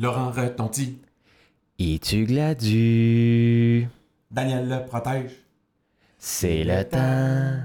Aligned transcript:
Laurent 0.00 0.30
Retonti. 0.30 0.98
Es-tu 1.78 2.24
gladu? 2.24 3.86
Daniel 4.30 4.66
Le 4.66 4.86
Protège. 4.86 5.32
C'est 6.16 6.64
le 6.64 6.84
temps 6.84 7.58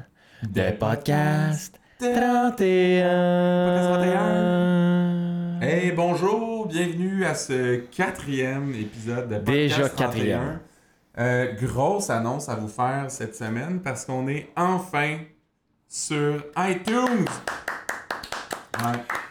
de 0.44 0.72
podcast 0.72 1.80
31. 2.00 2.50
Podcast 2.50 3.94
31. 4.02 5.62
Hey, 5.62 5.94
bonjour, 5.94 6.68
bienvenue 6.68 7.24
à 7.24 7.36
ce 7.36 7.78
quatrième 7.78 8.76
épisode 8.76 9.30
de 9.30 9.36
Podcast 9.36 9.46
Déjà 9.46 9.88
31. 9.88 10.06
quatrième. 10.06 10.60
Euh, 11.18 11.54
grosse 11.54 12.10
annonce 12.10 12.50
à 12.50 12.56
vous 12.56 12.68
faire 12.68 13.06
cette 13.08 13.38
semaine 13.38 13.80
parce 13.82 14.04
qu'on 14.04 14.28
est 14.28 14.50
enfin 14.58 15.20
sur 15.88 16.44
iTunes. 16.58 17.28
Ouais. 18.84 19.25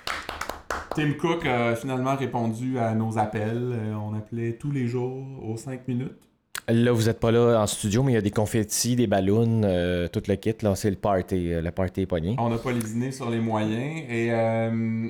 Tim 0.95 1.13
Cook 1.15 1.45
a 1.47 1.75
finalement 1.77 2.17
répondu 2.17 2.79
à 2.79 2.95
nos 2.95 3.19
appels. 3.19 3.73
Euh, 3.75 3.95
on 3.95 4.15
appelait 4.17 4.53
tous 4.55 4.71
les 4.71 4.87
jours 4.87 5.25
aux 5.43 5.57
5 5.57 5.89
minutes. 5.89 6.29
Là, 6.69 6.93
vous 6.93 7.09
êtes 7.09 7.21
pas 7.21 7.31
là 7.31 7.61
en 7.61 7.67
studio, 7.67 8.03
mais 8.03 8.13
il 8.13 8.15
y 8.15 8.19
a 8.19 8.23
des 8.23 8.31
confettis, 8.31 8.97
des 8.97 9.07
ballons, 9.07 9.63
euh, 9.65 10.09
tout 10.09 10.23
le 10.29 10.35
kit. 10.37 10.55
Là, 10.63 10.75
c'est 10.75 10.89
le 10.91 10.97
party. 10.97 11.53
euh, 11.53 11.61
Le 11.61 11.71
party 11.71 12.03
est 12.03 12.07
pogné. 12.07 12.37
On 12.39 12.49
n'a 12.49 12.59
pas 12.59 12.73
lésiné 12.73 13.13
sur 13.13 13.29
les 13.29 13.39
moyens. 13.41 14.03
Et 14.09 14.29
euh, 14.33 15.09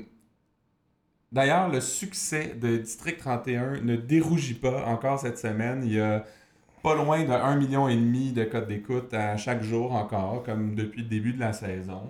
d'ailleurs, 1.30 1.68
le 1.68 1.80
succès 1.80 2.56
de 2.60 2.78
District 2.78 3.18
31 3.18 3.82
ne 3.82 3.94
dérougit 3.96 4.54
pas 4.54 4.84
encore 4.86 5.20
cette 5.20 5.38
semaine. 5.38 5.82
Il 5.84 5.92
y 5.92 6.00
a 6.00 6.24
pas 6.82 6.94
loin 6.96 7.22
de 7.22 7.28
1,5 7.30 7.58
million 7.58 7.88
et 7.88 7.94
demi 7.94 8.32
de 8.32 8.44
codes 8.44 8.66
d'écoute 8.66 9.14
à 9.14 9.36
chaque 9.36 9.62
jour 9.62 9.92
encore, 9.92 10.42
comme 10.44 10.74
depuis 10.74 11.02
le 11.02 11.08
début 11.08 11.32
de 11.34 11.40
la 11.40 11.52
saison. 11.52 12.02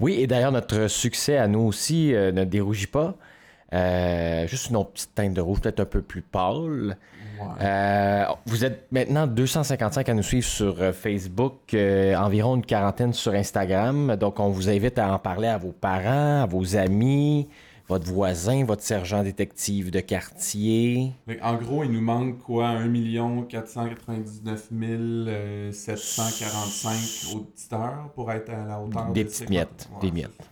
Oui, 0.00 0.14
et 0.18 0.26
d'ailleurs, 0.26 0.52
notre 0.52 0.88
succès 0.88 1.36
à 1.36 1.46
nous 1.46 1.60
aussi 1.60 2.14
euh, 2.14 2.32
ne 2.32 2.44
dérougit 2.44 2.86
pas. 2.86 3.14
Euh, 3.72 4.46
juste 4.48 4.70
une 4.70 4.76
autre 4.76 4.90
petite 4.90 5.14
teinte 5.14 5.34
de 5.34 5.40
rouge, 5.40 5.60
peut-être 5.60 5.80
un 5.80 5.84
peu 5.84 6.02
plus 6.02 6.22
pâle. 6.22 6.96
Euh, 7.62 8.24
vous 8.46 8.64
êtes 8.64 8.86
maintenant 8.90 9.26
255 9.26 10.08
à 10.08 10.14
nous 10.14 10.22
suivre 10.22 10.46
sur 10.46 10.94
Facebook, 10.94 11.74
environ 11.74 12.56
une 12.56 12.64
quarantaine 12.64 13.12
sur 13.12 13.32
Instagram. 13.32 14.16
Donc, 14.16 14.40
on 14.40 14.48
vous 14.48 14.68
invite 14.68 14.98
à 14.98 15.12
en 15.12 15.18
parler 15.18 15.48
à 15.48 15.56
vos 15.56 15.72
parents, 15.72 16.42
à 16.42 16.46
vos 16.46 16.76
amis, 16.76 17.48
votre 17.90 18.06
voisin, 18.06 18.64
votre 18.64 18.82
sergent 18.82 19.24
détective 19.24 19.90
de 19.90 19.98
quartier? 19.98 21.12
En 21.42 21.56
gros, 21.56 21.82
il 21.82 21.90
nous 21.90 22.00
manque 22.00 22.38
quoi? 22.38 22.68
1 22.68 23.42
499 23.48 24.68
euh, 24.72 25.72
745 25.72 27.34
auditeurs 27.36 28.10
pour 28.14 28.30
être 28.30 28.50
à 28.50 28.64
la 28.64 28.80
hauteur 28.80 29.06
Des 29.06 29.24
de 29.24 29.28
petites 29.28 29.50
miettes, 29.50 29.88
Ouais. 29.92 30.00
des 30.02 30.12
miettes. 30.12 30.48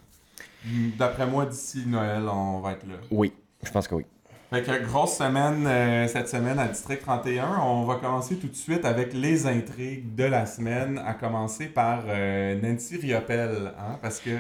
D'après 0.99 1.29
moi, 1.29 1.47
d'ici 1.47 1.85
Noël, 1.87 2.23
on 2.29 2.59
va 2.59 2.73
être 2.73 2.87
là. 2.89 2.97
Oui, 3.13 3.33
je 3.63 3.71
pense 3.71 3.87
que 3.87 3.95
oui. 3.95 4.05
Fait 4.51 4.63
que 4.63 4.85
grosse 4.85 5.17
semaine 5.19 5.65
euh, 5.67 6.09
cette 6.09 6.29
semaine 6.29 6.59
à 6.59 6.67
District 6.67 7.03
31. 7.03 7.59
On 7.63 7.85
va 7.85 7.97
commencer 7.97 8.37
tout 8.37 8.49
de 8.49 8.57
suite 8.57 8.85
avec 8.85 9.13
les 9.13 9.47
intrigues 9.47 10.15
de 10.17 10.25
la 10.25 10.47
semaine, 10.47 11.01
à 11.07 11.15
commencer 11.15 11.67
par 11.67 12.03
euh, 12.09 12.61
Nancy 12.61 12.97
Riopel, 12.97 13.75
hein, 13.79 13.97
parce 14.03 14.19
que 14.19 14.31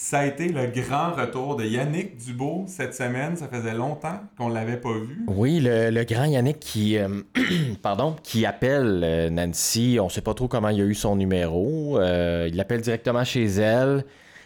ça 0.00 0.20
a 0.20 0.26
été 0.26 0.46
le 0.46 0.68
grand 0.68 1.12
retour 1.12 1.56
de 1.56 1.64
Yannick 1.64 2.16
Dubo 2.18 2.62
cette 2.68 2.94
semaine. 2.94 3.34
Ça 3.34 3.48
faisait 3.48 3.74
longtemps 3.74 4.20
qu'on 4.36 4.48
l'avait 4.48 4.76
pas 4.76 4.92
vu. 4.92 5.24
Oui, 5.26 5.58
le, 5.58 5.90
le 5.90 6.04
grand 6.04 6.24
Yannick 6.26 6.60
qui, 6.60 6.96
euh, 6.96 7.08
pardon, 7.82 8.14
qui 8.22 8.46
appelle 8.46 9.00
euh, 9.02 9.28
Nancy, 9.28 9.98
on 10.00 10.08
sait 10.08 10.20
pas 10.20 10.34
trop 10.34 10.46
comment 10.46 10.68
il 10.68 10.80
a 10.80 10.84
eu 10.84 10.94
son 10.94 11.16
numéro. 11.16 11.98
Euh, 11.98 12.46
il 12.48 12.54
l'appelle 12.54 12.80
directement 12.80 13.24
chez 13.24 13.46
elle, 13.46 14.04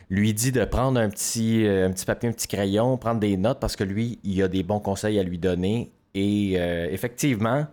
lui 0.09 0.33
dit 0.33 0.53
de 0.53 0.65
prendre 0.65 0.99
un 0.99 1.11
petit, 1.11 1.67
un 1.69 1.91
petit 1.93 2.07
papier, 2.07 2.31
un 2.31 2.33
petit 2.33 2.49
crayon, 2.49 2.97
prendre 2.97 3.21
des 3.21 3.37
notes 3.37 3.61
parce 3.61 3.77
que 3.77 3.85
lui, 3.85 4.21
il 4.25 4.43
a 4.43 4.49
des 4.49 4.63
bons 4.63 4.81
conseils 4.81 5.19
à 5.19 5.23
lui 5.23 5.37
donner. 5.37 5.93
Et 6.15 6.53
effectivement, 6.91 7.67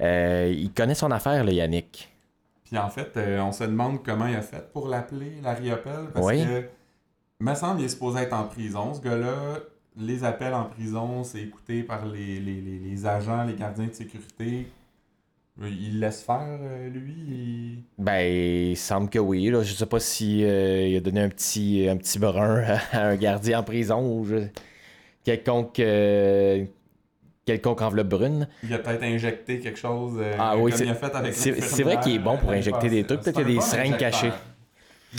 il 0.00 0.70
connaît 0.74 0.94
son 0.94 1.10
affaire, 1.10 1.44
le 1.44 1.52
Yannick. 1.52 2.10
Puis 2.64 2.78
en 2.78 2.88
fait, 2.88 3.10
on 3.40 3.52
se 3.52 3.64
demande 3.64 4.02
comment 4.02 4.26
il 4.26 4.36
a 4.36 4.42
fait 4.42 4.72
pour 4.72 4.88
l'appeler, 4.88 5.32
la 5.42 5.52
Riopel, 5.52 6.08
parce 6.14 6.26
Oui. 6.26 6.42
que, 6.44 6.64
me 7.40 7.54
semble, 7.54 7.80
il 7.80 7.84
est 7.86 7.88
supposé 7.90 8.20
être 8.20 8.32
en 8.34 8.44
prison. 8.44 8.94
Ce 8.94 9.00
gars-là, 9.00 9.58
les 9.96 10.24
appels 10.24 10.54
en 10.54 10.64
prison, 10.64 11.24
c'est 11.24 11.40
écouté 11.40 11.82
par 11.82 12.06
les, 12.06 12.38
les, 12.40 12.60
les, 12.60 12.78
les 12.78 13.06
agents, 13.06 13.44
les 13.44 13.54
gardiens 13.54 13.86
de 13.86 13.92
sécurité. 13.92 14.66
Euh, 15.62 15.68
Il 15.68 16.00
laisse 16.00 16.22
faire, 16.22 16.58
euh, 16.62 16.88
lui. 16.88 17.14
il- 17.28 17.82
Ben, 17.98 18.20
il 18.70 18.76
semble 18.76 19.10
que 19.10 19.18
oui. 19.18 19.50
Là. 19.50 19.62
Je 19.62 19.72
sais 19.74 19.86
pas 19.86 20.00
si 20.00 20.44
euh, 20.44 20.86
il 20.86 20.96
a 20.96 21.00
donné 21.00 21.20
un 21.22 21.28
petit, 21.28 21.86
un 21.88 21.96
petit 21.96 22.18
brun 22.18 22.62
à 22.92 23.08
un 23.08 23.16
gardien 23.16 23.60
en 23.60 23.62
prison 23.62 24.00
ou 24.00 24.24
je- 24.24 24.46
quelconque, 25.24 25.78
euh, 25.80 26.64
quelconque 27.44 27.82
enveloppe 27.82 28.08
brune. 28.08 28.48
Il 28.62 28.72
a 28.72 28.78
peut-être 28.78 29.02
injecté 29.02 29.58
quelque 29.60 29.78
chose. 29.78 30.14
euh, 30.18 30.34
Ah 30.38 30.52
comme 30.54 30.62
oui, 30.62 30.72
il 30.72 30.78
c'est- 30.78 30.88
a 30.88 30.94
fait 30.94 31.14
avec 31.14 31.34
c'est- 31.34 31.50
l'infirmière 31.50 31.76
c'est 31.76 31.82
vrai 31.82 32.00
qu'il 32.00 32.14
est 32.14 32.18
bon 32.20 32.38
pour 32.38 32.50
injecter 32.52 32.88
des 32.88 33.04
trucs. 33.04 33.20
Peut-être 33.20 33.36
qu'il 33.36 33.48
y 33.48 33.52
a 33.52 33.60
des 33.60 33.66
seringues 33.66 33.96
cachées. 33.98 34.32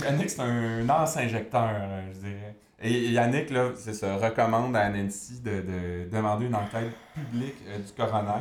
Yannick, 0.00 0.30
c'est 0.30 0.40
un 0.40 0.84
lance-injecteur, 0.84 1.70
euh, 1.70 2.12
je 2.14 2.18
dirais. 2.18 2.56
Et 2.82 3.10
Yannick, 3.10 3.50
là, 3.50 3.70
c'est 3.76 3.94
ça, 3.94 4.16
recommande 4.16 4.74
à 4.74 4.88
Nancy 4.88 5.40
de, 5.40 5.60
de 5.60 6.08
demander 6.10 6.46
une 6.46 6.54
enquête 6.54 6.92
publique 7.14 7.54
euh, 7.68 7.78
du 7.78 7.92
coroner. 7.92 8.40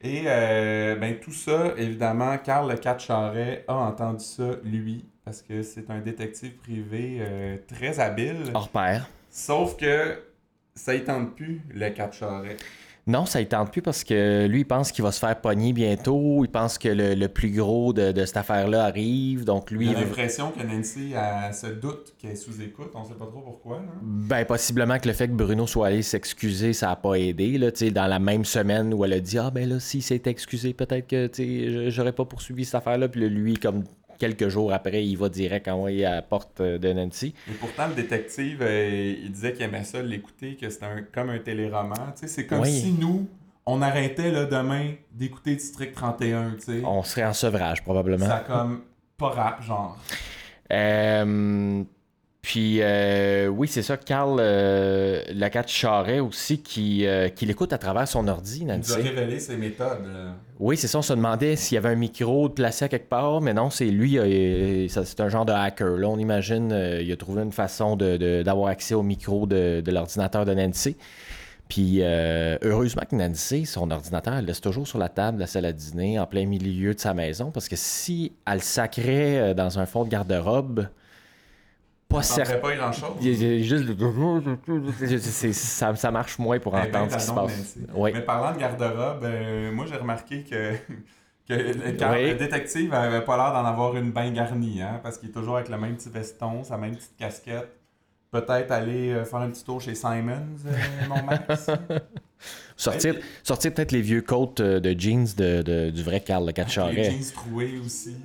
Et 0.00 0.24
euh, 0.26 0.96
ben, 0.96 1.18
tout 1.18 1.32
ça, 1.32 1.72
évidemment, 1.76 2.36
Carl 2.38 2.70
Le 2.70 2.98
Charret 2.98 3.64
a 3.66 3.74
entendu 3.74 4.24
ça, 4.24 4.50
lui, 4.64 5.04
parce 5.24 5.42
que 5.42 5.62
c'est 5.62 5.90
un 5.90 6.00
détective 6.00 6.56
privé 6.56 7.18
euh, 7.20 7.56
très 7.66 7.98
habile. 8.00 8.50
Hors 8.54 8.68
pair. 8.68 9.08
Sauf 9.30 9.76
que 9.76 10.22
ça 10.74 10.94
y 10.94 11.02
tente 11.02 11.34
plus, 11.34 11.62
le 11.70 11.92
Charret. 12.12 12.56
Non, 13.08 13.24
ça 13.24 13.40
ne 13.40 13.44
tente 13.46 13.72
plus 13.72 13.80
parce 13.80 14.04
que 14.04 14.46
lui, 14.46 14.60
il 14.60 14.64
pense 14.66 14.92
qu'il 14.92 15.02
va 15.02 15.10
se 15.12 15.18
faire 15.18 15.40
pogner 15.40 15.72
bientôt. 15.72 16.44
Il 16.44 16.50
pense 16.50 16.76
que 16.76 16.88
le, 16.88 17.14
le 17.14 17.28
plus 17.28 17.50
gros 17.50 17.94
de, 17.94 18.12
de 18.12 18.24
cette 18.26 18.36
affaire-là 18.36 18.84
arrive. 18.84 19.44
Donc, 19.44 19.70
lui, 19.70 19.86
J'ai 19.88 19.94
veut- 19.94 20.00
l'impression 20.02 20.50
que 20.52 20.62
Nancy 20.62 21.14
elle 21.16 21.54
se 21.54 21.68
doute 21.68 22.14
qu'elle 22.18 22.32
est 22.32 22.36
sous 22.36 22.60
écoute, 22.60 22.90
on 22.94 23.04
sait 23.04 23.14
pas 23.14 23.24
trop 23.26 23.40
pourquoi. 23.40 23.80
Ben, 24.02 24.44
possiblement 24.44 24.98
que 24.98 25.08
le 25.08 25.14
fait 25.14 25.26
que 25.26 25.32
Bruno 25.32 25.66
soit 25.66 25.86
allé 25.86 26.02
s'excuser, 26.02 26.74
ça 26.74 26.88
n'a 26.88 26.96
pas 26.96 27.14
aidé. 27.14 27.56
Là, 27.56 27.70
dans 27.90 28.06
la 28.06 28.18
même 28.18 28.44
semaine 28.44 28.92
où 28.92 29.04
elle 29.06 29.14
a 29.14 29.20
dit 29.20 29.38
Ah, 29.38 29.50
ben 29.50 29.66
là, 29.68 29.80
s'il 29.80 30.02
s'est 30.02 30.22
excusé, 30.26 30.74
peut-être 30.74 31.06
que 31.06 31.28
tu 31.28 31.42
sais, 31.42 31.70
je- 31.70 31.90
j'aurais 31.90 32.12
pas 32.12 32.26
poursuivi 32.26 32.66
cette 32.66 32.74
affaire-là. 32.74 33.08
Puis 33.08 33.26
lui, 33.28 33.54
comme 33.54 33.84
quelques 34.18 34.48
jours 34.48 34.72
après, 34.72 35.04
il 35.06 35.16
va 35.16 35.28
direct 35.28 35.68
envoyer 35.68 36.04
à 36.04 36.16
la 36.16 36.22
porte 36.22 36.60
euh, 36.60 36.78
de 36.78 36.92
Nancy. 36.92 37.34
Et 37.48 37.54
pourtant, 37.54 37.88
le 37.88 37.94
détective, 37.94 38.58
euh, 38.62 39.14
il 39.22 39.30
disait 39.32 39.52
qu'il 39.52 39.62
aimait 39.62 39.84
ça 39.84 40.02
l'écouter, 40.02 40.56
que 40.56 40.68
c'était 40.68 40.86
un, 40.86 41.02
comme 41.02 41.30
un 41.30 41.38
téléroman. 41.38 42.12
C'est 42.16 42.46
comme 42.46 42.60
Oui. 42.60 42.72
si 42.72 42.92
nous, 42.92 43.26
on 43.66 43.82
arrêtait 43.82 44.30
là, 44.30 44.44
demain 44.44 44.92
d'écouter 45.12 45.54
District 45.56 45.94
31. 45.94 46.52
Tu 46.52 46.60
sais. 46.60 46.82
On 46.84 47.02
serait 47.02 47.24
en 47.24 47.32
sevrage, 47.32 47.82
probablement. 47.82 48.26
Ça 48.26 48.44
comme 48.46 48.82
pas 49.16 49.30
rap, 49.30 49.62
genre. 49.62 49.96
Euh, 50.72 51.82
puis, 52.50 52.78
euh, 52.80 53.46
oui, 53.48 53.68
c'est 53.68 53.82
ça, 53.82 53.98
Carl 53.98 54.38
euh, 54.40 55.20
Lacat 55.34 55.64
Charret 55.66 56.20
aussi, 56.20 56.62
qui, 56.62 57.06
euh, 57.06 57.28
qui 57.28 57.44
l'écoute 57.44 57.74
à 57.74 57.78
travers 57.78 58.08
son 58.08 58.26
ordi, 58.26 58.60
Il 58.62 58.66
nous 58.68 58.72
a 58.72 58.76
Nancy. 58.78 58.94
révélé 59.02 59.38
ses 59.38 59.58
méthodes. 59.58 60.06
là. 60.10 60.32
Oui, 60.58 60.78
c'est 60.78 60.86
ça. 60.88 60.98
On 60.98 61.02
se 61.02 61.12
demandait 61.12 61.56
s'il 61.56 61.74
y 61.74 61.78
avait 61.78 61.90
un 61.90 61.94
micro 61.94 62.48
placé 62.48 62.86
à 62.86 62.88
quelque 62.88 63.10
part, 63.10 63.42
mais 63.42 63.52
non, 63.52 63.68
c'est 63.68 63.84
lui. 63.90 64.18
euh, 64.18 64.88
c'est 64.88 65.20
un 65.20 65.28
genre 65.28 65.44
de 65.44 65.52
hacker. 65.52 65.98
Là, 65.98 66.08
on 66.08 66.16
imagine, 66.18 66.72
euh, 66.72 67.02
il 67.02 67.12
a 67.12 67.16
trouvé 67.16 67.42
une 67.42 67.52
façon 67.52 67.96
de- 67.96 68.16
de- 68.16 68.42
d'avoir 68.42 68.68
accès 68.68 68.94
au 68.94 69.02
micro 69.02 69.46
de, 69.46 69.82
de 69.84 69.92
l'ordinateur 69.92 70.46
de 70.46 70.54
Nancy. 70.54 70.96
Puis, 71.68 71.98
euh, 72.00 72.56
heureusement 72.62 73.02
que 73.10 73.14
Nancy, 73.14 73.66
son 73.66 73.90
ordinateur, 73.90 74.32
elle 74.38 74.46
laisse 74.46 74.62
toujours 74.62 74.88
sur 74.88 74.98
la 74.98 75.10
table 75.10 75.36
de 75.36 75.42
la 75.42 75.46
salle 75.46 75.66
à 75.66 75.72
dîner, 75.72 76.18
en 76.18 76.24
plein 76.24 76.46
milieu 76.46 76.94
de 76.94 76.98
sa 76.98 77.12
maison, 77.12 77.50
parce 77.50 77.68
que 77.68 77.76
si 77.76 78.32
elle 78.46 78.54
le 78.54 78.60
sacrait 78.60 79.38
euh, 79.38 79.52
dans 79.54 79.78
un 79.78 79.84
fond 79.84 80.04
de 80.04 80.08
garde-robe, 80.08 80.86
pas 82.08 82.22
certain. 82.22 82.56
pas. 82.58 82.72
Il 83.20 83.28
il 83.28 83.42
y 83.42 83.60
a 83.60 83.62
juste 83.62 83.84
le- 83.86 85.52
ça, 85.52 85.94
ça 85.94 86.10
marche 86.10 86.38
moins 86.38 86.58
pour 86.58 86.76
Eh 86.76 86.88
ben, 86.90 87.02
entendre 87.02 87.12
ce 87.12 87.16
qui 87.18 87.22
se 87.24 87.32
passe. 87.32 87.76
Oui. 87.94 88.10
Mais 88.14 88.20
parlant 88.22 88.54
de 88.54 88.58
garde-robe, 88.60 89.24
euh, 89.24 89.72
moi 89.72 89.84
j'ai 89.86 89.96
remarqué 89.96 90.42
que, 90.44 90.72
que 91.48 91.52
le, 91.54 91.92
car- 91.92 92.12
Oui. 92.12 92.28
le 92.30 92.34
détective 92.36 92.92
avait 92.94 93.24
pas 93.24 93.36
l'air 93.36 93.52
d'en 93.52 93.64
avoir 93.68 93.96
une 93.96 94.10
bien 94.12 94.30
garnie, 94.32 94.80
hein, 94.82 95.00
parce 95.02 95.18
qu'il 95.18 95.28
est 95.28 95.32
toujours 95.32 95.56
avec 95.56 95.68
le 95.68 95.76
même 95.78 95.96
petit 95.96 96.08
veston, 96.10 96.64
sa 96.64 96.76
même 96.78 96.96
petite 96.96 97.16
casquette. 97.18 97.74
Peut-être 98.30 98.70
aller 98.72 99.10
euh, 99.10 99.24
faire 99.24 99.38
un 99.40 99.48
petit 99.50 99.64
tour 99.64 99.80
chez 99.80 99.94
Simons, 99.94 100.46
euh, 100.66 100.70
mon 101.08 101.22
Max. 101.22 101.70
Sortir, 102.76 103.16
sortir 103.42 103.74
peut-être 103.74 103.90
les 103.90 104.02
vieux 104.02 104.20
coats 104.22 104.52
de 104.62 104.94
jeans 104.96 105.26
de, 105.36 105.62
de- 105.62 105.90
du 105.90 106.02
vrai 106.04 106.20
Carl 106.20 106.42
Le 106.44 106.48
Les 106.48 106.52
Catcharet. 106.52 107.04
jeans 107.10 107.32
troués 107.34 107.80
aussi. 107.84 108.16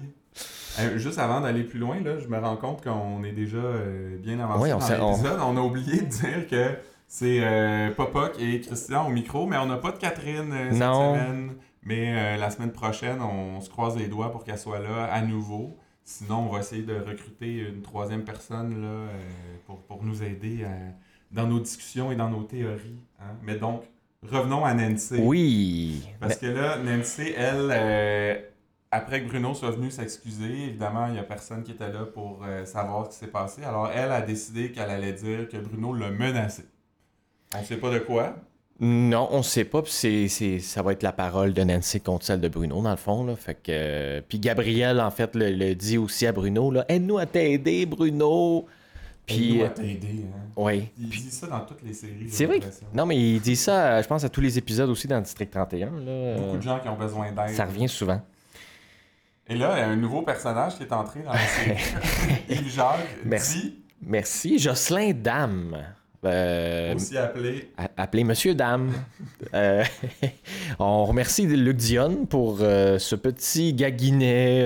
Euh, 0.80 0.98
juste 0.98 1.20
avant 1.20 1.42
d'aller 1.42 1.64
plus 1.64 1.80
loin, 1.80 2.00
là, 2.02 2.18
je 2.20 2.28
me 2.28 2.38
rends 2.40 2.58
compte 2.58 2.84
qu'on 2.84 3.24
est 3.24 3.31
déjà 3.31 3.58
euh, 3.58 4.18
bien 4.18 4.40
avancé 4.40 4.74
on 4.74 4.78
dans 4.80 4.86
s'est- 4.86 5.00
on- 5.00 5.12
l'épisode. 5.12 5.40
On... 5.46 5.58
a 5.58 5.62
oublié 5.62 6.02
de 6.02 6.06
dire 6.08 6.48
que 6.50 6.75
c'est 7.08 7.40
euh, 7.44 7.92
Popoc 7.92 8.34
et 8.40 8.60
Christian 8.62 9.08
au 9.08 9.10
micro, 9.12 9.46
mais 9.46 9.58
on 9.58 9.66
n'a 9.68 9.78
pas 9.78 9.92
de 9.92 9.98
Catherine 9.98 10.52
euh, 10.52 10.72
cette 10.72 10.80
Non. 10.80 11.14
semaine. 11.16 11.54
Mais 11.86 12.38
la 12.38 12.50
semaine 12.50 12.72
prochaine, 12.72 13.22
on 13.22 13.60
se 13.60 13.70
croise 13.70 13.98
les 13.98 14.08
doigts 14.08 14.31
pour 14.31 14.46
qu'elle 14.46 14.58
soit 14.58 14.80
là 14.80 15.04
à 15.04 15.22
nouveau. 15.22 15.78
Sinon, 16.06 16.48
on 16.48 16.54
va 16.54 16.60
essayer 16.60 16.84
de 16.84 16.96
recruter 16.96 17.58
une 17.68 17.81
troisième 17.81 18.24
personne 18.24 18.81
là, 18.81 19.10
pour, 19.68 19.81
pour 19.81 20.02
nous 20.02 20.24
aider 20.24 20.66
dans 21.31 21.46
nos 21.46 21.60
discussions 21.60 22.10
et 22.14 22.16
dans 22.16 22.30
nos 22.30 22.44
théories. 22.44 23.02
hein. 23.20 23.34
Mais 23.44 23.56
donc, 23.58 23.84
revenons 24.25 24.64
à 24.64 24.74
Nancy. 24.74 25.16
Oui. 25.20 26.08
Parce 26.22 26.38
que 26.38 26.46
là, 26.46 26.78
Nancy, 26.78 27.34
elle, 27.36 28.46
après 28.94 29.24
que 29.24 29.28
Bruno 29.30 29.54
soit 29.54 29.72
venu 29.72 29.90
s'excuser, 29.92 30.68
évidemment, 30.68 31.07
il 31.07 31.13
n'y 31.13 31.19
a 31.19 31.24
personne 31.24 31.63
qui 31.63 31.72
était 31.72 31.92
là 31.92 32.06
pour 32.06 32.42
euh, 32.45 32.66
savoir 32.66 33.06
ce 33.06 33.12
qui 33.12 33.16
s'est 33.18 33.31
passé. 33.31 33.63
Alors, 33.63 33.90
elle 33.94 34.12
a 34.12 34.22
décidé 34.22 34.72
qu'elle 34.72 34.90
allait 34.90 35.13
dire 35.13 35.48
que 35.50 35.57
Bruno 35.57 35.94
l'a 35.94 36.10
menacé. 36.12 36.63
On 37.56 37.60
ne 37.62 37.66
sait 37.66 37.78
pas 37.78 37.92
de 37.92 38.00
quoi? 38.00 38.36
Non, 38.80 39.30
on 39.31 39.44
sait 39.44 39.66
pas. 39.66 39.81
c'est, 39.86 40.28
c'est- 40.28 40.60
ça 40.60 40.81
va 40.81 40.92
être 40.94 41.04
la 41.04 41.12
parole 41.13 41.54
de 41.54 41.63
Nancy 41.63 42.01
contre 42.01 42.25
celle 42.25 42.42
de 42.42 42.48
Bruno, 42.50 42.81
dans 42.81 42.90
le 42.92 42.95
fond. 42.98 43.24
Là. 43.25 43.36
Fait 43.36 43.54
que, 43.54 43.60
euh, 43.69 44.22
puis 44.28 44.40
Gabriel, 44.40 45.00
en 45.00 45.12
fait, 45.12 45.36
le, 45.36 45.51
le 45.51 45.75
dit 45.75 45.98
aussi 45.98 46.25
à 46.25 46.31
Bruno 46.31 46.72
là, 46.72 46.84
Aide-nous 46.89 47.18
à 47.18 47.25
t'aider, 47.25 47.86
Bruno. 47.86 48.66
Puis. 49.25 49.36
Puis, 49.38 49.62
euh, 49.62 49.68
à 49.68 49.69
t'aider. 49.69 50.25
Hein. 50.36 50.39
oui. 50.57 50.89
Il 51.00 51.07
dit 51.07 51.31
ça 51.31 51.48
dans 51.48 51.62
toutes 51.62 51.81
les 51.84 51.94
séries. 51.94 52.28
C'est 52.30 52.46
vrai. 52.46 52.60
Non, 52.94 53.06
mais 53.06 53.16
il 53.18 53.39
dit 53.39 53.56
ça, 53.56 54.01
je 54.01 54.07
pense, 54.07 54.24
à 54.24 54.30
tous 54.30 54.42
les 54.42 54.57
épisodes 54.57 54.89
aussi 54.89 55.07
dans 55.07 55.22
District 55.22 55.50
31. 55.51 55.92
Là. 56.00 56.36
Beaucoup 56.38 56.57
de 56.57 56.62
gens 56.62 56.80
qui 56.80 56.89
ont 56.89 56.98
besoin 56.98 57.31
d'aide. 57.31 57.50
ça 57.56 57.66
revient 57.66 57.88
souvent. 57.88 58.22
Et 59.48 59.56
là, 59.56 59.74
il 59.75 59.80
y 59.80 59.84
a 59.84 59.88
un 59.88 59.95
nouveau 59.95 60.22
personnage 60.22 60.78
qui 60.78 60.84
est 60.84 60.94
entré 60.94 61.22
dans 61.22 61.34
la 61.34 61.40
série. 61.40 61.78
Yves 62.50 62.74
Jacques 62.74 63.18
Merci. 63.25 63.62
dit, 63.62 63.84
Merci. 64.01 64.60
Jocelyn 64.60 65.12
Dame. 65.13 65.78
Euh, 66.25 66.95
aussi 66.95 67.18
appelé. 67.18 67.69
appelé 67.98 68.24
Monsieur 68.24 68.56
Dame. 68.56 68.92
Euh, 69.54 69.84
on 70.80 71.06
remercie 71.06 71.45
Luc 71.45 71.78
Dion 71.78 72.25
pour 72.25 72.57
euh, 72.62 72.98
ce 72.98 73.16
petit 73.16 73.72
gaguinet 73.74 74.63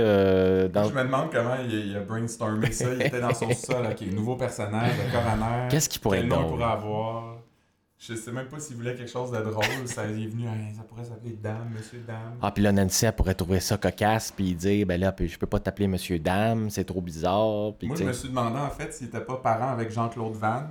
dans 0.69 0.88
Je 0.88 0.94
me 0.94 1.03
demande 1.03 1.30
comment 1.30 1.56
il, 1.62 1.89
il 1.89 1.97
a 1.97 2.00
brainstormé 2.01 2.71
ça. 2.71 2.85
Il 2.94 3.01
était 3.01 3.19
dans 3.19 3.33
son 3.33 3.51
sol. 3.51 3.85
Ok, 3.91 4.01
nouveau 4.13 4.38
personnage, 4.38 4.91
le 4.97 5.12
coroner. 5.12 5.68
Qu'est-ce 5.69 5.89
qui 5.89 6.00
pourrait 6.00 6.19
Quel 6.19 6.27
être 6.27 6.38
nom 6.38 6.44
il 6.44 6.50
pourrait 6.51 6.71
avoir? 6.71 7.37
Je 7.99 8.13
sais 8.13 8.31
même 8.31 8.47
pas 8.47 8.59
s'il 8.59 8.75
voulait 8.75 8.95
quelque 8.95 9.09
chose 9.09 9.31
de 9.31 9.38
drôle. 9.41 9.63
Ça 9.88 10.03
est 10.05 10.13
venu, 10.27 10.47
Hey, 10.47 10.73
ça 10.75 10.83
pourrait 10.83 11.03
s'appeler 11.03 11.33
Dame, 11.41 11.69
Monsieur 11.75 11.99
Dame. 12.05 12.38
Ah, 12.41 12.51
puis 12.51 12.63
là, 12.63 12.71
Nancy, 12.71 13.05
elle 13.05 13.13
pourrait 13.13 13.33
trouver 13.33 13.59
ça 13.59 13.77
cocasse, 13.77 14.31
puis 14.31 14.53
dire, 14.53 14.85
ben 14.85 14.99
là, 15.01 15.13
je 15.19 15.38
peux 15.38 15.47
pas 15.47 15.59
t'appeler 15.59 15.88
Monsieur 15.88 16.19
Dame, 16.19 16.69
c'est 16.69 16.83
trop 16.85 17.01
bizarre. 17.01 17.73
Puis, 17.79 17.88
Moi, 17.88 17.97
je 17.97 18.03
me 18.03 18.13
suis 18.13 18.29
demandé 18.29 18.59
en 18.59 18.69
fait 18.69 18.94
s'il 18.94 19.07
était 19.07 19.21
pas 19.21 19.38
parent 19.38 19.69
avec 19.69 19.89
Jean-Claude 19.91 20.33
Van. 20.33 20.63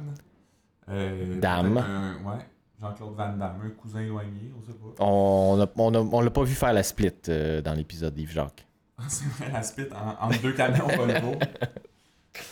Euh, 0.89 1.41
Dame. 1.41 1.79
un- 1.79 2.15
ouais, 2.25 2.39
Jean-Claude 2.81 3.15
Van 3.17 3.33
Damme, 3.37 3.61
un 3.65 3.71
cousin 3.71 4.03
éloigné, 4.03 4.53
on 4.57 4.63
sait 4.65 4.73
pas. 4.79 5.03
On 5.05 5.61
a- 5.61 5.67
on 5.77 5.95
a- 5.95 5.99
on 5.99 6.21
l'a 6.21 6.31
pas 6.31 6.45
vu 6.45 6.55
faire 6.55 6.73
la 6.73 6.85
split 6.85 7.11
euh, 7.29 7.61
dans 7.61 7.75
l'épisode 7.75 8.15
d'Yves 8.15 8.31
Jacques. 8.31 8.65
C'est 9.09 9.27
vrai, 9.27 9.51
la 9.53 9.63
spit 9.65 9.87
en- 9.93 10.27
entre 10.29 10.41
deux 10.43 10.53
camions 10.53 10.87
Volvo. 10.87 11.33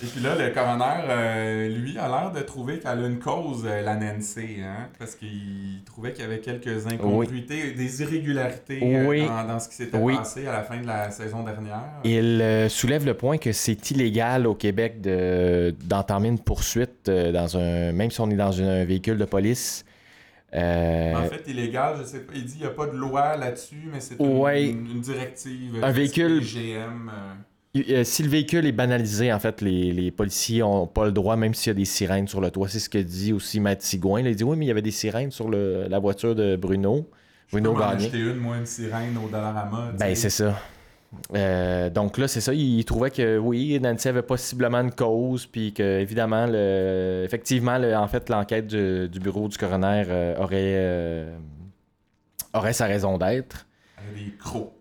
Et 0.03 0.07
puis 0.07 0.21
là, 0.21 0.35
le 0.37 0.53
coroner, 0.53 1.05
euh, 1.09 1.69
lui, 1.69 1.97
a 1.99 2.09
l'air 2.09 2.33
de 2.33 2.41
trouver 2.41 2.79
qu'elle 2.79 3.05
a 3.05 3.07
une 3.07 3.19
cause, 3.19 3.65
euh, 3.67 3.81
la 3.83 3.97
Nancy, 3.97 4.57
hein, 4.63 4.89
parce 4.99 5.15
qu'il 5.15 5.83
trouvait 5.87 6.13
qu'il 6.13 6.23
y 6.23 6.27
avait 6.27 6.41
quelques 6.41 6.87
incongruités, 6.87 7.73
des 7.73 8.03
irrégularités 8.03 8.81
euh, 8.83 9.07
Oui. 9.07 9.27
dans, 9.27 9.45
dans 9.47 9.59
ce 9.61 9.69
qui 9.69 9.77
s'était 9.77 9.97
Oui. 9.99 10.17
passé 10.17 10.47
à 10.47 10.53
la 10.53 10.63
fin 10.63 10.81
de 10.81 10.87
la 10.87 11.11
saison 11.11 11.43
dernière. 11.43 11.85
Il 12.05 12.41
euh, 12.43 12.69
soulève 12.69 13.07
le 13.07 13.15
point 13.15 13.39
que 13.39 13.53
c'est 13.53 13.91
illégal 13.91 14.47
au 14.47 14.55
Québec 14.55 15.01
de, 15.01 15.75
d'entamer 15.85 16.29
une 16.29 16.39
poursuite 16.41 17.09
dans 17.09 17.57
un, 17.57 17.93
même 17.93 18.11
si 18.11 18.21
on 18.21 18.31
est 18.31 18.37
dans 18.37 18.61
un 18.61 18.85
véhicule 18.85 19.19
de 19.19 19.25
police. 19.25 19.85
Euh, 20.55 21.15
En 21.15 21.25
fait, 21.29 21.43
illégal, 21.51 21.97
je 21.99 22.05
sais 22.05 22.21
pas, 22.21 22.33
il 22.37 22.45
dit 22.45 22.53
qu'il 22.53 22.61
n'y 22.61 22.67
a 22.67 22.71
pas 22.71 22.87
de 22.87 22.97
loi 22.97 23.37
là-dessus, 23.37 23.89
mais 23.93 23.99
c'est 24.01 24.21
Ouais. 24.21 24.67
une, 24.69 24.87
une 24.89 25.01
directive. 25.01 25.83
Un 25.83 25.91
véhicule- 25.91 26.41
GM. 26.43 27.11
Euh, 27.77 28.05
si 28.05 28.23
le 28.23 28.29
véhicule 28.29 28.67
est 28.67 28.73
banalisé, 28.73 29.33
en 29.33 29.39
fait, 29.41 29.61
les, 29.61 29.93
les 29.93 30.11
policiers 30.11 30.61
n'ont 30.61 30.87
pas 30.87 31.05
le 31.07 31.13
droit, 31.13 31.37
même 31.37 31.55
s'il 31.55 31.71
y 31.71 31.73
a 31.73 31.75
des 31.75 31.85
sirènes 31.85 32.29
sur 32.29 32.41
le 32.41 32.51
toit. 32.51 32.69
C'est 32.69 32.79
ce 32.79 32.89
que 32.89 32.99
dit 32.99 33.33
aussi 33.33 33.61
Maître 33.61 33.83
Sigouin. 33.85 34.21
Il 34.21 34.37
dit 34.37 34.45
oui, 34.45 34.57
mais 34.57 34.65
il 34.67 34.69
y 34.69 34.71
avait 34.71 34.83
des 34.83 34.91
sirènes 34.91 35.31
sur 35.31 35.49
le- 35.49 35.87
la 35.89 35.99
voiture 35.99 36.35
de 36.35 36.57
Bruno. 36.57 37.09
je 37.49 37.53
Bruno 37.57 37.75
Gagné. 37.75 38.05
acheter 38.07 38.19
une, 38.19 38.37
moi, 38.37 38.57
une 38.59 38.67
sirène 38.67 39.17
au 39.19 39.29
Dollarama. 39.29 39.93
Ben, 39.99 40.15
c'est 40.15 40.31
ça. 40.31 40.57
Euh, 41.35 41.91
donc 41.91 42.19
là, 42.19 42.27
c'est 42.27 42.41
ça. 42.41 42.53
Il 42.55 42.85
trouvait 42.85 43.11
que 43.11 43.39
oui, 43.39 43.79
Nancy 43.81 44.09
avait 44.09 44.23
possiblement 44.23 44.79
une 44.81 44.91
cause, 44.93 45.47
puis 45.47 45.73
que 45.73 46.01
évidemment, 46.01 46.47
le, 46.49 47.23
effectivement, 47.25 47.79
le- 47.79 47.95
en 47.97 48.09
fait, 48.09 48.29
l'enquête 48.31 48.67
du, 48.67 49.09
du 49.09 49.21
bureau 49.21 49.47
du 49.49 49.57
coroner 49.57 50.05
euh, 50.09 50.37
aurait, 50.39 50.75
euh, 50.77 51.37
aurait 52.53 52.73
sa 52.73 52.87
raison 52.87 53.17
d'être. 53.19 53.67
A 53.99 54.01
des 54.15 54.33
crocs. 54.37 54.73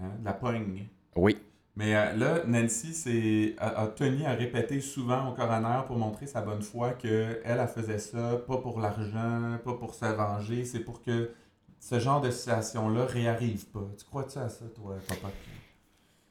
Hein, 0.00 0.06
de 0.20 0.24
la 0.24 0.32
pogne. 0.32 0.86
Oui. 1.16 1.36
Mais 1.76 1.94
euh, 1.94 2.12
là, 2.14 2.40
Nancy 2.46 3.54
a, 3.58 3.82
a 3.82 3.86
tenu 3.88 4.24
à 4.24 4.32
répéter 4.32 4.80
souvent 4.80 5.28
au 5.28 5.32
coroner 5.34 5.80
pour 5.86 5.98
montrer 5.98 6.26
sa 6.26 6.40
bonne 6.40 6.62
foi 6.62 6.92
qu'elle, 6.92 7.42
elle 7.44 7.68
faisait 7.68 7.98
ça 7.98 8.40
pas 8.46 8.56
pour 8.56 8.80
l'argent, 8.80 9.58
pas 9.62 9.74
pour 9.74 9.94
se 9.94 10.06
venger, 10.06 10.64
c'est 10.64 10.80
pour 10.80 11.02
que 11.02 11.30
ce 11.78 12.00
genre 12.00 12.22
de 12.22 12.30
situation-là 12.30 13.04
réarrive 13.04 13.66
pas. 13.66 13.86
Tu 13.98 14.04
crois-tu 14.06 14.38
à 14.38 14.48
ça, 14.48 14.64
toi, 14.74 14.94
papa? 15.06 15.28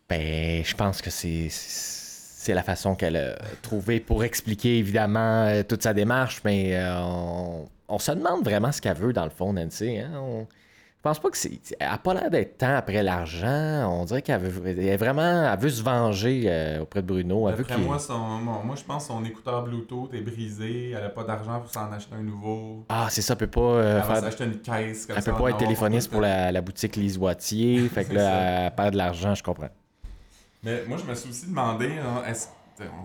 Ben, 0.09 0.63
je 0.63 0.75
pense 0.75 1.01
que 1.01 1.09
c'est 1.11 1.47
c'est 1.49 2.53
la 2.53 2.63
façon 2.63 2.93
qu'elle 2.95 3.15
a 3.17 3.35
trouvée 3.63 3.99
pour 3.99 4.23
expliquer 4.23 4.77
évidemment 4.77 5.45
euh, 5.45 5.63
toute 5.63 5.81
sa 5.81 5.93
démarche, 5.95 6.41
mais 6.45 6.75
euh, 6.75 7.01
on, 7.01 7.67
on 7.87 7.99
se 7.99 8.11
demande 8.11 8.43
vraiment 8.43 8.71
ce 8.71 8.81
qu'elle 8.81 8.97
veut 8.97 9.13
dans 9.13 9.23
le 9.23 9.31
fond, 9.31 9.53
Nancy. 9.53 9.97
Hein? 9.97 10.45
Pense 11.05 11.19
pas 11.19 11.29
que 11.29 11.37
c'est. 11.37 11.59
Elle 11.79 11.87
a 11.87 11.97
pas 11.99 12.15
l'air 12.15 12.31
d'être 12.31 12.57
tant 12.57 12.75
après 12.75 13.03
l'argent. 13.03 13.87
On 13.91 14.05
dirait 14.05 14.23
qu'elle 14.23 14.41
veut, 14.41 14.69
elle 14.69 14.79
est 14.79 14.97
vraiment. 14.97 15.51
Elle 15.51 15.59
veut 15.59 15.69
se 15.69 15.83
venger 15.83 16.45
euh, 16.47 16.81
auprès 16.81 17.03
de 17.03 17.07
Bruno. 17.07 17.47
Elle 17.47 17.55
veut 17.55 17.65
moi, 17.77 17.99
son, 17.99 18.17
moi, 18.17 18.61
moi, 18.65 18.75
je 18.75 18.83
pense 18.83 19.03
que 19.07 19.13
son 19.13 19.23
écouteur 19.23 19.63
Bluetooth 19.63 20.11
est 20.15 20.21
brisé, 20.21 20.91
elle 20.91 21.03
a 21.05 21.09
pas 21.09 21.23
d'argent 21.23 21.59
pour 21.59 21.71
s'en 21.71 21.91
acheter 21.91 22.15
un 22.15 22.23
nouveau. 22.23 22.85
Ah, 22.89 23.07
c'est 23.11 23.21
ça, 23.21 23.33
elle 23.33 23.37
peut 23.37 23.47
pas 23.47 23.61
euh, 23.61 24.01
Elle 24.25 24.31
faire. 24.31 24.47
une 24.47 24.59
caisse 24.59 25.05
comme 25.05 25.15
Elle 25.17 25.23
ça. 25.23 25.31
peut 25.31 25.41
pas 25.43 25.49
être 25.51 25.57
téléphoniste 25.57 26.09
pour 26.11 26.21
la, 26.21 26.51
la 26.51 26.61
boutique 26.61 26.95
Lise 26.95 27.17
Wattier. 27.19 27.87
fait 27.93 28.05
que 28.05 28.13
là, 28.13 28.21
ça. 28.21 28.41
elle 28.65 28.75
perd 28.75 28.93
de 28.93 28.97
l'argent, 28.97 29.35
je 29.35 29.43
comprends. 29.43 29.69
Mais 30.63 30.83
moi, 30.87 30.97
je 30.97 31.07
me 31.07 31.13
suis 31.13 31.29
aussi 31.29 31.45
demandé, 31.45 31.91
hein, 31.99 32.23
est-ce 32.27 32.47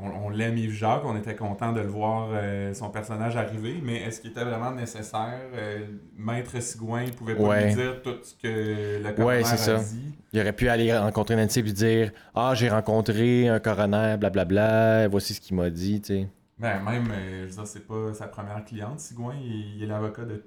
on, 0.02 0.26
on 0.26 0.28
l'aime 0.30 0.56
Yves 0.58 0.72
Jacques, 0.72 1.02
on 1.04 1.16
était 1.16 1.34
content 1.36 1.72
de 1.72 1.80
le 1.80 1.86
voir, 1.86 2.28
euh, 2.32 2.74
son 2.74 2.90
personnage 2.90 3.36
arriver, 3.36 3.80
mais 3.82 3.96
est-ce 4.02 4.20
qu'il 4.20 4.30
était 4.30 4.44
vraiment 4.44 4.70
nécessaire? 4.72 5.40
Euh, 5.54 5.86
Maître 6.16 6.60
Sigouin 6.60 7.02
il 7.02 7.12
pouvait 7.12 7.34
pas 7.36 7.42
Ouais. 7.42 7.66
lui 7.68 7.74
dire 7.74 8.02
tout 8.02 8.16
ce 8.22 8.34
que 8.34 8.98
le 9.02 9.12
coroner 9.12 9.24
Ouais, 9.38 9.44
c'est 9.44 9.56
ça. 9.56 9.76
a 9.76 9.78
dit? 9.78 10.14
Il 10.32 10.40
aurait 10.40 10.52
pu 10.52 10.68
aller 10.68 10.96
rencontrer 10.96 11.36
Nancy 11.36 11.60
et 11.60 11.62
lui 11.62 11.72
dire 11.72 12.12
Ah, 12.34 12.52
j'ai 12.54 12.68
rencontré 12.68 13.48
un 13.48 13.58
coroner, 13.60 14.16
blablabla, 14.18 15.08
voici 15.08 15.34
ce 15.34 15.40
qu'il 15.40 15.56
m'a 15.56 15.70
dit, 15.70 16.00
tu 16.00 16.06
sais. 16.14 16.28
Ben, 16.58 16.80
même, 16.82 17.08
euh, 17.10 17.44
je 17.44 17.48
veux 17.50 17.54
dire, 17.56 17.66
c'est 17.66 17.86
pas 17.86 18.12
sa 18.12 18.26
première 18.26 18.64
cliente, 18.64 19.00
Sigouin, 19.00 19.34
il, 19.42 19.76
il 19.76 19.82
est 19.82 19.86
l'avocat 19.86 20.24
de 20.24 20.44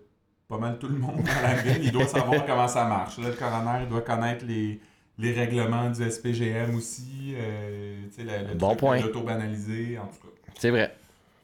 pas 0.48 0.58
mal 0.58 0.78
tout 0.78 0.88
le 0.88 0.98
monde 0.98 1.18
dans 1.24 1.42
la 1.48 1.56
ville, 1.56 1.84
il 1.86 1.92
doit 1.92 2.06
savoir 2.06 2.46
comment 2.46 2.68
ça 2.68 2.86
marche. 2.86 3.18
Là, 3.18 3.30
le 3.30 3.34
coroner, 3.36 3.84
il 3.84 3.90
doit 3.90 4.02
connaître 4.02 4.46
les, 4.46 4.80
les 5.18 5.32
règlements 5.34 5.90
du 5.90 6.10
SPGM 6.10 6.76
aussi, 6.76 7.34
euh, 7.36 7.96
sais, 8.12 8.24
le, 8.24 8.56
Bon 8.56 8.76
point. 8.76 9.00
l'auto-banalisé, 9.00 9.98
en 9.98 10.08
tout 10.08 10.28
cas. 10.28 10.52
C'est 10.58 10.70
vrai. 10.70 10.96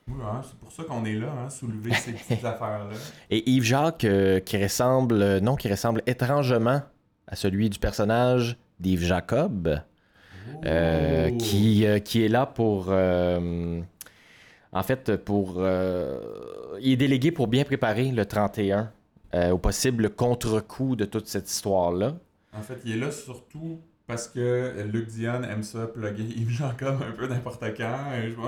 Oui, 0.08 0.16
hein, 0.24 0.42
c'est 0.44 0.56
pour 0.58 0.72
ça 0.72 0.84
qu'on 0.84 1.06
est 1.06 1.14
là, 1.16 1.32
hein, 1.46 1.50
soulever 1.50 1.94
ces 1.94 2.12
petites 2.14 2.44
affaires-là. 2.44 2.96
Et 3.30 3.48
Yves 3.50 3.64
Jacques, 3.64 4.06
euh, 4.06 4.40
qui 4.40 4.62
ressemble, 4.62 5.22
euh, 5.22 5.40
non, 5.40 5.56
qui 5.56 5.70
ressemble 5.70 6.02
étrangement 6.08 6.82
à 7.28 7.36
celui 7.36 7.70
du 7.70 7.78
personnage 7.78 8.58
d'Yves 8.80 9.06
Jacob, 9.06 9.82
euh, 10.66 11.30
Oh. 11.32 11.38
qui, 11.38 11.86
qui 12.04 12.26
est 12.26 12.28
là 12.28 12.48
pour. 12.48 12.90
en 12.90 14.84
fait, 14.84 15.16
pour. 15.18 15.62
il 16.82 16.92
est 16.94 16.98
délégué 16.98 17.32
pour 17.32 17.48
bien 17.48 17.64
préparer 17.64 18.06
le 18.12 18.26
31 18.26 18.92
euh, 19.36 19.52
au 19.52 19.60
possible 19.60 20.10
contre-coup 20.10 20.96
de 20.96 21.06
toute 21.06 21.28
cette 21.28 21.48
histoire-là. 21.52 22.16
En 22.54 22.62
fait, 22.62 22.80
il 22.86 22.92
est 22.94 22.98
là 22.98 23.12
surtout 23.12 23.80
parce 24.08 24.28
que 24.28 24.84
Luc 24.92 25.08
Dion 25.08 25.44
aime 25.44 25.64
ça 25.64 25.88
plugger 25.88 26.24
Yves 26.36 26.50
Jacob 26.50 27.02
un 27.08 27.12
peu 27.12 27.28
n'importe 27.28 27.64
quand. 27.78 27.98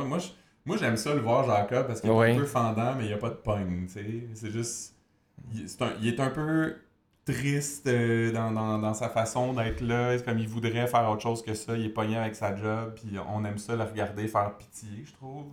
Moi, 0.08 0.17
je- 0.20 0.29
moi, 0.65 0.77
j'aime 0.77 0.98
ça 0.98 1.13
le 1.13 1.22
voir 1.22 1.43
Jacob 1.46 1.88
parce 1.88 2.01
qu'il 2.01 2.10
est 2.10 2.13
un 2.13 2.39
peu 2.39 2.46
fendant, 2.46 2.96
mais 2.96 3.03
il 3.05 3.08
n'y 3.08 3.13
a 3.13 3.17
pas 3.17 3.29
de 3.29 3.36
pogne. 3.36 3.86
tu 3.88 3.93
sais. 3.93 4.24
C'est 4.36 4.51
juste. 4.51 4.96
Il, 5.53 5.67
c'est 5.70 5.81
un- 5.81 5.93
il 6.01 6.08
est 6.08 6.20
un 6.20 6.29
peu 6.29 6.75
triste 7.25 7.88
euh, 7.88 8.31
dans, 8.31 8.51
dans- 8.51 8.79
dans 8.79 8.93
sa 8.93 9.10
façon 9.10 9.53
d'être 9.53 9.81
là. 9.81 10.17
C'est 10.17 10.25
comme 10.25 10.39
il 10.39 10.48
voudrait 10.48 10.88
faire 10.88 11.10
autre 11.10 11.22
chose 11.22 11.41
que 11.43 11.53
ça. 11.53 11.75
Il 11.77 11.86
est 11.86 11.89
pogné 11.89 12.17
avec 12.17 12.36
sa 12.36 12.55
job, 12.55 12.93
puis 12.96 13.17
on 13.27 13.43
aime 13.46 13.58
ça 13.60 13.75
le 13.75 13.84
regarder 13.84 14.27
faire 14.27 14.55
pitié, 14.58 15.03
je 15.05 15.13
trouve. 15.13 15.46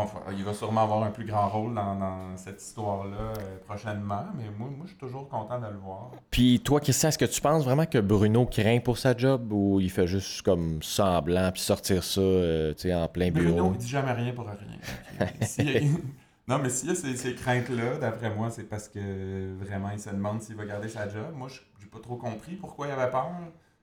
Enfin, 0.00 0.20
il 0.30 0.44
va 0.44 0.54
sûrement 0.54 0.82
avoir 0.82 1.02
un 1.02 1.10
plus 1.10 1.24
grand 1.24 1.48
rôle 1.48 1.74
dans, 1.74 1.96
dans 1.96 2.36
cette 2.36 2.62
histoire-là 2.62 3.16
euh, 3.16 3.58
prochainement, 3.66 4.26
mais 4.36 4.44
moi, 4.56 4.68
moi, 4.68 4.84
je 4.84 4.90
suis 4.90 4.98
toujours 4.98 5.28
content 5.28 5.58
de 5.58 5.66
le 5.66 5.78
voir. 5.78 6.12
Puis 6.30 6.60
toi, 6.60 6.78
Christian, 6.78 7.08
est-ce 7.08 7.18
que 7.18 7.24
tu 7.24 7.40
penses 7.40 7.64
vraiment 7.64 7.84
que 7.84 7.98
Bruno 7.98 8.46
craint 8.46 8.78
pour 8.78 8.96
sa 8.96 9.16
job 9.16 9.52
ou 9.52 9.80
il 9.80 9.90
fait 9.90 10.06
juste 10.06 10.42
comme 10.42 10.80
semblant 10.82 11.50
puis 11.50 11.60
sortir 11.60 12.04
ça 12.04 12.20
euh, 12.20 12.74
en 12.94 13.08
plein 13.08 13.32
bureau? 13.32 13.54
Bruno, 13.54 13.72
il 13.74 13.78
dit 13.78 13.88
jamais 13.88 14.12
rien 14.12 14.32
pour 14.32 14.46
rien. 14.46 15.88
Non, 16.46 16.58
mais 16.58 16.70
s'il 16.70 16.88
y 16.88 16.92
a 16.92 16.94
ces, 16.94 17.14
ces 17.14 17.34
craintes-là, 17.34 17.98
d'après 17.98 18.34
moi, 18.34 18.48
c'est 18.50 18.62
parce 18.62 18.88
que 18.88 19.54
vraiment, 19.62 19.90
il 19.90 20.00
se 20.00 20.08
demande 20.08 20.40
s'il 20.40 20.56
va 20.56 20.64
garder 20.64 20.88
sa 20.88 21.06
job. 21.06 21.34
Moi, 21.34 21.48
je 21.48 21.60
j'ai 21.78 21.86
pas 21.86 22.00
trop 22.00 22.16
compris 22.16 22.54
pourquoi 22.56 22.86
il 22.86 22.90
avait 22.90 23.10
peur. 23.10 23.30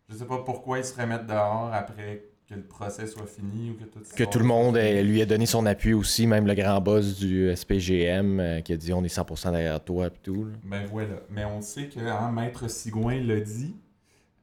Je 0.10 0.16
sais 0.16 0.26
pas 0.26 0.38
pourquoi 0.40 0.78
il 0.78 0.86
se 0.86 0.94
ferait 0.94 1.08
mettre 1.08 1.26
dehors 1.26 1.72
après 1.74 2.24
que 2.48 2.54
le 2.56 2.62
procès 2.64 3.08
soit 3.08 3.26
fini 3.26 3.72
ou 3.72 3.74
que 3.74 3.86
tout 3.86 4.00
Que 4.16 4.24
tout 4.24 4.38
le 4.40 4.46
monde 4.46 4.76
lui 4.78 5.20
ait 5.20 5.26
donné 5.26 5.46
son 5.48 5.66
appui 5.66 5.94
aussi, 5.94 6.28
même 6.28 6.46
le 6.46 6.54
grand 6.54 6.80
boss 6.80 7.18
du 7.18 7.54
SPGM 7.56 8.40
euh, 8.40 8.62
qui 8.62 8.74
a 8.74 8.78
dit 8.78 8.94
on 8.94 9.04
est 9.04 9.14
100% 9.16 9.52
derrière 9.52 9.84
toi 9.84 10.08
et 10.08 10.12
tout. 10.22 10.46
là. 10.46 10.52
Ben 10.64 10.86
voilà. 10.86 11.16
Mais 11.30 11.44
on 11.46 11.62
sait 11.62 11.88
que 11.88 12.00
hein, 12.00 12.32
Maître 12.32 12.70
Sigouin 12.70 13.20
l'a 13.22 13.40
dit. 13.40 13.76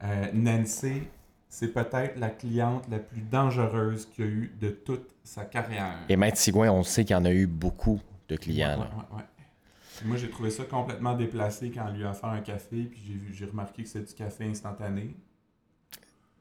euh, 0.02 0.26
Nancy, 0.34 1.02
c'est 1.48 1.68
peut-être 1.72 2.18
la 2.18 2.30
cliente 2.30 2.88
la 2.90 2.98
plus 2.98 3.20
dangereuse 3.20 4.06
qu'il 4.06 4.24
y 4.24 4.28
a 4.28 4.30
eu 4.30 4.52
de 4.60 4.70
toute 4.70 5.08
sa 5.22 5.44
carrière. 5.44 5.94
Et 6.08 6.16
Maître 6.16 6.38
Sigouin, 6.38 6.70
on 6.72 6.82
sait 6.82 7.04
qu'il 7.04 7.14
y 7.14 7.18
en 7.18 7.24
a 7.24 7.30
eu 7.32 7.46
beaucoup 7.46 8.00
de 8.28 8.36
clients. 8.36 8.80
ouais, 8.80 8.86
ouais, 8.86 9.16
ouais. 9.18 9.22
Moi, 10.04 10.16
j'ai 10.16 10.28
trouvé 10.30 10.50
ça 10.50 10.64
complètement 10.64 11.14
déplacé 11.14 11.70
quand 11.70 11.84
on 11.88 11.92
lui 11.92 12.04
a 12.04 12.10
offert 12.10 12.30
un 12.30 12.40
café, 12.40 12.82
puis 12.90 13.00
j'ai 13.32 13.44
remarqué 13.44 13.84
que 13.84 13.88
c'est 13.88 14.02
du 14.04 14.12
café 14.14 14.44
instantané. 14.46 15.14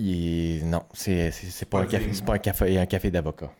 Il 0.03 0.67
Non, 0.69 0.83
c'est 0.93 1.31
pas, 1.69 1.79
Pas 1.79 1.83
un 1.83 1.87
café, 1.87 2.11
pas 2.25 2.33
un 2.33 2.37
café, 2.39 2.77
un 2.79 2.85
café 2.85 3.11
d'avocat. 3.11 3.51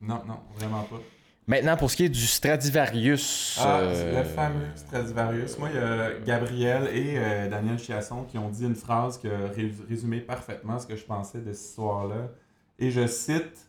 Non, 0.00 0.20
non, 0.26 0.38
vraiment 0.56 0.82
pas. 0.84 1.00
Maintenant, 1.46 1.76
pour 1.76 1.90
ce 1.90 1.96
qui 1.96 2.04
est 2.04 2.08
du 2.08 2.26
Stradivarius. 2.26 3.58
Ah, 3.60 3.80
euh, 3.80 4.18
le 4.22 4.24
fameux 4.28 4.66
Stradivarius. 4.76 5.58
Moi, 5.58 5.68
il 5.70 5.76
y 5.76 5.78
a 5.78 6.10
Gabriel 6.24 6.88
et 6.94 7.14
euh, 7.18 7.48
Daniel 7.48 7.78
Chiasson 7.78 8.22
qui 8.24 8.38
ont 8.38 8.48
dit 8.50 8.64
une 8.64 8.76
phrase 8.76 9.18
qui 9.18 9.26
a 9.28 9.48
ré- 9.48 9.74
résumé 9.88 10.20
parfaitement 10.20 10.78
ce 10.78 10.86
que 10.86 10.96
je 10.96 11.04
pensais 11.04 11.40
de 11.40 11.52
cette 11.52 11.66
histoire-là. 11.70 12.28
Et 12.78 12.90
je 12.90 13.06
cite 13.06 13.66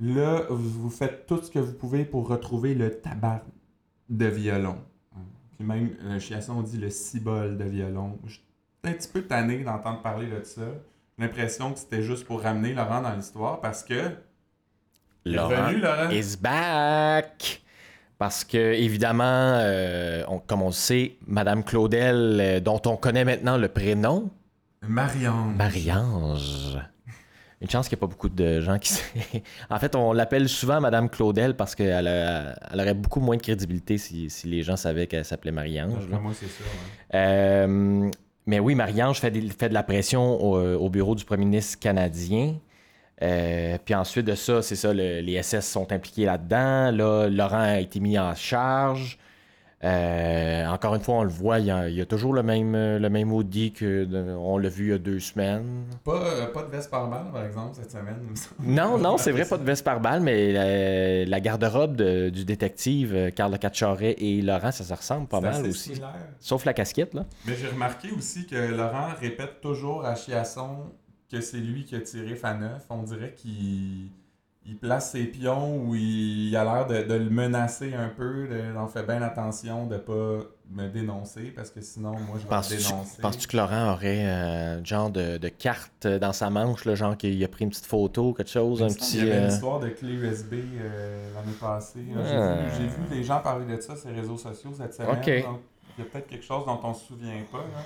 Là, 0.00 0.46
vous 0.50 0.82
vous 0.82 0.90
faites 0.90 1.26
tout 1.26 1.40
ce 1.40 1.50
que 1.50 1.60
vous 1.60 1.72
pouvez 1.74 2.04
pour 2.04 2.26
retrouver 2.28 2.74
le 2.74 2.90
tabac 3.00 3.44
de 4.10 4.26
violon. 4.26 4.76
Puis 5.56 5.64
même, 5.64 5.94
euh, 6.02 6.18
Chiasson 6.18 6.60
dit 6.62 6.78
le 6.78 6.90
cibole 6.90 7.56
de 7.56 7.64
violon. 7.64 8.18
Je 8.26 8.32
suis 8.34 8.42
un 8.82 8.92
petit 8.92 9.08
peu 9.08 9.22
tanné 9.22 9.62
d'entendre 9.62 10.02
parler 10.02 10.26
de 10.26 10.42
ça. 10.42 10.62
L'impression 11.18 11.72
que 11.72 11.78
c'était 11.78 12.02
juste 12.02 12.24
pour 12.26 12.42
ramener 12.42 12.72
Laurent 12.74 13.00
dans 13.02 13.14
l'histoire 13.14 13.60
parce 13.60 13.82
que. 13.84 14.10
Laurent 15.24 15.48
revenu, 15.66 15.80
Laurent. 15.80 16.10
is 16.10 16.36
back. 16.40 17.62
Parce 18.18 18.44
que, 18.44 18.58
évidemment, 18.74 19.24
euh, 19.24 20.22
on- 20.28 20.38
comme 20.38 20.62
on 20.62 20.66
le 20.68 20.72
sait, 20.72 21.16
Madame 21.26 21.64
Claudel, 21.64 22.38
euh, 22.40 22.60
dont 22.60 22.80
on 22.86 22.96
connaît 22.96 23.24
maintenant 23.24 23.56
le 23.56 23.68
prénom, 23.68 24.30
Marianne. 24.82 25.54
Marie-Ange. 25.56 26.78
Une 27.60 27.70
chance 27.70 27.88
qu'il 27.88 27.96
n'y 27.96 28.00
a 28.00 28.02
pas 28.02 28.06
beaucoup 28.10 28.28
de 28.28 28.60
gens 28.60 28.78
qui. 28.78 28.92
en 29.70 29.78
fait, 29.78 29.96
on 29.96 30.12
l'appelle 30.12 30.48
souvent 30.48 30.80
Madame 30.80 31.08
Claudel 31.08 31.56
parce 31.56 31.74
qu'elle 31.74 32.06
elle 32.06 32.80
aurait 32.80 32.92
beaucoup 32.94 33.20
moins 33.20 33.36
de 33.36 33.42
crédibilité 33.42 33.96
si, 33.96 34.28
si 34.28 34.46
les 34.48 34.62
gens 34.62 34.76
savaient 34.76 35.06
qu'elle 35.06 35.24
s'appelait 35.24 35.52
Marie-Ange. 35.52 36.06
Moi, 36.08 36.32
c'est 36.34 36.44
ouais. 36.46 36.50
Euh, 37.14 38.10
mais 38.46 38.58
oui, 38.60 38.74
Marie-Ange 38.74 39.20
fait, 39.20 39.30
de 39.30 39.74
la 39.74 39.82
pression 39.82 40.42
au, 40.42 40.58
au 40.76 40.88
bureau 40.90 41.14
du 41.14 41.24
premier 41.24 41.44
ministre 41.46 41.78
canadien. 41.78 42.56
Euh, 43.22 43.78
puis 43.84 43.94
ensuite 43.94 44.26
de 44.26 44.34
ça, 44.34 44.60
c'est 44.62 44.76
ça, 44.76 44.92
le- 44.92 45.20
les 45.20 45.42
SS 45.42 45.66
sont 45.70 45.92
impliqués 45.92 46.24
là-dedans. 46.26 46.90
Là, 46.90 47.28
Laurent 47.28 47.60
a 47.60 47.80
été 47.80 48.00
mis 48.00 48.18
en 48.18 48.34
charge. 48.34 49.18
Euh, 49.84 50.66
encore 50.68 50.94
une 50.94 51.02
fois, 51.02 51.16
on 51.16 51.22
le 51.24 51.28
voit, 51.28 51.58
il 51.60 51.66
y 51.66 51.70
a, 51.70 51.88
il 51.90 51.94
y 51.94 52.00
a 52.00 52.06
toujours 52.06 52.32
le 52.32 52.42
même, 52.42 52.74
euh, 52.74 52.98
le 52.98 53.10
même 53.10 53.32
Audi 53.32 53.70
que 53.72 54.04
de- 54.04 54.34
on 54.34 54.56
l'a 54.56 54.68
vu 54.70 54.86
il 54.86 54.90
y 54.90 54.92
a 54.94 54.98
deux 54.98 55.20
semaines. 55.20 55.84
Pas, 56.04 56.12
euh, 56.24 56.46
pas 56.46 56.62
de 56.62 56.70
veste 56.70 56.90
par 56.90 57.06
balle, 57.08 57.30
par 57.32 57.44
exemple, 57.44 57.74
cette 57.74 57.90
semaine. 57.90 58.16
Non, 58.60 58.96
non, 58.98 59.18
c'est 59.18 59.30
vrai, 59.30 59.44
pas 59.44 59.58
de 59.58 59.64
veste 59.64 59.84
par 59.84 60.00
balle, 60.00 60.20
mais 60.22 60.52
la, 60.52 61.24
la 61.26 61.40
garde-robe 61.40 61.96
de- 61.96 62.30
du 62.30 62.44
détective 62.44 63.14
euh, 63.14 63.30
Carl 63.30 63.58
Cacciaret 63.58 64.14
et 64.18 64.40
Laurent, 64.40 64.72
ça 64.72 64.84
se 64.84 64.94
ressemble 64.94 65.26
pas 65.28 65.40
mal 65.40 65.66
aussi. 65.66 65.90
similaire. 65.90 66.14
Sauf 66.40 66.64
la 66.64 66.72
casquette, 66.72 67.12
là. 67.14 67.26
Mais 67.46 67.54
j'ai 67.54 67.68
remarqué 67.68 68.08
aussi 68.16 68.46
que 68.46 68.56
Laurent 68.56 69.08
répète 69.20 69.60
toujours 69.60 70.04
à 70.06 70.14
Chiasson 70.14 70.78
que 71.30 71.40
c'est 71.40 71.58
lui 71.58 71.84
qui 71.84 71.94
a 71.96 72.00
tiré 72.00 72.36
Faneuf. 72.36 72.82
On 72.90 73.02
dirait 73.02 73.34
qu'il 73.36 74.08
il 74.66 74.76
place 74.78 75.10
ses 75.12 75.24
pions 75.24 75.76
ou 75.84 75.94
il, 75.94 76.56
a 76.56 76.64
l'air 76.64 76.86
de, 76.86 77.06
de 77.06 77.14
le 77.14 77.28
menacer 77.28 77.94
un 77.94 78.08
peu. 78.08 78.48
De, 78.48 78.76
on 78.78 78.86
fait 78.86 79.02
bien 79.02 79.20
attention 79.22 79.86
de 79.86 79.98
pas 79.98 80.38
me 80.70 80.88
dénoncer 80.88 81.52
parce 81.54 81.70
que 81.70 81.82
sinon, 81.82 82.12
moi, 82.12 82.36
je 82.38 82.44
vais 82.44 82.48
Penses-tu 82.48 82.74
me 82.76 82.78
dénoncer. 82.88 83.20
penses-tu 83.22 83.46
que 83.48 83.56
Laurent 83.58 83.92
aurait 83.92 84.24
euh, 84.26 84.78
un 84.80 84.84
genre 84.84 85.10
de, 85.10 85.36
de 85.36 85.48
carte 85.48 86.06
dans 86.06 86.32
sa 86.32 86.48
manche, 86.48 86.86
là, 86.86 86.94
genre 86.94 87.16
qu'il 87.16 87.42
a 87.44 87.48
pris 87.48 87.64
une 87.64 87.70
petite 87.70 87.84
photo, 87.84 88.32
quelque 88.32 88.50
chose, 88.50 88.80
Il 88.80 88.84
un 88.84 88.88
petit. 88.88 89.18
qu'il 89.18 89.26
y 89.26 89.30
avait 89.30 89.38
une 89.40 89.44
euh, 89.44 89.48
histoire 89.54 89.80
de 89.80 89.88
clé 89.90 90.12
USB 90.14 90.54
euh, 90.54 91.34
l'année 91.34 91.56
passée. 91.60 92.00
J'ai 92.06 92.14
Ah. 92.36 92.54
vu- 92.62 92.70
J'ai 92.78 92.86
vu, 92.86 93.02
les 93.18 93.22
gens 93.22 93.40
parler 93.40 93.66
de 93.76 93.78
ça 93.82 93.94
sur 93.96 94.08
les 94.08 94.18
réseaux 94.20 94.38
sociaux 94.38 94.70
cette 94.76 94.94
semaine. 94.94 95.10
Donc 95.14 95.26
il 95.26 96.02
y 96.04 96.06
a 96.06 96.10
peut-être 96.10 96.26
quelque 96.26 96.44
chose 96.44 96.64
dont 96.64 96.80
on 96.82 96.94
se 96.94 97.04
souvient 97.04 97.42
pas. 97.52 97.58
là. 97.58 97.82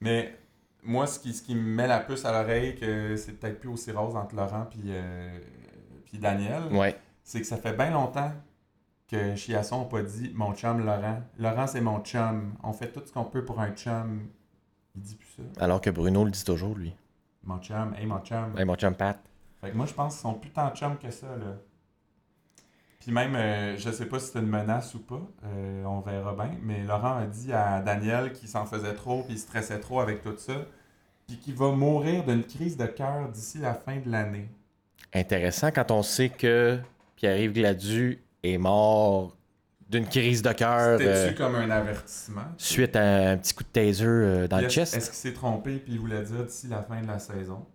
Mais 0.00 0.38
moi, 0.82 1.06
ce 1.08 1.18
qui, 1.18 1.34
ce 1.34 1.42
qui 1.42 1.54
me 1.56 1.60
met 1.60 1.86
la 1.88 1.98
puce 1.98 2.24
à 2.24 2.32
l'oreille, 2.32 2.74
que 2.76 3.16
c'est 3.16 3.32
peut-être 3.32 3.58
plus 3.60 3.68
aussi 3.68 3.90
rose 3.92 4.14
entre 4.16 4.34
Laurent 4.36 4.66
et 4.86 4.88
puis 6.10 6.18
Daniel, 6.18 6.64
Ouais. 6.72 6.98
c'est 7.22 7.40
que 7.40 7.46
ça 7.46 7.56
fait 7.56 7.72
bien 7.72 7.90
longtemps 7.90 8.32
que 9.08 9.34
Chiasson 9.36 9.80
n'a 9.80 9.84
pas 9.86 10.02
dit 10.02 10.30
mon 10.34 10.54
chum 10.54 10.84
Laurent. 10.84 11.20
Laurent, 11.38 11.66
c'est 11.66 11.80
mon 11.80 12.00
chum. 12.00 12.54
On 12.62 12.72
fait 12.72 12.92
tout 12.92 13.02
ce 13.04 13.12
qu'on 13.12 13.24
peut 13.24 13.44
pour 13.44 13.60
un 13.60 13.70
chum. 13.72 14.28
Il 14.94 15.02
dit 15.02 15.14
plus 15.16 15.28
ça. 15.36 15.42
Alors 15.64 15.80
que 15.80 15.90
Bruno 15.90 16.24
le 16.24 16.30
dit 16.30 16.44
toujours, 16.44 16.76
lui. 16.76 16.94
Mon 17.44 17.58
chum, 17.58 17.94
hey 17.98 18.06
mon 18.06 18.20
chum. 18.20 18.56
Hey, 18.58 18.64
mon 18.64 18.74
chum 18.74 18.94
Pat. 18.94 19.18
Fait 19.60 19.70
que 19.70 19.76
moi, 19.76 19.86
je 19.86 19.94
pense 19.94 20.14
qu'ils 20.14 20.22
sont 20.22 20.34
plus 20.34 20.50
tant 20.50 20.70
chum 20.74 20.96
que 20.98 21.10
ça, 21.10 21.26
là. 21.36 21.56
Puis 22.98 23.12
même, 23.12 23.34
euh, 23.34 23.76
je 23.78 23.90
sais 23.90 24.06
pas 24.06 24.18
si 24.18 24.30
c'est 24.30 24.38
une 24.40 24.46
menace 24.46 24.94
ou 24.94 24.98
pas, 25.00 25.20
euh, 25.44 25.84
on 25.84 26.00
verra 26.00 26.34
bien, 26.34 26.50
mais 26.62 26.82
Laurent 26.84 27.16
a 27.16 27.26
dit 27.26 27.50
à 27.52 27.80
Daniel 27.80 28.32
qu'il 28.32 28.48
s'en 28.48 28.66
faisait 28.66 28.94
trop, 28.94 29.22
puis 29.22 29.34
il 29.34 29.38
stressait 29.38 29.80
trop 29.80 30.00
avec 30.00 30.22
tout 30.22 30.36
ça, 30.36 30.52
puis 31.26 31.38
qu'il 31.38 31.54
va 31.54 31.70
mourir 31.72 32.24
d'une 32.24 32.44
crise 32.44 32.76
de 32.76 32.84
cœur 32.86 33.28
d'ici 33.30 33.58
la 33.58 33.72
fin 33.74 33.96
de 34.00 34.10
l'année. 34.10 34.50
Intéressant 35.14 35.70
quand 35.70 35.90
on 35.90 36.02
sait 36.02 36.28
que 36.28 36.78
Pierre-Yves 37.16 37.52
Gladu 37.52 38.22
est 38.42 38.58
mort 38.58 39.36
d'une 39.88 40.06
crise 40.06 40.40
de 40.40 40.52
cœur 40.52 40.98
C'était-tu 41.00 41.34
euh, 41.34 41.36
comme 41.46 41.56
un 41.56 41.68
avertissement? 41.70 42.42
suite 42.56 42.94
à 42.94 43.30
un 43.30 43.36
petit 43.36 43.52
coup 43.52 43.64
de 43.64 43.68
taser 43.68 44.04
euh, 44.06 44.46
dans 44.46 44.58
Puis 44.58 44.66
le 44.66 44.70
chest. 44.70 44.94
est-ce 44.96 45.06
qu'il 45.10 45.16
s'est 45.18 45.32
trompé, 45.32 45.76
puis 45.78 45.94
il 45.94 45.98
voulait 45.98 46.22
dire 46.22 46.44
d'ici 46.44 46.68
la 46.68 46.82
fin 46.82 47.00
de 47.02 47.08
la 47.08 47.18
saison? 47.18 47.66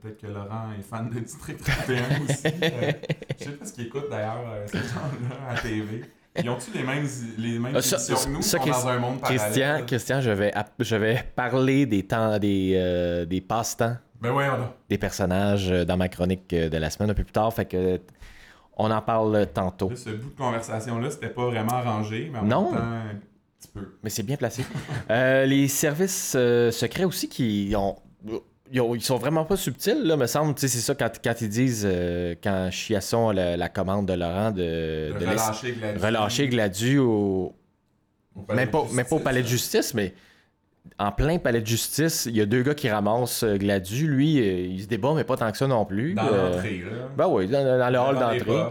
Peut-être 0.00 0.20
que 0.20 0.26
Laurent 0.28 0.70
est 0.78 0.82
fan 0.82 1.10
de 1.10 1.18
District 1.18 1.60
31 1.62 2.02
aussi. 2.24 2.46
euh, 2.46 2.92
je 3.40 3.44
sais 3.44 3.50
pas 3.52 3.64
ce 3.66 3.72
qu'il 3.72 3.86
écoute 3.86 4.04
d'ailleurs, 4.08 4.44
ces 4.66 4.78
gens-là, 4.78 5.50
à 5.50 5.58
TV. 5.60 6.04
Ils 6.42 6.48
ont-tu 6.48 6.70
les 6.72 6.82
mêmes, 6.84 7.06
les 7.38 7.58
mêmes 7.58 7.74
Ah, 7.76 7.82
ça- 7.82 7.96
émissions 7.96 8.30
que 8.30 8.36
nous? 8.36 8.42
ça, 8.42 8.58
sont 8.58 8.64
dans 8.66 8.88
un 8.88 8.98
monde 8.98 9.20
Christian, 9.20 9.48
parallèle? 9.50 9.86
Christian 9.86 10.20
je, 10.22 10.30
vais, 10.30 10.54
je 10.78 10.96
vais 10.96 11.24
parler 11.36 11.84
des 11.86 12.04
temps, 12.04 12.38
des, 12.38 13.26
des 13.28 13.40
passe-temps 13.42 13.96
Ben 14.22 14.32
ouais, 14.32 14.46
on 14.48 14.62
a. 14.62 14.74
des 14.88 14.98
personnages 14.98 15.70
euh, 15.70 15.84
dans 15.84 15.96
ma 15.96 16.08
chronique 16.08 16.52
euh, 16.52 16.68
de 16.68 16.76
la 16.76 16.90
semaine 16.90 17.10
un 17.10 17.14
peu 17.14 17.24
plus 17.24 17.32
tard. 17.32 17.52
Fait 17.52 17.64
que 17.64 18.00
on 18.76 18.90
en 18.90 19.02
parle 19.02 19.46
tantôt. 19.52 19.90
Là, 19.90 19.96
ce 19.96 20.10
bout 20.10 20.30
de 20.30 20.36
conversation-là, 20.36 21.10
c'était 21.10 21.28
pas 21.28 21.44
vraiment 21.46 21.72
arrangé, 21.74 22.30
mais 22.32 22.38
en 22.38 22.44
Non. 22.44 22.70
même 22.72 22.80
temps, 22.80 22.86
un 22.86 23.14
petit 23.60 23.68
peu. 23.74 23.80
Mais 24.02 24.10
c'est 24.10 24.22
bien 24.22 24.36
placé. 24.36 24.64
Euh, 25.10 25.44
les 25.44 25.68
services 25.68 26.34
euh, 26.36 26.70
secrets 26.70 27.04
aussi 27.04 27.28
qui 27.28 27.74
ont. 27.76 27.96
Ils, 28.74 28.80
ont- 28.80 28.94
ils 28.94 29.02
sont 29.02 29.18
vraiment 29.18 29.44
pas 29.44 29.56
subtils, 29.58 30.02
là, 30.04 30.16
me 30.16 30.26
semble. 30.26 30.54
Tu 30.54 30.62
sais, 30.62 30.68
c'est 30.68 30.78
ça 30.80 30.94
quand, 30.94 31.10
quand 31.22 31.34
ils 31.42 31.48
disent, 31.50 31.86
euh, 31.86 32.34
quand 32.42 32.70
Chiasson 32.70 33.28
a 33.28 33.34
la, 33.34 33.56
la 33.58 33.68
commande 33.68 34.06
de 34.08 34.14
Laurent 34.14 34.50
de, 34.50 35.12
De 35.12 35.18
de 35.18 35.26
laisser- 35.26 35.44
relâcher 35.50 35.72
Gladys. 35.72 36.02
relâcher 36.06 36.48
Gladu 36.48 36.98
au. 36.98 37.52
au 38.34 38.40
palais 38.42 38.62
Même 38.62 38.70
pas, 38.70 38.86
même 38.94 39.04
pas 39.06 39.16
au 39.16 39.20
palais 39.20 39.42
de 39.42 39.46
justice, 39.48 39.92
mais 39.92 40.14
en 40.98 41.12
plein 41.12 41.38
palais 41.38 41.60
de 41.60 41.66
justice, 41.66 42.26
il 42.26 42.36
y 42.36 42.40
a 42.40 42.46
deux 42.46 42.62
gars 42.62 42.74
qui 42.74 42.88
ramassent 42.90 43.42
euh, 43.44 43.56
Gladu. 43.56 44.06
Lui, 44.08 44.38
euh, 44.40 44.66
il 44.66 44.82
se 44.82 44.86
débat, 44.88 45.12
mais 45.14 45.24
pas 45.24 45.36
tant 45.36 45.50
que 45.50 45.56
ça 45.58 45.66
non 45.66 45.84
plus. 45.84 46.14
Dans 46.14 46.26
Euh, 46.26 46.50
l'entrée, 46.52 46.78
là. 46.78 47.08
Ben 47.16 47.28
oui, 47.28 47.46
dans, 47.48 47.78
dans 47.78 47.90
le 47.90 47.98
hall 47.98 48.18
d'entrée. 48.18 48.62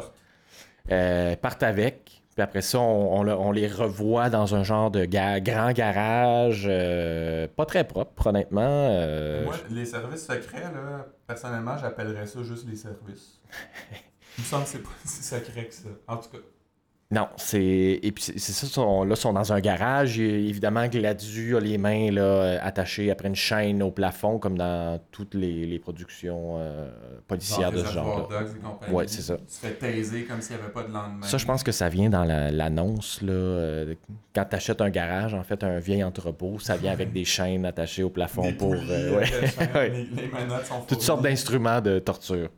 Euh, 0.91 1.35
partent 1.35 1.63
avec. 1.63 2.21
Puis 2.33 2.41
après 2.41 2.61
ça, 2.61 2.79
on, 2.79 3.19
on 3.19 3.23
le- 3.23 3.35
on 3.35 3.51
les 3.51 3.67
revoit 3.67 4.29
dans 4.29 4.55
un 4.55 4.63
genre 4.63 4.89
de 4.89 5.03
ga- 5.05 5.41
grand 5.41 5.71
garage. 5.73 6.65
euh, 6.69 7.47
pas 7.55 7.65
très 7.65 7.83
propre, 7.85 8.27
honnêtement. 8.27 8.89
Moi, 9.43 9.55
les 9.69 9.85
services 9.85 10.25
secrets, 10.25 10.61
là, 10.61 11.05
personnellement, 11.27 11.77
j'appellerais 11.77 12.25
ça 12.27 12.41
juste 12.43 12.67
les 12.69 12.77
services. 12.77 13.39
Il 14.37 14.41
me 14.43 14.45
semble 14.45 14.63
que 14.63 14.69
c'est 14.69 14.81
pas 14.83 14.89
si 15.03 15.23
secret 15.23 15.65
que 15.65 15.73
ça. 15.73 15.89
En 16.07 16.15
tout 16.17 16.29
cas, 16.29 16.37
Non, 17.11 17.27
c'est. 17.35 17.99
Et 18.01 18.11
puis 18.13 18.23
c'est 18.23 18.39
ça, 18.39 18.65
sont, 18.67 19.03
là, 19.03 19.15
ils 19.15 19.19
sont 19.19 19.33
dans 19.33 19.51
un 19.51 19.59
garage. 19.59 20.17
Et 20.17 20.47
évidemment, 20.47 20.87
Gladu 20.87 21.57
a 21.57 21.59
les 21.59 21.77
mains 21.77 22.09
là, 22.09 22.21
euh, 22.21 22.57
attachées 22.61 23.11
après 23.11 23.27
une 23.27 23.35
chaîne 23.35 23.83
au 23.83 23.91
plafond, 23.91 24.39
comme 24.39 24.57
dans 24.57 24.97
toutes 25.11 25.33
les, 25.33 25.65
les 25.65 25.77
productions 25.77 26.55
euh, 26.57 26.89
policières 27.27 27.71
de 27.71 27.79
ce 27.83 27.91
genre. 27.91 28.29
Dogs. 28.29 28.93
Ouais, 28.93 29.05
c'est 29.07 29.21
ça. 29.21 29.35
Tu 29.37 29.43
te 29.45 29.51
fais 29.67 29.73
taiser 29.73 30.23
comme 30.23 30.39
s'il 30.41 30.55
n'y 30.55 30.61
avait 30.63 30.71
pas 30.71 30.83
de 30.83 30.91
lendemain. 30.93 31.25
Ça, 31.25 31.37
je 31.37 31.45
pense 31.45 31.63
que 31.63 31.73
ça 31.73 31.89
vient 31.89 32.09
dans 32.09 32.23
la- 32.23 32.49
l'annonce. 32.49 33.21
là, 33.21 33.33
euh, 33.33 33.93
quand 34.33 34.45
tu 34.49 34.55
achètes 34.55 34.79
un 34.79 34.89
garage, 34.89 35.33
en 35.33 35.43
fait, 35.43 35.63
un 35.65 35.79
vieil 35.79 36.03
entrepôt, 36.05 36.59
ça 36.59 36.77
vient 36.77 36.93
avec 36.93 37.11
des 37.11 37.25
chaînes 37.25 37.65
attachées 37.65 38.03
au 38.03 38.09
plafond 38.09 38.43
Des 38.43 38.53
pour. 38.53 38.73
euh, 38.73 39.17
ouais. 39.17 39.25
la 39.73 39.87
les, 39.89 40.07
sont 40.63 40.81
Toutes 40.87 41.01
sortes 41.01 41.23
d'instruments 41.23 41.81
de 41.81 41.99
torture. 41.99 42.49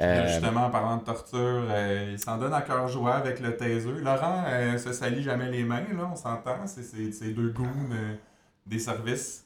Euh, 0.00 0.28
justement, 0.28 0.66
en 0.66 0.70
parlant 0.70 0.98
de 0.98 1.04
torture, 1.04 1.36
euh, 1.70 2.10
il 2.12 2.18
s'en 2.18 2.38
donne 2.38 2.54
à 2.54 2.62
cœur 2.62 2.86
joie 2.88 3.14
avec 3.16 3.40
le 3.40 3.56
taser. 3.56 3.90
Laurent 4.00 4.44
euh, 4.46 4.78
se 4.78 4.92
salit 4.92 5.22
jamais 5.22 5.50
les 5.50 5.64
mains, 5.64 5.86
là, 5.96 6.08
on 6.12 6.16
s'entend. 6.16 6.66
C'est 6.66 7.12
c'est 7.12 7.32
deux 7.32 7.50
goons 7.50 7.66
euh, 7.92 8.14
des 8.66 8.78
services. 8.78 9.44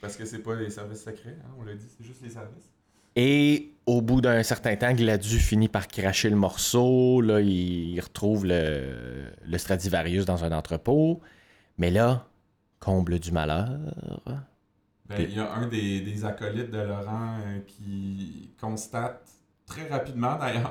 Parce 0.00 0.16
que 0.16 0.24
c'est 0.24 0.40
pas 0.40 0.54
les 0.54 0.70
services 0.70 1.02
secrets, 1.04 1.36
hein, 1.40 1.50
on 1.58 1.64
l'a 1.64 1.74
dit, 1.74 1.86
c'est 1.96 2.04
juste 2.04 2.22
les 2.22 2.30
services. 2.30 2.70
Et 3.16 3.72
au 3.86 4.00
bout 4.00 4.20
d'un 4.20 4.42
certain 4.42 4.74
temps, 4.76 4.92
Gladu 4.92 5.38
finit 5.38 5.68
par 5.68 5.88
cracher 5.88 6.28
le 6.30 6.36
morceau. 6.36 7.20
Là, 7.20 7.40
il, 7.40 7.94
il 7.94 8.00
retrouve 8.00 8.44
le, 8.46 9.32
le 9.44 9.58
Stradivarius 9.58 10.24
dans 10.24 10.44
un 10.44 10.52
entrepôt. 10.52 11.20
Mais 11.78 11.90
là, 11.90 12.26
comble 12.78 13.18
du 13.18 13.32
malheur. 13.32 13.68
Ben, 15.06 15.20
il 15.20 15.34
y 15.34 15.40
a 15.40 15.52
un 15.52 15.66
des, 15.66 16.00
des 16.00 16.24
acolytes 16.24 16.70
de 16.70 16.78
Laurent 16.78 17.38
euh, 17.46 17.60
qui 17.66 18.50
constate 18.60 19.28
très 19.74 19.88
rapidement 19.88 20.36
d'ailleurs, 20.38 20.70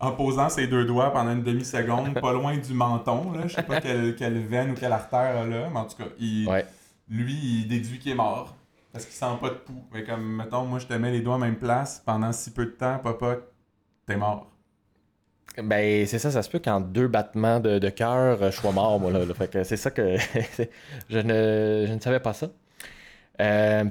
en, 0.00 0.06
en 0.08 0.12
posant 0.12 0.48
ses 0.48 0.66
deux 0.66 0.84
doigts 0.84 1.12
pendant 1.12 1.32
une 1.32 1.42
demi-seconde, 1.42 2.20
pas 2.20 2.32
loin 2.32 2.56
du 2.56 2.74
menton. 2.74 3.32
Là. 3.32 3.46
Je 3.46 3.54
sais 3.54 3.62
pas 3.62 3.80
quelle, 3.80 4.14
quelle 4.16 4.38
veine 4.46 4.72
ou 4.72 4.74
quelle 4.74 4.92
artère 4.92 5.46
là, 5.46 5.68
mais 5.72 5.78
en 5.78 5.84
tout 5.86 5.96
cas, 5.96 6.08
il, 6.18 6.48
Ouais. 6.48 6.64
lui, 7.08 7.34
il 7.34 7.68
déduit 7.68 7.98
qu'il 7.98 8.12
est 8.12 8.16
mort. 8.16 8.54
Parce 8.92 9.06
qu'il 9.06 9.14
sent 9.14 9.26
pas 9.40 9.48
de 9.48 9.54
pouls. 9.54 9.84
Mais 9.92 10.04
comme, 10.04 10.36
mettons, 10.36 10.64
moi, 10.66 10.78
je 10.78 10.86
te 10.86 10.94
mets 10.94 11.10
les 11.10 11.20
doigts 11.20 11.34
à 11.34 11.38
même 11.38 11.56
place 11.56 12.00
pendant 12.06 12.30
si 12.32 12.52
peu 12.52 12.66
de 12.66 12.70
temps, 12.70 12.98
papa, 13.02 13.38
t'es 14.06 14.16
mort. 14.16 14.46
Ben, 15.62 16.06
c'est 16.06 16.18
ça, 16.20 16.30
ça 16.30 16.42
se 16.42 16.48
peut 16.50 16.60
qu'en 16.60 16.80
deux 16.80 17.08
battements 17.08 17.58
de, 17.58 17.78
de 17.80 17.88
cœur, 17.88 18.38
je 18.40 18.50
sois 18.50 18.70
mort, 18.72 19.00
moi, 19.00 19.10
là. 19.10 19.24
là. 19.24 19.34
Fait 19.34 19.48
que 19.50 19.64
c'est 19.64 19.76
ça 19.76 19.90
que 19.90 20.16
je, 21.10 21.18
ne, 21.18 21.86
je 21.88 21.92
ne 21.92 21.98
savais 22.00 22.20
pas 22.20 22.32
ça. 22.34 22.48
Euh, 23.40 23.84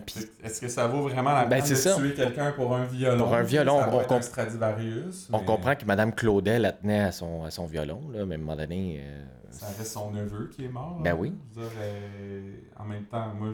Est-ce 0.44 0.62
que 0.62 0.68
ça 0.70 0.88
vaut 0.88 1.02
vraiment 1.02 1.34
la 1.34 1.46
Ben, 1.46 1.60
peine 1.62 1.70
de 1.70 1.76
ça. 1.76 1.96
tuer 1.96 2.14
quelqu'un 2.14 2.54
pour 2.54 2.74
un 2.76 2.86
violon? 2.86 3.18
Pour 3.26 3.36
un 3.36 3.44
violon, 3.44 3.80
ça 3.80 3.90
on 3.92 4.14
un 4.16 4.22
Stradivarius. 4.22 5.30
on 5.34 5.40
mais 5.40 5.46
comprend 5.46 5.76
que 5.76 5.86
Mme 5.86 6.14
Claudel, 6.16 6.64
elle 6.66 6.78
tenait 6.82 7.02
à 7.02 7.12
son, 7.12 7.44
à 7.44 7.52
son 7.52 7.66
violon, 7.66 8.02
là, 8.14 8.26
mais 8.26 8.36
à 8.36 8.38
un 8.38 8.42
moment 8.42 8.56
donné... 8.56 9.02
euh, 9.06 9.24
Ça 9.52 9.66
reste 9.78 9.92
son 9.92 10.12
neveu 10.12 10.50
qui 10.50 10.64
est 10.66 10.70
mort. 10.70 10.98
Ben 11.02 11.10
là. 11.12 11.16
oui. 11.18 11.34
Dire, 11.54 11.64
euh, 11.82 12.54
en 12.80 12.86
même 12.86 13.04
temps, 13.04 13.34
moi, 13.34 13.50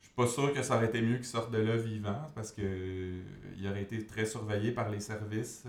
je 0.00 0.06
suis 0.06 0.14
pas 0.16 0.26
sûr 0.26 0.54
que 0.54 0.62
ça 0.62 0.76
aurait 0.76 0.86
été 0.86 1.02
mieux 1.02 1.16
qu'il 1.16 1.26
sorte 1.26 1.50
de 1.52 1.58
là 1.58 1.76
vivant 1.76 2.30
parce 2.34 2.50
que 2.50 2.62
il 3.58 3.68
aurait 3.68 3.82
été 3.82 4.06
très 4.06 4.24
surveillé 4.24 4.72
par 4.72 4.88
les 4.88 5.00
services, 5.00 5.64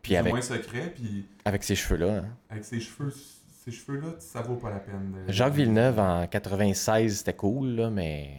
Puis 0.00 0.16
avec, 0.16 0.32
moins 0.32 0.40
secrets, 0.40 0.90
puis 0.94 1.26
avec 1.44 1.62
ces 1.64 1.74
cheveux-là. 1.74 2.18
hein. 2.18 2.28
avec 2.48 2.64
ses 2.64 2.80
cheveux, 2.80 3.12
ces 3.70 3.76
cheveux-là, 3.76 4.14
ça 4.18 4.40
vaut 4.42 4.56
pas 4.56 4.70
la 4.70 4.78
peine. 4.80 5.14
de- 5.26 5.32
Jacques 5.32 5.54
Villeneuve, 5.54 5.98
en 5.98 6.26
96, 6.26 7.18
c'était 7.18 7.34
cool, 7.34 7.68
là, 7.70 7.90
mais 7.90 8.30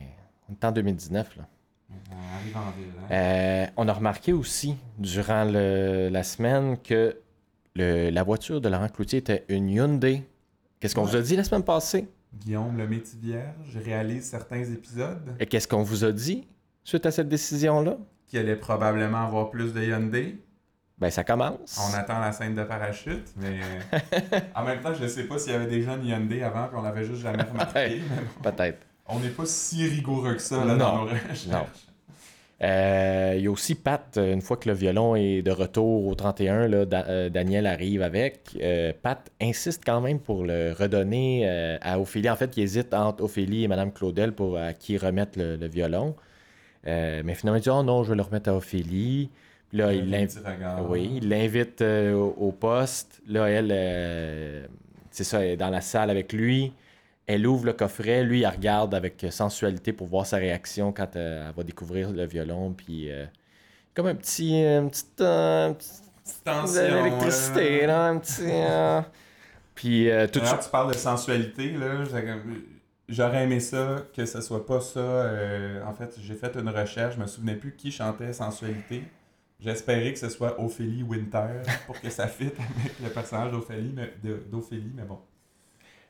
on 0.50 0.54
est 0.54 0.66
en 0.66 0.72
2019, 0.72 1.38
là. 1.38 1.48
Euh, 1.92 2.36
arrive 2.36 2.58
en 2.58 2.72
ville. 2.72 2.92
hein. 3.02 3.14
Euh, 3.14 3.66
on 3.78 3.88
a 3.88 3.94
remarqué 3.94 4.34
aussi, 4.34 4.76
durant 4.98 5.44
le- 5.46 6.10
la 6.10 6.24
semaine, 6.24 6.78
que 6.78 7.18
le- 7.76 8.10
la 8.10 8.24
voiture 8.24 8.62
de 8.62 8.70
Laurent 8.70 8.90
Cloutier 8.90 9.20
était 9.20 9.46
une 9.50 9.70
Hyundai. 9.70 10.24
Qu'est-ce 10.80 10.96
qu'on 10.96 11.04
Ouais. 11.06 11.12
vous 11.12 11.18
a 11.18 11.22
dit 11.22 11.36
la 11.36 11.44
semaine 11.44 11.64
passée? 11.64 12.08
Guillaume 12.34 12.78
le 12.78 12.88
métier 12.88 13.18
vierge 13.20 13.76
réalise 13.84 14.24
certains 14.30 14.64
épisodes 14.64 15.36
Et 15.40 15.46
qu'est-ce 15.48 15.68
qu'on 15.68 15.82
vous 15.82 16.04
a 16.06 16.12
dit 16.12 16.48
suite 16.84 17.06
à 17.06 17.12
cette 17.12 17.28
décision-là? 17.30 17.98
qui 18.28 18.38
allait 18.38 18.56
probablement 18.56 19.26
avoir 19.26 19.50
plus 19.50 19.74
de 19.74 19.82
Hyundai. 19.82 20.38
Ben, 21.00 21.10
ça 21.10 21.24
commence. 21.24 21.80
On 21.80 21.94
attend 21.98 22.20
la 22.20 22.32
scène 22.34 22.56
de 22.56 22.64
parachute, 22.64 23.28
mais 23.38 23.60
en 24.56 24.64
même 24.66 24.82
temps, 24.82 24.94
je 24.94 25.08
sais 25.08 25.24
pas 25.24 25.38
s'il 25.40 25.54
y 25.54 25.56
avait 25.56 25.68
des 25.68 25.82
jeunes 25.82 26.06
Hyundai 26.06 26.44
avant, 26.44 26.68
puis 26.68 26.78
on 26.78 26.82
l'avait 26.82 27.06
juste 27.06 27.22
jamais 27.22 27.44
remarqué. 27.52 28.02
Bon. 28.44 28.52
Peut-être. 28.52 28.80
On 29.08 29.20
n'est 29.20 29.30
pas 29.30 29.46
si 29.46 29.88
rigoureux 29.88 30.34
que 30.36 30.42
ça 30.42 30.58
là, 30.66 30.74
Non. 30.74 30.78
dans 30.78 30.96
nos 30.98 31.04
recherches. 31.06 31.48
Non. 31.48 31.66
Euh, 32.62 33.36
Il 33.38 33.44
y 33.44 33.48
a 33.48 33.52
aussi 33.52 33.76
Pat, 33.76 34.18
euh, 34.18 34.34
une 34.34 34.42
fois 34.42 34.58
que 34.58 34.68
le 34.68 34.76
violon 34.76 35.16
est 35.16 35.42
de 35.42 35.52
retour 35.52 36.06
au 36.08 36.14
31, 36.16 36.68
là, 36.68 36.86
Da- 36.86 37.06
euh, 37.08 37.30
Daniel 37.30 37.66
arrive 37.66 38.02
avec. 38.02 38.58
Euh, 38.62 38.92
Pat 39.02 39.32
insiste 39.42 39.84
quand 39.86 40.02
même 40.02 40.20
pour 40.20 40.44
le 40.44 40.74
redonner 40.78 41.48
à 41.82 41.98
Ophélie. 42.00 42.30
En 42.30 42.36
fait, 42.36 42.58
il 42.58 42.64
hésite 42.64 42.94
entre 42.94 43.24
Ophélie 43.24 43.64
et 43.64 43.68
Madame 43.70 43.94
Claudel 43.94 44.34
pour 44.34 44.58
à 44.58 44.74
qui 44.74 44.98
remettre 44.98 45.40
le, 45.40 45.56
le 45.56 45.68
violon. 45.68 46.16
Mais 46.86 47.34
finalement, 47.36 47.58
il 47.58 47.62
dit 47.64 47.70
Oh 47.70 47.84
non, 47.84 48.04
je 48.04 48.10
vais 48.10 48.18
le 48.18 48.24
remettre 48.24 48.50
à 48.50 48.54
Ophélie. 48.56 49.30
Puis 49.70 49.78
là, 49.78 49.94
il 49.94 50.10
l'invite. 50.10 50.40
Oui, 50.88 51.20
il 51.22 51.30
l'invite 51.30 51.82
euh, 51.82 52.14
au, 52.14 52.36
au 52.48 52.52
poste. 52.52 53.22
Là, 53.28 53.46
elle, 53.50 53.70
euh, 53.72 54.66
c'est 55.12 55.24
ça, 55.24 55.42
elle 55.44 55.52
est 55.52 55.58
dans 55.58 55.70
la 55.70 55.82
salle 55.82 56.10
avec 56.10 56.34
lui. 56.34 56.74
Elle 57.28 57.46
ouvre 57.46 57.66
le 57.66 57.74
coffret. 57.74 58.24
Lui, 58.24 58.40
il 58.40 58.48
regarde 58.48 58.96
avec 58.96 59.24
sensualité 59.30 59.94
pour 59.94 60.08
voir 60.08 60.26
sa 60.26 60.38
réaction 60.38 60.92
quand 60.92 61.16
euh, 61.16 61.48
elle 61.50 61.56
va 61.56 61.64
découvrir 61.64 62.12
le 62.12 62.26
violon. 62.26 62.74
Puis, 62.74 63.12
euh, 63.12 63.26
comme 63.94 64.08
un 64.08 64.16
petit. 64.16 64.56
Un 64.60 64.88
petit, 64.88 65.06
euh, 65.22 65.70
un 65.70 65.74
petit- 65.74 66.02
Petite 66.24 66.44
tension. 66.44 66.82
l'électricité, 67.04 67.84
euh. 67.84 67.88
là. 67.88 68.06
Un 68.08 68.18
petit. 68.18 68.44
euh, 68.48 69.02
Puis, 69.76 70.10
euh, 70.10 70.26
tout 70.28 70.34
de 70.40 70.46
D'ailleurs, 70.46 70.50
suite. 70.56 70.64
tu 70.66 70.70
parles 70.72 70.92
de 70.94 70.98
sensualité, 70.98 71.72
là. 71.74 72.04
J'aurais 73.08 73.44
aimé 73.44 73.60
ça, 73.60 73.98
que 74.16 74.26
ce 74.26 74.40
soit 74.42 74.66
pas 74.66 74.80
ça. 74.82 75.00
euh, 75.00 75.84
en 75.86 75.94
fait, 75.94 76.16
j'ai 76.22 76.36
fait 76.36 76.56
une 76.56 76.70
recherche, 76.70 77.16
je 77.16 77.20
me 77.22 77.26
souvenais 77.28 77.56
plus 77.56 77.76
qui 77.76 77.92
chantait 77.92 78.34
sensualité. 78.34 79.04
J'espérais 79.60 80.14
que 80.14 80.20
ce 80.20 80.30
soit 80.30 80.60
Ophélie 80.62 81.04
Winter 81.04 81.62
pour 81.86 82.00
que 82.00 82.10
ça 82.10 82.28
fitte 82.28 82.56
avec 82.60 83.00
le 83.04 83.10
personnage 83.10 83.52
d'Ophélie, 83.52 83.92
mais, 83.94 84.14
de- 84.24 84.44
d'Ophélie, 84.50 84.92
mais 84.96 85.04
bon. 85.04 85.20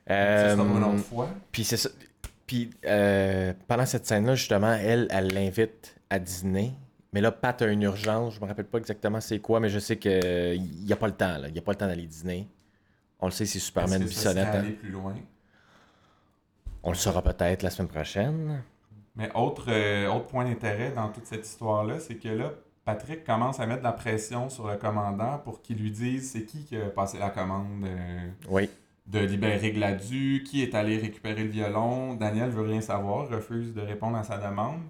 ça 0.06 0.52
sera 0.52 0.64
pour 0.64 0.76
une 0.76 0.82
Euh, 0.84 0.86
autre 0.86 1.04
fois. 1.04 1.28
Puis 1.50 1.64
c'est 1.64 1.76
ça. 1.76 1.88
Puis 2.46 2.70
euh, 2.84 3.52
pendant 3.66 3.86
cette 3.86 4.06
scène-là, 4.06 4.34
justement, 4.36 4.72
elle, 4.72 5.08
elle 5.10 5.32
l'invite 5.34 5.96
à 6.10 6.18
dîner. 6.18 6.72
Mais 7.12 7.20
là, 7.20 7.32
Pat 7.32 7.60
a 7.62 7.66
une 7.66 7.82
urgence. 7.82 8.34
Je 8.34 8.40
me 8.40 8.46
rappelle 8.46 8.66
pas 8.66 8.78
exactement 8.78 9.20
c'est 9.20 9.40
quoi, 9.40 9.58
mais 9.58 9.68
je 9.68 9.80
sais 9.80 9.96
qu'il 9.98 10.62
n'y 10.84 10.92
a 10.92 10.96
pas 10.96 11.08
le 11.08 11.14
temps. 11.14 11.38
là. 11.38 11.48
Il 11.48 11.52
n'y 11.52 11.58
a 11.58 11.62
pas 11.62 11.72
le 11.72 11.78
temps 11.78 11.86
d'aller 11.88 12.06
dîner. 12.06 12.48
On 13.18 13.26
le 13.26 13.32
sait, 13.32 13.46
c'est 13.46 13.58
Superman 13.58 14.02
Bissonnette. 14.04 14.46
hein. 14.46 14.58
aller 14.60 14.70
plus 14.72 14.90
loin. 14.90 15.14
On 16.82 16.90
le 16.90 16.96
saura 16.96 17.20
peut-être 17.22 17.62
la 17.62 17.70
semaine 17.70 17.88
prochaine. 17.88 18.62
Mais 19.16 19.28
autre, 19.34 19.64
euh, 19.68 20.06
autre 20.08 20.26
point 20.26 20.44
d'intérêt 20.44 20.92
dans 20.92 21.08
toute 21.08 21.26
cette 21.26 21.44
histoire-là, 21.46 21.98
c'est 21.98 22.14
que 22.14 22.28
là, 22.28 22.52
Patrick 22.90 23.22
commence 23.22 23.60
à 23.60 23.66
mettre 23.66 23.80
de 23.80 23.84
la 23.84 23.92
pression 23.92 24.48
sur 24.48 24.66
le 24.66 24.76
commandant 24.76 25.38
pour 25.38 25.62
qu'il 25.62 25.78
lui 25.78 25.92
dise 25.92 26.32
c'est 26.32 26.44
qui 26.44 26.64
qui 26.64 26.76
a 26.76 26.86
passé 26.90 27.18
la 27.20 27.30
commande 27.30 27.84
euh, 27.84 28.28
Oui. 28.48 28.68
de 29.06 29.20
libérer 29.20 29.70
Gladu, 29.70 30.42
qui 30.44 30.62
est 30.64 30.74
allé 30.74 30.98
récupérer 30.98 31.44
le 31.44 31.50
violon. 31.50 32.14
Daniel 32.14 32.50
veut 32.50 32.62
rien 32.62 32.80
savoir, 32.80 33.28
refuse 33.28 33.74
de 33.74 33.80
répondre 33.80 34.16
à 34.16 34.24
sa 34.24 34.38
demande. 34.38 34.80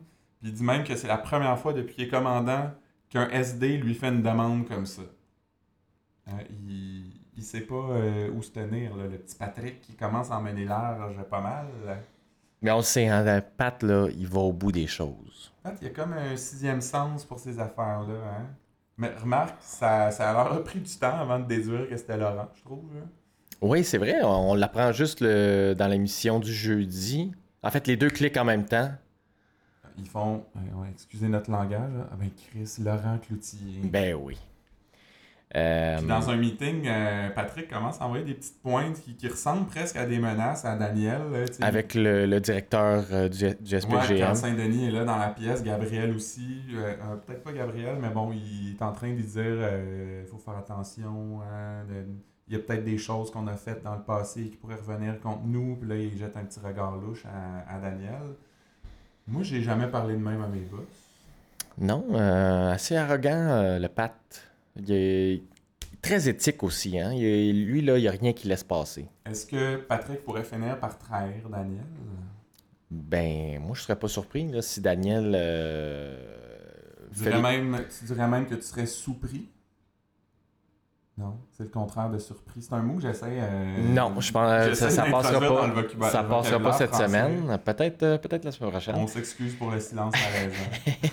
Puis 0.41 0.49
il 0.49 0.55
dit 0.55 0.65
même 0.65 0.83
que 0.83 0.97
c'est 0.97 1.09
la 1.09 1.19
première 1.19 1.59
fois 1.59 1.75
depuis 1.75 1.95
qu'il 1.95 2.05
est 2.05 2.09
commandant 2.09 2.71
qu'un 3.11 3.29
SD 3.29 3.77
lui 3.77 3.95
fait 3.95 4.09
une 4.09 4.23
demande 4.23 4.67
comme 4.67 4.87
ça. 4.87 5.03
Euh, 6.29 6.33
il, 6.67 7.05
il 7.37 7.43
sait 7.43 7.61
pas 7.61 7.75
euh, 7.75 8.31
où 8.35 8.43
se 8.43 8.51
tenir, 8.51 8.97
là, 8.97 9.05
le 9.05 9.19
petit 9.19 9.37
Patrick 9.37 9.83
qui 9.83 9.95
commence 9.95 10.31
à 10.31 10.39
en 10.39 10.41
mener 10.41 10.65
large 10.65 11.23
pas 11.29 11.43
mal. 11.43 11.67
Mais 12.63 12.71
on 12.71 12.79
le 12.79 12.83
sait, 12.83 13.09
hein, 13.09 13.23
la 13.23 13.43
Pat, 13.43 13.83
là, 13.83 14.09
il 14.17 14.27
va 14.27 14.41
au 14.41 14.53
bout 14.55 14.73
des 14.73 14.87
choses. 14.87 15.50
En 15.65 15.71
fait, 15.71 15.77
il 15.83 15.85
y 15.89 15.91
a 15.91 15.93
comme 15.95 16.13
un 16.15 16.37
sixième 16.37 16.81
sens 16.81 17.25
pour 17.25 17.39
ces 17.39 17.59
affaires-là. 17.59 18.15
Hein? 18.39 18.47
Mais 18.97 19.11
remarque, 19.15 19.57
ça, 19.61 20.11
ça 20.11 20.33
leur 20.33 20.53
a 20.53 20.65
pris 20.65 20.81
du 20.81 20.95
temps 20.97 21.19
avant 21.19 21.39
de 21.39 21.45
déduire 21.47 21.89
que 21.89 21.97
c'était 21.97 22.17
Laurent, 22.17 22.49
je 22.55 22.63
trouve. 22.63 22.85
là. 22.95 23.03
Oui, 23.63 23.85
c'est 23.85 23.99
vrai. 23.99 24.21
On, 24.23 24.51
on 24.53 24.55
l'apprend 24.55 24.93
juste 24.93 25.21
le- 25.21 25.75
dans 25.77 25.87
l'émission 25.89 26.39
du 26.41 26.53
jeudi. 26.53 27.33
En 27.63 27.71
fait, 27.71 27.87
les 27.87 27.97
deux 27.97 28.09
cliquent 28.09 28.39
en 28.39 28.45
même 28.45 28.65
temps. 28.65 28.91
Ils 29.99 30.07
font, 30.09 30.45
euh, 30.57 30.81
ouais, 30.81 30.89
excusez 30.93 31.29
notre 31.29 31.51
langage, 31.51 31.93
là. 31.93 32.09
ah 32.11 32.17
ben 32.19 32.31
Chris, 32.31 32.77
Laurent 32.83 33.19
Cloutier. 33.19 33.83
Ben 33.85 34.15
oui. 34.15 34.39
Euh, 35.57 35.99
Puis 35.99 36.07
dans 36.07 36.31
un 36.31 36.37
meeting, 36.37 36.87
euh, 36.87 37.29
Patrick 37.31 37.69
commence 37.69 38.01
à 38.01 38.05
envoyer 38.07 38.25
des 38.25 38.35
petites 38.35 38.63
pointes 38.63 39.01
qui, 39.01 39.17
qui 39.17 39.27
ressemblent 39.27 39.67
presque 39.67 39.97
à 39.97 40.07
des 40.07 40.21
menaces 40.21 40.65
à 40.65 40.77
Daniel. 40.77 41.23
là, 41.33 41.45
avec 41.67 41.95
le, 41.95 42.25
le 42.27 42.39
directeur 42.41 43.05
euh, 43.11 43.29
du, 43.29 43.39
du 43.61 43.75
Ouais, 43.75 43.81
SPGM. 43.81 44.21
quand 44.29 44.35
Saint-Denis 44.37 44.87
est 44.87 44.91
là 44.93 45.05
dans 45.05 45.17
la 45.19 45.27
pièce, 45.29 45.65
Gabriel 45.65 46.15
aussi. 46.15 46.63
euh, 46.75 46.95
Peut-être 47.27 47.43
pas 47.43 47.53
Gabriel, 47.53 47.97
mais 48.01 48.11
bon, 48.11 48.31
il 48.33 48.77
est 48.79 48.83
en 48.83 48.93
train 48.93 49.13
de 49.13 49.21
dire 49.21 49.69
il 50.23 50.27
faut 50.31 50.39
faire 50.39 50.57
attention. 50.57 51.41
hein, 51.43 51.85
de- 51.89 52.07
il 52.47 52.55
y 52.55 52.57
a 52.57 52.63
peut-être 52.63 52.85
des 52.85 52.99
choses 52.99 53.31
qu'on 53.31 53.47
a 53.47 53.55
faites 53.55 53.83
dans 53.85 53.95
le 53.95 54.03
passé 54.03 54.49
qui 54.51 54.57
pourraient 54.57 54.75
revenir 54.85 55.21
contre 55.21 55.43
nous. 55.45 55.77
Puis 55.77 55.89
là, 55.89 55.97
il 55.97 56.17
jette 56.17 56.37
un 56.37 56.45
petit 56.45 56.59
regard 56.61 56.97
louche 56.97 57.25
à, 57.27 57.75
à 57.77 57.79
Daniel. 57.79 58.23
Moi, 59.29 59.43
j'ai 59.45 59.63
jamais 59.63 59.87
parlé 59.87 60.15
de 60.15 60.21
même 60.23 60.43
à 60.43 60.49
mes 60.49 60.61
boss. 60.61 60.81
Non, 61.79 62.05
assez 62.71 62.97
arrogant, 62.97 63.79
le 63.81 63.87
Pat. 63.89 64.15
Il 64.87 64.93
est 64.95 65.43
très 66.03 66.29
éthique 66.29 66.63
aussi. 66.63 66.99
Hein? 66.99 67.13
Il 67.13 67.25
est- 67.25 67.53
lui, 67.53 67.83
là, 67.83 67.99
il 67.99 68.03
n'y 68.03 68.09
a 68.09 68.13
rien 68.13 68.33
qui 68.33 68.49
laisse 68.49 68.65
passer. 68.65 69.07
Est-ce 69.27 69.47
que 69.47 69.77
Patrick 69.77 70.25
pourrait 70.25 70.45
finir 70.45 70.79
par 70.79 70.99
trahir 70.99 71.49
Daniel? 71.51 71.85
Ben, 72.91 73.61
moi, 73.61 73.73
je 73.75 73.83
serais 73.83 73.97
pas 73.97 74.09
surpris 74.09 74.49
là, 74.51 74.63
si 74.63 74.81
Daniel. 74.81 75.33
euh, 75.37 76.17
tu 77.15 77.23
dirais, 77.23 77.41
même, 77.41 77.81
tu 77.99 78.05
dirais 78.05 78.27
même 78.29 78.47
que 78.47 78.55
tu 78.57 78.63
serais 78.63 78.87
sous-pris 78.87 79.49
Non, 81.19 81.39
c'est 81.53 81.65
le 81.65 81.69
contraire 81.69 82.09
de 82.11 82.19
surpris. 82.19 82.63
C'est 82.63 82.73
un 82.73 82.83
mot 82.83 82.95
que 82.97 83.03
j'essaie. 83.03 83.27
euh, 83.41 83.77
Non, 83.93 84.19
je 84.21 84.33
pense 84.33 84.67
que 84.69 84.75
ça, 84.75 84.91
ça 84.91 85.05
passera 85.05 85.39
pas. 85.39 86.11
Ça 86.11 86.25
passera 86.25 86.59
pas 86.59 86.73
cette 86.73 86.89
français. 86.91 87.07
semaine. 87.07 87.59
Peut-être 87.65 88.03
euh, 88.03 88.19
peut-être 88.19 88.45
la 88.45 88.53
semaine 88.53 88.71
prochaine. 88.71 88.95
On 88.97 89.07
s'excuse 89.07 89.55
pour 89.55 89.71
le 89.71 89.79
silence 89.81 90.15
à 90.15 90.39
raison. 90.41 91.11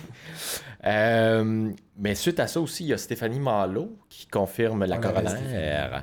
Euh, 0.86 1.70
mais 1.96 2.14
suite 2.14 2.40
à 2.40 2.46
ça 2.46 2.60
aussi, 2.60 2.84
il 2.84 2.88
y 2.88 2.92
a 2.92 2.98
Stéphanie 2.98 3.40
Malo 3.40 3.96
qui 4.08 4.26
confirme 4.26 4.84
la 4.84 4.96
Ah, 4.96 4.98
Stéphanie. 5.02 6.02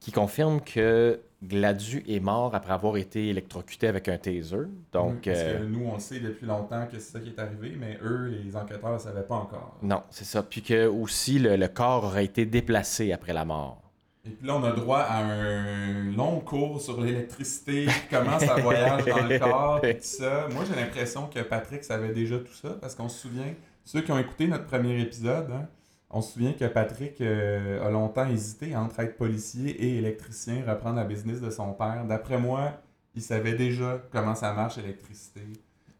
qui 0.00 0.12
confirme 0.12 0.60
que 0.60 1.20
Gladu 1.42 2.02
est 2.08 2.20
mort 2.20 2.54
après 2.54 2.72
avoir 2.72 2.96
été 2.96 3.28
électrocuté 3.28 3.86
avec 3.86 4.08
un 4.08 4.16
taser. 4.16 4.56
Donc, 4.92 5.24
Parce 5.24 5.38
euh, 5.38 5.58
que 5.58 5.64
nous, 5.64 5.84
on 5.86 5.98
sait 5.98 6.20
depuis 6.20 6.46
longtemps 6.46 6.86
que 6.86 6.98
c'est 6.98 7.12
ça 7.12 7.20
qui 7.20 7.28
est 7.30 7.38
arrivé, 7.38 7.76
mais 7.78 7.98
eux, 8.02 8.28
les 8.44 8.56
enquêteurs, 8.56 8.94
ne 8.94 8.98
savaient 8.98 9.22
pas 9.22 9.34
encore. 9.36 9.76
non, 9.82 10.02
c'est 10.10 10.24
ça. 10.24 10.42
Puis 10.42 10.62
que 10.62 10.86
aussi 10.86 11.38
le, 11.38 11.56
le 11.56 11.68
corps 11.68 12.04
aurait 12.04 12.24
été 12.24 12.46
déplacé 12.46 13.12
après 13.12 13.34
la 13.34 13.44
mort. 13.44 13.80
Et 14.26 14.30
puis 14.30 14.46
là, 14.46 14.56
on 14.56 14.64
a 14.64 14.72
droit 14.72 15.00
à 15.00 15.18
un 15.22 16.10
long 16.16 16.40
cours 16.40 16.80
sur 16.80 16.98
l'électricité, 16.98 17.86
comment 18.10 18.38
ça 18.38 18.54
voyage 18.56 19.04
dans 19.04 19.26
le 19.28 19.38
corps, 19.50 19.84
et 19.84 19.98
tout 19.98 20.02
ça. 20.02 20.48
Moi, 20.50 20.64
j'ai 20.66 20.80
l'impression 20.80 21.26
que 21.26 21.40
Patrick 21.40 21.84
savait 21.84 22.08
déjà 22.14 22.38
tout 22.38 22.54
ça, 22.54 22.70
parce 22.80 22.94
qu'on 22.94 23.10
se 23.10 23.20
souvient, 23.20 23.52
ceux 23.84 24.00
qui 24.00 24.12
ont 24.12 24.18
écouté 24.18 24.46
notre 24.48 24.64
premier 24.66 25.00
épisode, 25.00 25.50
hein, 25.52 25.66
on 26.10 26.20
se 26.22 26.32
souvient 26.32 26.52
que 26.52 26.64
Patrick 26.64 27.20
euh, 27.20 27.84
a 27.86 27.90
longtemps 27.90 28.26
hésité 28.28 28.74
entre 28.76 29.00
être 29.00 29.16
policier 29.16 29.70
et 29.70 29.98
électricien, 29.98 30.62
reprendre 30.66 30.96
la 30.96 31.04
business 31.04 31.40
de 31.40 31.50
son 31.50 31.72
père. 31.72 32.04
D'après 32.08 32.38
moi, 32.38 32.80
il 33.14 33.22
savait 33.22 33.54
déjà 33.54 34.00
comment 34.12 34.34
ça 34.34 34.52
marche 34.52 34.76
l'électricité. 34.76 35.40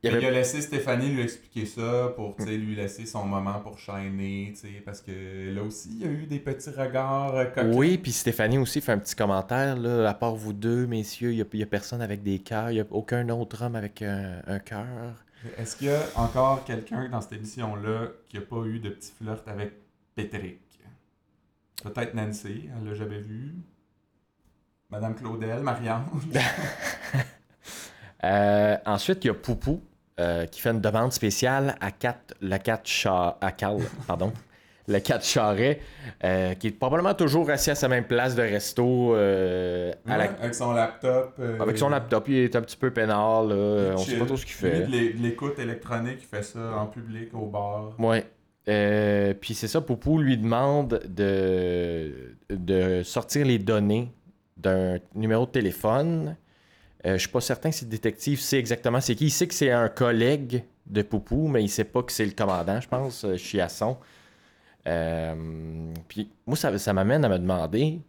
Il 0.05 0.11
avait- 0.11 0.27
a 0.27 0.31
laissé 0.31 0.61
Stéphanie 0.61 1.09
lui 1.09 1.23
expliquer 1.23 1.65
ça 1.65 2.13
pour 2.15 2.37
lui 2.47 2.77
laisser 2.77 3.07
son 3.07 3.25
moment 3.25 3.61
pour 3.61 3.79
shiner, 3.79 4.53
parce 4.85 5.01
que 5.01 5.51
là 5.55 5.63
aussi, 5.63 5.89
il 5.93 6.03
y 6.03 6.05
a 6.05 6.13
eu 6.13 6.27
des 6.27 6.39
petits 6.41 6.69
regards 6.71 7.35
euh, 7.35 7.45
coquins. 7.47 7.73
Oui, 7.73 7.97
puis 7.97 8.13
Stéphanie 8.13 8.59
aussi 8.59 8.83
fait 8.83 8.93
un 8.93 8.99
petit 8.99 9.15
commentaire. 9.17 9.77
Là, 9.77 10.07
à 10.09 10.13
part 10.15 10.35
vous 10.35 10.53
deux, 10.53 10.87
messieurs, 10.87 11.33
il 11.33 11.47
n'y 11.55 11.63
a, 11.63 11.67
personne 11.67 12.03
avec 12.03 12.23
des 12.23 12.39
cœurs. 12.39 12.71
Il 12.71 12.75
n'y 12.75 12.81
a 12.81 12.87
aucun 12.91 13.27
autre 13.31 13.63
homme 13.65 13.77
avec 13.77 14.03
un, 14.03 14.43
un 14.47 14.59
cœur. 14.59 15.24
Est-ce 15.57 15.77
qu'il 15.77 15.89
y 15.89 15.91
a 15.91 16.03
encore 16.17 16.65
quelqu'un 16.65 17.09
dans 17.09 17.21
cette 17.21 17.35
émission-là 17.35 18.09
qui 18.29 18.37
n'a 18.37 18.43
pas 18.43 18.65
eu 18.65 18.79
de 18.79 18.91
petit 18.91 19.13
flirt 19.13 19.47
avec 19.47 19.73
Patrick? 20.15 20.61
Peut-être 21.83 22.15
Nancy, 22.15 22.69
elle 22.75 22.89
l'a 22.89 22.95
jamais 22.95 23.21
vu. 23.21 23.55
Madame 24.91 25.15
Claudel, 25.15 25.61
Marianne. 25.61 26.05
Euh, 28.23 28.79
ensuite, 28.87 29.23
il 29.23 29.27
y 29.27 29.31
a 29.31 29.35
Poupou 29.35 29.83
euh, 30.19 30.47
qui 30.47 30.63
fait 30.63 30.71
une 30.71 30.81
demande 30.81 31.13
spéciale 31.13 31.77
à 31.79 31.91
4 31.91 32.37
Char, 32.85 33.37
à 33.39 33.53
Cal, 33.53 33.77
pardon, 34.07 34.33
le 34.87 34.99
4 34.99 35.25
Charret, 35.25 35.81
euh, 36.25 36.55
qui 36.55 36.67
est 36.67 36.71
probablement 36.71 37.15
toujours 37.15 37.49
assis 37.51 37.71
à 37.71 37.75
sa 37.75 37.89
même 37.89 38.05
place 38.05 38.35
de 38.35 38.43
resto 38.43 39.15
euh, 39.15 39.93
la- 40.07 40.15
avec 40.15 40.55
son 40.55 40.73
laptop. 40.75 41.35
euh, 41.41 41.59
avec 41.61 41.79
son 41.79 41.89
laptop. 41.89 42.29
Il 42.29 42.37
est 42.37 42.55
un 42.57 42.61
petit 42.63 42.77
peu 42.77 42.91
peinard, 42.91 43.45
là. 43.45 43.95
on 43.95 43.99
sait 43.99 44.19
pas 44.19 44.27
trop 44.27 44.37
ce 44.37 44.45
qu'il 44.45 44.55
fait. 44.55 44.81
de 44.87 44.91
l'é- 44.91 45.13
de 45.15 45.23
l'écoute 45.23 45.59
électronique, 45.59 46.19
il 46.21 46.27
fait 46.27 46.43
ça 46.43 46.77
en 46.77 46.87
public, 46.87 47.31
au 47.35 47.47
bar. 47.47 47.93
Ouais. 47.99 48.27
Puis 49.41 49.55
c'est 49.55 49.69
ça, 49.69 49.81
Poupou 49.81 50.19
lui 50.19 50.37
demande 50.37 51.01
de, 51.09 52.35
de 52.51 53.03
sortir 53.03 53.47
les 53.47 53.59
données 53.59 54.11
d'un 54.57 54.99
numéro 55.15 55.47
de 55.47 55.51
téléphone. 55.51 56.37
Je 57.05 57.17
suis 57.19 57.29
pas 57.29 57.41
certain 57.43 57.71
si 57.71 57.85
le 57.85 57.91
détective 57.91 58.41
sait 58.41 58.59
exactement 58.59 59.01
c'est 59.01 59.15
qui. 59.15 59.27
Il 59.27 59.31
sait 59.31 59.47
que 59.47 59.53
c'est 59.55 59.71
un 59.71 59.89
collègue 59.89 60.65
de 60.87 61.03
Poupou, 61.03 61.49
mais 61.49 61.63
il 61.63 61.69
sait 61.69 61.85
pas 61.85 62.03
que 62.03 62.13
c'est 62.13 62.25
le 62.25 62.33
commandant, 62.33 62.81
je 62.81 62.89
pense, 62.89 63.27
Chiasson. 63.37 63.97
Euh, 64.87 65.93
puis 66.09 66.31
moi, 66.47 66.57
ça, 66.57 66.77
ça 66.79 66.93
m'amène 66.93 67.25
à 67.25 67.29
me 67.29 67.39
demander 67.39 68.01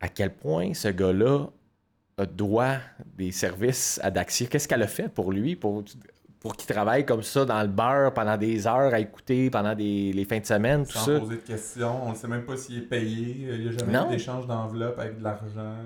à 0.00 0.08
quel 0.08 0.32
point 0.32 0.74
ce 0.74 0.88
gars-là 0.88 1.46
doit 2.34 2.78
des 3.16 3.32
services 3.32 4.00
à 4.02 4.10
Daxia. 4.10 4.46
Qu'est-ce 4.46 4.68
qu'elle 4.68 4.82
a 4.82 4.86
fait 4.88 5.08
pour 5.08 5.32
lui, 5.32 5.56
pour, 5.56 5.84
pour 6.40 6.56
qu'il 6.56 6.72
travaille 6.72 7.06
comme 7.06 7.22
ça 7.22 7.44
dans 7.44 7.62
le 7.62 7.68
bar 7.68 8.12
pendant 8.14 8.36
des 8.36 8.66
heures 8.66 8.92
à 8.92 9.00
écouter, 9.00 9.50
pendant 9.50 9.74
des, 9.74 10.12
les 10.12 10.24
fins 10.24 10.40
de 10.40 10.46
semaine, 10.46 10.84
tout 10.84 10.92
Sans 10.92 11.06
ça? 11.06 11.20
poser 11.20 11.36
de 11.36 11.40
questions. 11.40 12.04
On 12.04 12.10
ne 12.10 12.16
sait 12.16 12.28
même 12.28 12.44
pas 12.44 12.56
s'il 12.56 12.78
est 12.78 12.82
payé. 12.82 13.48
Il 13.52 13.62
n'y 13.62 13.68
a 13.68 13.78
jamais 13.78 14.08
d'échange 14.10 14.46
d'enveloppe 14.46 14.98
avec 14.98 15.18
de 15.18 15.24
l'argent. 15.24 15.76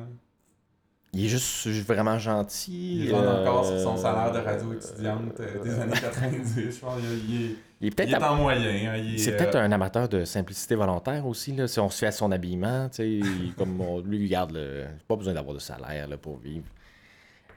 Il 1.13 1.25
est 1.25 1.29
juste 1.29 1.69
vraiment 1.69 2.19
gentil. 2.19 3.05
Il 3.07 3.15
rentre 3.15 3.29
euh, 3.29 3.43
encore 3.43 3.65
sur 3.65 3.81
son 3.81 3.97
salaire 3.97 4.33
de 4.33 4.39
radio 4.39 4.73
étudiante 4.75 5.41
euh, 5.41 5.63
des 5.63 5.79
années 5.79 5.93
90. 5.93 6.71
Je 6.71 6.81
pense 6.81 6.99
est, 7.01 7.57
Il 7.81 7.89
est 7.89 7.91
peut-être 7.95 8.23
en 8.23 8.37
moyen. 8.37 8.95
hein, 8.95 9.15
C'est 9.19 9.35
euh, 9.35 9.37
peut-être 9.37 9.57
un 9.57 9.71
amateur 9.71 10.09
de 10.09 10.25
simplicité 10.25 10.75
volontaire 10.75 11.27
aussi, 11.27 11.53
là, 11.53 11.69
si 11.69 11.79
on 11.79 11.91
se 11.91 11.99
fait 11.99 12.07
à 12.07 12.13
son 12.13 12.33
habillement, 12.33 12.89
tu 12.89 12.97
sais, 12.97 13.11
il- 13.11 13.55
comme 13.57 13.79
on, 13.81 14.01
lui, 14.01 14.19
il 14.19 14.29
garde 14.29 14.53
le... 14.53 14.87
pas 15.07 15.17
besoin 15.17 15.35
d'avoir 15.35 15.55
de 15.55 15.61
salaire 15.61 16.09
là, 16.09 16.17
pour 16.17 16.39
vivre. 16.39 16.65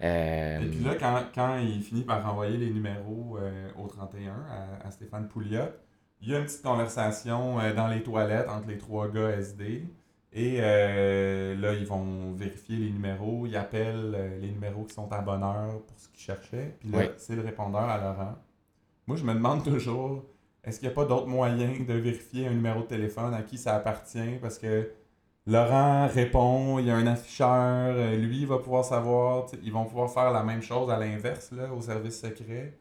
Euh, 0.02 0.60
Et 0.62 0.66
puis 0.68 0.84
là, 0.84 0.96
quand, 1.00 1.22
quand 1.36 1.58
il 1.58 1.82
finit 1.82 2.04
par 2.04 2.24
renvoyer 2.24 2.58
les 2.58 2.70
numéros 2.70 3.38
euh, 3.42 3.70
au 3.78 3.88
31 3.88 4.32
à, 4.84 4.88
à 4.88 4.92
Stéphane 4.92 5.28
Pouliot, 5.28 5.62
il 6.22 6.30
y 6.30 6.36
a 6.36 6.40
une 6.40 6.46
petite 6.46 6.64
conversation 6.64 7.60
euh, 7.60 7.74
dans 7.74 7.88
les 7.88 8.02
toilettes 8.04 8.50
entre 8.50 8.68
les 8.68 8.78
trois 8.78 9.10
gars 9.10 9.30
SD. 9.32 9.86
Et 10.32 10.58
euh, 10.62 11.56
là, 11.56 11.74
ils 11.74 11.86
vont 11.88 12.34
vérifier 12.34 12.76
les 12.78 12.92
numéros. 12.92 13.46
Ils 13.48 13.56
appellent 13.58 14.14
euh, 14.16 14.40
les 14.40 14.52
numéros 14.52 14.84
qui 14.84 14.94
sont 14.94 15.12
à 15.12 15.22
bonne 15.22 15.44
heure 15.44 15.82
pour 15.88 15.98
ce 16.00 16.08
qu'ils 16.10 16.22
cherchaient. 16.22 16.76
Puis 16.80 16.90
là, 16.92 16.98
Oui. 17.00 17.06
c'est 17.18 17.36
le 17.36 17.42
répondeur 17.42 17.82
à 17.82 17.98
Laurent. 17.98 18.36
Moi, 19.10 19.18
je 19.18 19.24
me 19.24 19.34
demande 19.34 19.64
toujours, 19.64 20.24
est-ce 20.64 20.80
qu'il 20.80 20.88
n'y 20.88 20.92
a 20.92 20.96
pas 20.96 21.04
d'autres 21.04 21.26
moyens 21.26 21.84
de 21.84 21.94
vérifier 21.96 22.46
un 22.46 22.54
numéro 22.54 22.82
de 22.84 22.86
téléphone 22.86 23.34
à 23.34 23.42
qui 23.42 23.58
ça 23.58 23.76
appartient? 23.76 24.38
Parce 24.40 24.60
que 24.60 24.92
Laurent 25.48 26.06
répond, 26.06 26.78
il 26.78 26.86
y 26.86 26.92
a 26.92 26.96
un 26.96 27.08
afficheur, 27.08 27.96
euh, 27.96 28.16
lui 28.18 28.42
il 28.42 28.46
va 28.46 28.60
pouvoir 28.60 28.86
savoir, 28.86 29.48
ils 29.64 29.72
vont 29.74 29.86
pouvoir 29.86 30.12
faire 30.12 30.30
la 30.32 30.44
même 30.44 30.62
chose 30.62 30.92
à 30.92 31.00
l'inverse 31.00 31.52
là, 31.52 31.74
au 31.74 31.82
service 31.82 32.22
secret. 32.22 32.78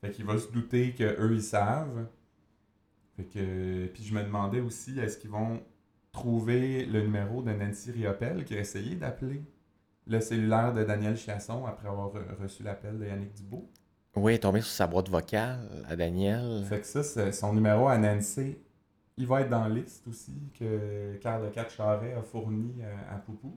Fait 0.00 0.10
qu'il 0.10 0.24
va 0.24 0.38
se 0.38 0.50
douter 0.50 0.94
que 0.94 1.04
eux 1.20 1.34
ils 1.34 1.42
savent. 1.42 2.06
Fait 3.18 3.24
que 3.24 3.86
puis 3.88 4.02
je 4.02 4.14
me 4.14 4.22
demandais 4.22 4.60
aussi 4.60 4.98
est-ce 4.98 5.18
qu'ils 5.18 5.28
vont 5.30 5.60
trouver 6.10 6.86
le 6.86 7.02
numéro 7.02 7.42
de 7.42 7.52
Nancy 7.52 7.90
Riopel 7.90 8.46
qui 8.46 8.54
a 8.56 8.60
essayé 8.60 8.94
d'appeler 8.94 9.42
le 10.06 10.20
cellulaire 10.20 10.72
de 10.72 10.84
Daniel 10.84 11.18
Chiasson 11.18 11.66
après 11.66 11.88
avoir 11.88 12.14
re- 12.14 12.40
reçu 12.42 12.62
l'appel 12.62 12.98
de 12.98 13.04
Yannick 13.04 13.34
Dubo. 13.34 13.68
Oui, 14.16 14.32
il 14.32 14.34
est 14.36 14.38
tombé 14.40 14.60
sur 14.62 14.70
sa 14.72 14.86
boîte 14.86 15.08
vocale 15.10 15.84
à 15.88 15.94
Daniel. 15.96 16.64
Fait 16.68 16.80
que 16.80 16.86
ça, 16.86 17.02
c'est 17.02 17.32
son 17.32 17.52
numéro 17.52 17.86
à 17.88 17.98
Nancy, 17.98 18.56
il 19.18 19.26
va 19.26 19.42
être 19.42 19.50
dans 19.50 19.62
la 19.62 19.68
liste 19.68 20.06
aussi 20.08 20.32
que 20.58 21.16
Carl 21.22 21.50
Cat 21.52 21.68
Charret 21.68 22.14
a 22.14 22.22
fourni 22.22 22.74
à, 22.82 23.14
à 23.14 23.18
Poupou. 23.18 23.56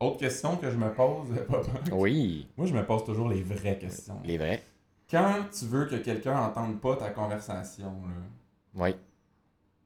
Autre 0.00 0.18
question 0.18 0.56
que 0.56 0.70
je 0.70 0.76
me 0.76 0.92
pose, 0.94 1.28
papa. 1.48 1.68
Oui, 1.92 2.48
Moi, 2.56 2.66
je 2.68 2.74
me 2.74 2.84
pose 2.86 3.04
toujours 3.04 3.28
les 3.28 3.42
vraies 3.42 3.78
questions. 3.78 4.20
il 4.24 4.30
est 4.30 4.38
vrai. 4.38 4.62
Quand 5.10 5.44
tu 5.56 5.64
veux 5.64 5.86
que 5.86 5.96
quelqu'un 5.96 6.38
entende 6.38 6.80
pas 6.80 6.94
ta 6.96 7.10
conversation, 7.10 7.90
là, 8.06 8.14
Oui. 8.84 8.94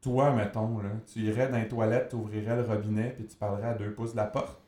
toi, 0.03 0.33
mettons, 0.33 0.81
là, 0.81 0.91
tu 1.11 1.21
irais 1.21 1.49
dans 1.49 1.57
les 1.59 1.69
toilettes, 1.69 2.11
tu 2.11 2.17
ouvrirais 2.17 2.57
le 2.57 2.63
robinet, 2.63 3.11
puis 3.17 3.27
tu 3.27 3.37
parlerais 3.37 3.69
à 3.69 3.75
deux 3.75 3.93
pouces 3.95 4.13
de 4.13 4.17
la 4.19 4.27
porte? 4.27 4.61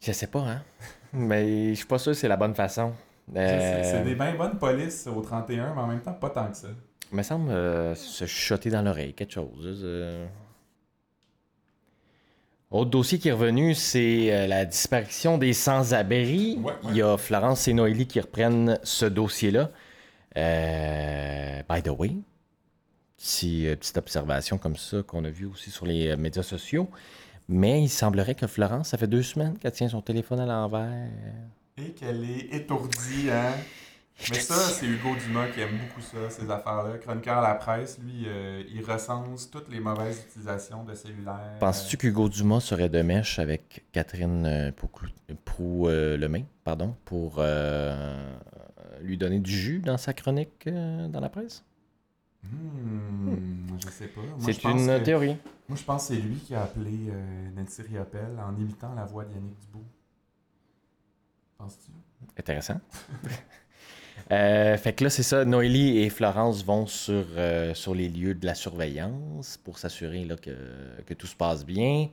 Je 0.00 0.12
sais 0.12 0.26
pas, 0.26 0.40
hein. 0.40 0.62
Mais 1.16 1.70
je 1.70 1.74
suis 1.74 1.86
pas 1.86 1.98
sûr 1.98 2.12
que 2.12 2.18
c'est 2.18 2.28
la 2.28 2.36
bonne 2.36 2.54
façon. 2.54 2.92
Euh, 3.34 3.80
C'est 3.82 4.04
des 4.04 4.14
bien 4.14 4.34
bonnes 4.34 4.58
polices 4.58 5.06
au 5.08 5.20
31, 5.20 5.74
mais 5.74 5.80
en 5.80 5.86
même 5.86 6.00
temps, 6.00 6.12
pas 6.12 6.30
tant 6.30 6.48
que 6.48 6.56
ça. 6.56 6.68
Il 7.10 7.16
me 7.16 7.22
semble 7.22 7.50
euh, 7.50 7.94
se 7.94 8.26
chuchoter 8.26 8.70
dans 8.70 8.82
l'oreille, 8.82 9.14
quelque 9.14 9.32
chose. 9.32 9.80
euh. 9.84 10.26
Autre 12.70 12.90
dossier 12.90 13.18
qui 13.18 13.28
est 13.28 13.32
revenu, 13.32 13.74
c'est 13.74 14.32
euh, 14.32 14.46
la 14.46 14.64
disparition 14.64 15.38
des 15.38 15.52
sans-abri. 15.52 16.58
Ouais, 16.58 16.72
ouais. 16.72 16.72
Il 16.90 16.96
y 16.96 17.02
a 17.02 17.16
Florence 17.16 17.66
et 17.68 17.72
Noélie 17.72 18.06
qui 18.06 18.20
reprennent 18.20 18.78
ce 18.82 19.06
dossier-là. 19.06 19.70
By 20.34 21.82
the 21.82 21.88
way, 21.96 22.12
petit, 23.16 23.66
euh, 23.68 23.76
petite 23.76 23.96
observation 23.96 24.58
comme 24.58 24.76
ça 24.76 25.02
qu'on 25.02 25.24
a 25.24 25.30
vu 25.30 25.46
aussi 25.46 25.70
sur 25.70 25.86
les 25.86 26.14
médias 26.16 26.42
sociaux. 26.42 26.90
Mais 27.48 27.82
il 27.82 27.88
semblerait 27.88 28.34
que 28.34 28.46
Florence, 28.46 28.88
ça 28.88 28.98
fait 28.98 29.06
deux 29.06 29.22
semaines 29.22 29.56
qu'elle 29.58 29.72
tient 29.72 29.88
son 29.88 30.02
téléphone 30.02 30.40
à 30.40 30.46
l'envers. 30.46 31.08
Et 31.78 31.90
qu'elle 31.92 32.24
est 32.24 32.54
étourdie, 32.54 33.30
hein? 33.30 33.52
Mais 34.30 34.40
ça, 34.40 34.54
c'est 34.54 34.86
Hugo 34.86 35.14
Dumas 35.14 35.48
qui 35.48 35.60
aime 35.60 35.76
beaucoup 35.76 36.00
ça, 36.00 36.30
ces 36.30 36.50
affaires-là. 36.50 36.96
Chroniqueur 36.98 37.36
à 37.38 37.48
la 37.48 37.54
presse, 37.54 37.98
lui, 38.02 38.24
euh, 38.26 38.62
il 38.74 38.82
recense 38.82 39.50
toutes 39.50 39.68
les 39.68 39.78
mauvaises 39.78 40.24
utilisations 40.26 40.84
de 40.84 40.94
cellulaires. 40.94 41.58
Penses-tu 41.60 41.98
qu'Hugo 41.98 42.30
Dumas 42.30 42.60
serait 42.60 42.88
de 42.88 43.02
mèche 43.02 43.38
avec 43.38 43.84
Catherine 43.92 44.46
euh, 44.46 44.72
Prou- 45.44 45.88
euh, 45.88 46.16
Lemay, 46.16 46.46
pardon, 46.64 46.96
pour 47.04 47.34
euh, 47.40 48.34
lui 49.02 49.18
donner 49.18 49.38
du 49.38 49.52
jus 49.52 49.80
dans 49.80 49.98
sa 49.98 50.14
chronique 50.14 50.66
dans 50.66 51.20
la 51.20 51.28
presse? 51.28 51.62
Hmm, 52.42 53.36
je 53.84 53.90
sais 53.90 54.06
pas. 54.06 54.22
C'est 54.40 54.64
une 54.64 54.86
que- 54.86 55.04
théorie. 55.04 55.36
Moi, 55.68 55.76
je 55.76 55.82
pense 55.84 56.08
que 56.08 56.14
c'est 56.14 56.20
lui 56.20 56.36
qui 56.36 56.54
a 56.54 56.62
appelé 56.62 57.10
euh, 57.10 57.50
Nancy 57.56 57.82
Riopel 57.82 58.38
en 58.38 58.54
imitant 58.56 58.94
la 58.94 59.04
voix 59.04 59.24
de 59.24 59.32
Yannick 59.34 59.58
Dubois. 59.60 59.82
Penses-tu? 61.58 61.92
Intéressant. 62.38 62.80
Euh, 64.32 64.76
fait 64.78 64.94
que 64.94 65.04
là, 65.04 65.10
c'est 65.10 65.22
ça. 65.22 65.44
Noélie 65.44 65.98
et 65.98 66.08
Florence 66.08 66.64
vont 66.64 66.86
sur, 66.86 67.26
euh, 67.36 67.74
sur 67.74 67.94
les 67.94 68.08
lieux 68.08 68.34
de 68.34 68.44
la 68.46 68.54
surveillance 68.54 69.58
pour 69.58 69.78
s'assurer 69.78 70.24
là, 70.24 70.36
que, 70.36 70.50
que 71.04 71.12
tout 71.14 71.26
se 71.26 71.36
passe 71.36 71.64
bien. 71.64 72.08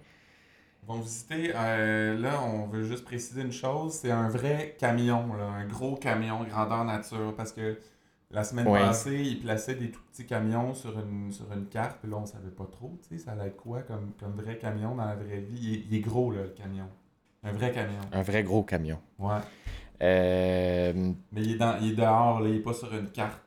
Ils 0.84 0.88
vont 0.88 1.00
visiter, 1.00 1.54
là, 1.54 2.42
on 2.44 2.68
veut 2.68 2.84
juste 2.84 3.06
préciser 3.06 3.42
une 3.42 3.54
chose, 3.54 3.94
c'est 3.94 4.12
un 4.12 4.28
vrai 4.28 4.76
camion, 4.78 5.34
là, 5.34 5.46
un 5.46 5.66
gros 5.66 5.96
camion 5.96 6.44
grandeur 6.44 6.84
nature, 6.84 7.34
parce 7.36 7.54
que 7.54 7.80
La 8.34 8.44
semaine 8.44 8.68
Ouais. 8.68 8.80
passée, 8.80 9.22
il 9.24 9.40
plaçait 9.40 9.76
des 9.76 9.92
tout 9.92 10.02
petits 10.12 10.26
camions 10.26 10.74
sur 10.74 10.98
une, 11.00 11.32
sur 11.32 11.52
une 11.54 11.68
carte, 11.68 12.00
puis 12.02 12.10
là, 12.10 12.18
on 12.18 12.26
savait 12.26 12.50
pas 12.50 12.66
trop, 12.66 12.98
tu 13.08 13.16
sais, 13.18 13.24
ça 13.24 13.32
allait 13.34 13.48
être 13.48 13.58
quoi 13.58 13.82
comme, 13.84 14.12
comme 14.20 14.34
vrai 14.36 14.58
camion 14.58 14.96
dans 14.96 15.06
la 15.06 15.16
vraie 15.16 15.40
vie? 15.40 15.60
Il 15.62 15.74
est, 15.76 15.84
il 15.90 15.96
est 15.96 16.00
gros, 16.02 16.32
là, 16.32 16.42
le 16.42 16.50
camion. 16.50 16.88
Un 17.44 17.52
vrai 17.52 17.72
camion. 17.72 18.00
Un 18.12 18.22
vrai 18.24 18.42
gros 18.44 18.64
camion. 18.64 19.00
Ouais. 19.20 19.38
Euh, 20.02 21.12
Mais 21.32 21.42
il 21.44 21.52
est, 21.52 21.58
dans, 21.58 21.78
il 21.80 21.92
est 21.92 21.96
dehors, 21.96 22.40
là, 22.42 22.50
il 22.50 22.56
est 22.56 22.60
pas 22.60 22.74
sur 22.74 22.94
une 22.94 23.10
carte. 23.10 23.40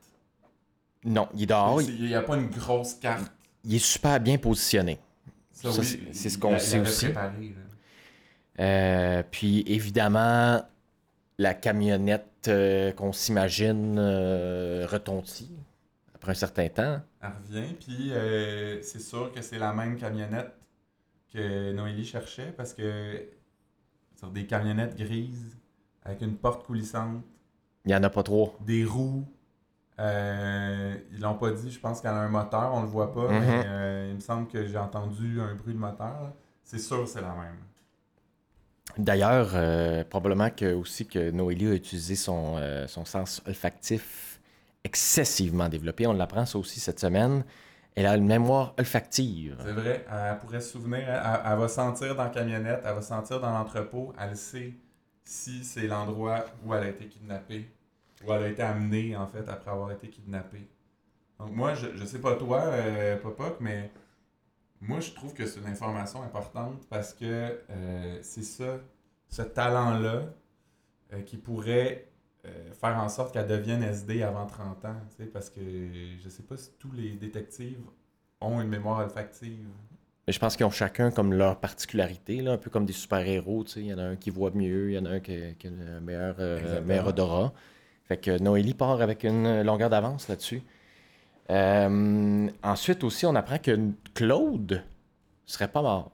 non, 1.05 1.29
il 1.35 1.43
est 1.43 1.47
dehors. 1.47 1.83
Il 1.83 2.07
n'y 2.07 2.15
a 2.15 2.23
pas 2.23 2.37
une 2.37 2.49
grosse 2.49 2.95
carte. 2.95 3.31
Il 3.65 3.75
est 3.75 3.79
super 3.85 4.21
bien 4.21 4.39
positionné. 4.39 4.99
Ça, 5.51 5.71
oui, 5.71 5.85
c'est- 6.13 6.29
ce 6.29 6.39
qu'on 6.39 6.59
sait 6.59 6.79
aussi. 6.79 7.07
préparé. 7.07 7.55
Euh, 8.61 9.23
puis 9.31 9.65
évidemment, 9.67 10.63
la 11.39 11.55
camionnette 11.55 12.27
euh, 12.49 12.93
qu'on 12.93 13.13
s'imagine 13.13 13.97
euh, 13.99 14.87
retentit 14.91 15.51
après 16.15 16.33
un 16.33 16.35
certain 16.35 16.69
temps. 16.69 17.01
Elle 17.23 17.31
revient, 17.43 17.75
puis 17.75 18.13
euh, 18.13 18.81
c'est 18.83 19.01
sûr 19.01 19.33
que 19.33 19.43
c'est 19.43 19.59
la 19.59 19.73
même 19.73 19.97
camionnette 19.97 20.53
que 21.33 21.73
Noélie 21.73 22.05
cherchait 22.05 22.53
parce 22.57 22.73
que 22.75 23.23
sur 24.17 24.31
des 24.31 24.47
camionnettes 24.47 24.97
grises 24.97 25.57
avec 26.05 26.21
une 26.23 26.37
porte 26.37 26.65
coulissante, 26.67 27.23
Il 27.85 27.89
n'y 27.89 27.95
en 27.95 28.03
a 28.03 28.11
pas 28.11 28.23
trop. 28.23 28.55
des 28.61 28.85
roues. 28.85 29.25
euh, 29.99 30.95
ils 31.13 31.21
l'ont 31.21 31.35
pas 31.35 31.51
dit, 31.53 31.71
je 31.71 31.79
pense 31.81 32.01
qu'elle 32.01 32.11
a 32.13 32.21
un 32.21 32.29
moteur, 32.29 32.73
on 32.75 32.83
le 32.83 32.87
voit 32.89 33.13
pas, 33.15 33.29
Mhm. 33.31 33.41
mais 33.41 34.09
il 34.11 34.15
me 34.17 34.21
semble 34.21 34.47
que 34.49 34.67
j'ai 34.67 34.77
entendu 34.79 35.41
un 35.41 35.55
bruit 35.55 35.75
de 35.75 35.79
moteur. 35.79 36.33
C'est 36.63 36.79
sûr 36.79 37.07
c'est 37.09 37.21
la 37.23 37.29
même. 37.35 37.57
D'ailleurs, 38.99 39.51
euh, 39.55 40.05
probablement 40.05 40.51
que 40.51 40.75
aussi 40.75 41.07
que 41.07 41.31
Noélie 41.31 41.69
a 41.69 41.75
utilisé 41.75 42.17
son, 42.17 42.57
euh, 42.57 42.87
son 42.87 43.05
sens 43.05 43.43
olfactif 43.47 44.41
excessivement 44.85 45.69
développé. 45.69 46.07
On 46.07 46.13
l'apprend 46.13 46.47
ça 46.47 46.59
aussi 46.59 46.81
cette 46.81 47.01
semaine. 47.01 47.45
Elle 47.95 48.07
a 48.07 48.17
une 48.17 48.27
mémoire 48.27 48.75
olfactive. 48.79 49.57
C'est 49.65 49.73
vrai, 49.73 50.07
elle 50.11 50.39
pourrait 50.39 50.61
se 50.61 50.73
souvenir, 50.73 51.01
elle, 51.09 51.59
va 51.59 51.69
sentir 51.69 52.15
dans 52.15 52.25
la 52.25 52.31
camionnette, 52.31 52.83
elle 52.85 52.95
va 52.95 53.03
sentir 53.03 53.41
dans 53.41 53.51
l'entrepôt, 53.51 54.13
elle 54.21 54.37
sait 54.37 54.75
si 55.25 55.65
c'est 55.65 55.87
l'endroit 55.87 56.45
où 56.65 56.75
elle 56.75 56.85
a 56.85 56.89
été 56.89 57.07
kidnappée, 57.07 57.71
où 58.27 58.33
elle 58.33 58.43
a 58.43 58.49
été 58.49 58.63
amenée 58.63 59.17
en 59.17 59.27
fait 59.27 59.49
après 59.49 59.71
avoir 59.71 59.93
été 59.93 60.09
kidnappée. 60.09 60.69
Donc 61.41 61.53
moi, 61.53 61.75
je, 61.75 61.87
je 61.95 62.05
sais 62.05 62.19
pas 62.19 62.35
toi, 62.35 62.65
euh, 62.65 63.17
Popoc, 63.17 63.57
mais 63.61 63.91
moi 64.89 65.01
je 65.01 65.11
trouve 65.13 65.35
que 65.35 65.47
c'est 65.47 65.61
une 65.61 65.67
information 65.67 66.23
importante 66.23 66.87
parce 66.89 67.15
que 67.15 67.61
euh, 67.71 68.19
c'est 68.23 68.43
ça, 68.43 68.79
ce 69.29 69.43
talent-là 69.43 70.25
euh, 71.13 71.23
qui 71.23 71.37
pourrait 71.37 72.09
euh, 72.45 72.73
faire 72.73 72.97
en 72.97 73.09
sorte 73.09 73.33
qu'elle 73.33 73.47
devienne 73.47 73.83
SD 73.83 74.23
avant 74.23 74.47
30 74.47 74.85
ans, 74.85 74.95
tu 75.11 75.25
sais, 75.25 75.29
parce 75.29 75.51
que 75.51 75.61
je 76.23 76.29
sais 76.29 76.43
pas 76.43 76.57
si 76.57 76.71
tous 76.79 76.93
les 76.93 77.11
détectives 77.13 77.81
ont 78.41 78.61
une 78.61 78.69
mémoire 78.69 79.01
olfactive. 79.01 79.69
Mais 80.27 80.33
je 80.33 80.39
pense 80.41 80.57
qu'ils 80.57 80.67
ont 80.67 80.71
chacun 80.71 81.11
comme 81.11 81.33
leur 81.33 81.61
particularité, 81.61 82.43
là, 82.43 82.53
un 82.53 82.59
peu 82.59 82.69
comme 82.69 82.85
des 82.85 82.93
super-héros. 82.93 83.65
tu 83.65 83.71
sais. 83.71 83.81
Il 83.81 83.87
y 83.87 83.95
en 83.95 83.99
a 83.99 84.03
un 84.03 84.17
qui 84.17 84.31
voit 84.31 84.51
mieux, 84.51 84.91
il 84.91 84.95
y 84.95 84.99
en 84.99 85.05
a 85.05 85.11
un 85.11 85.21
qui, 85.21 85.55
qui 85.57 85.69
a 85.69 85.71
un 85.71 86.01
meilleur, 86.01 86.37
meilleur 86.85 87.07
odorat. 87.07 87.53
Fait 88.05 88.17
que 88.17 88.37
Noélie 88.39 88.75
part 88.75 89.01
avec 89.01 89.25
une 89.25 89.63
longueur 89.63 89.89
d'avance 89.89 90.29
là-dessus. 90.29 90.63
Euh, 91.51 92.49
ensuite 92.63 93.05
aussi, 93.05 93.25
on 93.27 93.35
apprend 93.35 93.59
que 93.59 93.77
Claude 94.15 94.83
serait 95.45 95.69
pas 95.69 95.83
mort. 95.83 96.11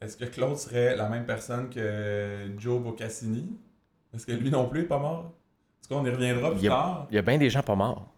Est-ce 0.00 0.16
que 0.16 0.24
Claude 0.24 0.56
serait 0.56 0.96
la 0.96 1.08
même 1.08 1.24
personne 1.26 1.70
que 1.70 2.50
Joe 2.58 2.80
Boccassini? 2.82 3.56
Est-ce 4.14 4.26
que 4.26 4.32
lui 4.32 4.50
non 4.50 4.68
plus 4.68 4.80
est 4.80 4.84
pas 4.86 4.98
mort? 4.98 5.32
Est-ce 5.80 5.88
qu'on 5.88 6.04
y 6.04 6.10
reviendra 6.10 6.50
plus 6.50 6.58
Il 6.60 6.64
y 6.64 6.68
a- 6.68 6.70
tard? 6.70 7.06
Il 7.10 7.14
y 7.14 7.18
a 7.18 7.22
bien 7.22 7.38
des 7.38 7.50
gens 7.50 7.62
pas 7.62 7.76
morts. 7.76 8.11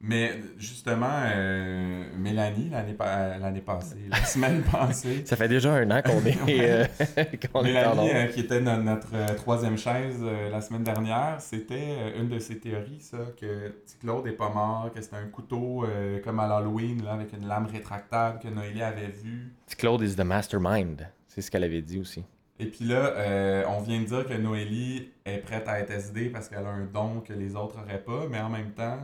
Mais 0.00 0.38
justement, 0.58 1.10
euh, 1.24 2.04
Mélanie, 2.16 2.68
l'année 2.70 2.92
pa- 2.94 3.36
l'année 3.38 3.60
passée, 3.60 3.96
la 4.08 4.16
semaine 4.24 4.62
passée, 4.62 5.24
Ça 5.26 5.34
fait 5.34 5.48
déjà 5.48 5.72
un 5.74 5.90
an 5.90 6.02
qu'on 6.02 6.24
est, 6.24 6.38
euh, 6.48 6.84
Mélanie, 7.62 8.10
euh, 8.14 8.26
qui 8.26 8.40
était 8.40 8.60
dans 8.60 8.76
notre 8.80 9.08
euh, 9.14 9.34
troisième 9.34 9.76
chaise 9.76 10.18
euh, 10.22 10.50
la 10.50 10.60
semaine 10.60 10.84
dernière, 10.84 11.40
c'était 11.40 11.96
euh, 11.98 12.20
une 12.20 12.28
de 12.28 12.38
ses 12.38 12.58
théories, 12.60 13.00
ça, 13.00 13.18
que 13.40 13.70
petit 13.70 13.96
Claude 14.00 14.26
est 14.28 14.32
pas 14.36 14.50
mort, 14.50 14.90
que 14.94 15.00
c'était 15.02 15.16
un 15.16 15.26
couteau 15.26 15.84
euh, 15.84 16.20
comme 16.22 16.38
à 16.38 16.46
l'Halloween, 16.46 17.02
là, 17.04 17.14
avec 17.14 17.32
une 17.32 17.48
lame 17.48 17.66
rétractable 17.66 18.38
que 18.38 18.46
Noélie 18.48 18.82
avait 18.82 19.08
vu. 19.08 19.52
Claude 19.76 20.02
is 20.02 20.14
the 20.14 20.20
mastermind. 20.24 21.08
C'est 21.26 21.40
ce 21.42 21.50
qu'elle 21.50 21.64
avait 21.64 21.82
dit 21.82 21.98
aussi. 21.98 22.24
Et 22.60 22.66
puis 22.66 22.84
là, 22.84 23.14
euh, 23.16 23.64
on 23.68 23.80
vient 23.80 24.00
de 24.00 24.06
dire 24.06 24.26
que 24.26 24.34
Noélie 24.34 25.10
est 25.24 25.38
prête 25.38 25.68
à 25.68 25.78
être 25.80 25.90
SD 25.90 26.30
parce 26.30 26.48
qu'elle 26.48 26.66
a 26.66 26.70
un 26.70 26.84
don 26.86 27.20
que 27.20 27.32
les 27.32 27.54
autres 27.54 27.76
n'auraient 27.78 28.02
pas, 28.02 28.26
mais 28.30 28.40
en 28.40 28.48
même 28.48 28.70
temps, 28.72 28.98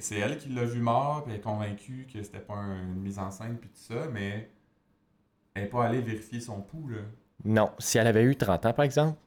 c'est 0.00 0.18
elle 0.18 0.36
qui 0.38 0.48
l'a 0.50 0.64
vu 0.64 0.80
mort, 0.80 1.22
puis 1.24 1.32
elle 1.32 1.38
est 1.40 1.42
convaincue 1.42 2.06
que 2.12 2.22
c'était 2.22 2.38
pas 2.40 2.54
un- 2.54 2.82
une 2.82 3.00
mise 3.00 3.18
en 3.18 3.30
scène, 3.30 3.56
puis 3.58 3.70
tout 3.70 3.94
ça, 3.94 4.06
mais 4.12 4.50
elle 5.54 5.62
n'est 5.64 5.68
pas 5.68 5.86
allée 5.86 6.00
vérifier 6.00 6.40
son 6.40 6.60
pouls, 6.60 6.88
là. 6.88 6.98
Non, 7.44 7.70
si 7.78 7.98
elle 7.98 8.06
avait 8.06 8.22
eu 8.22 8.36
30 8.36 8.66
ans, 8.66 8.72
par 8.72 8.84
exemple, 8.84 9.18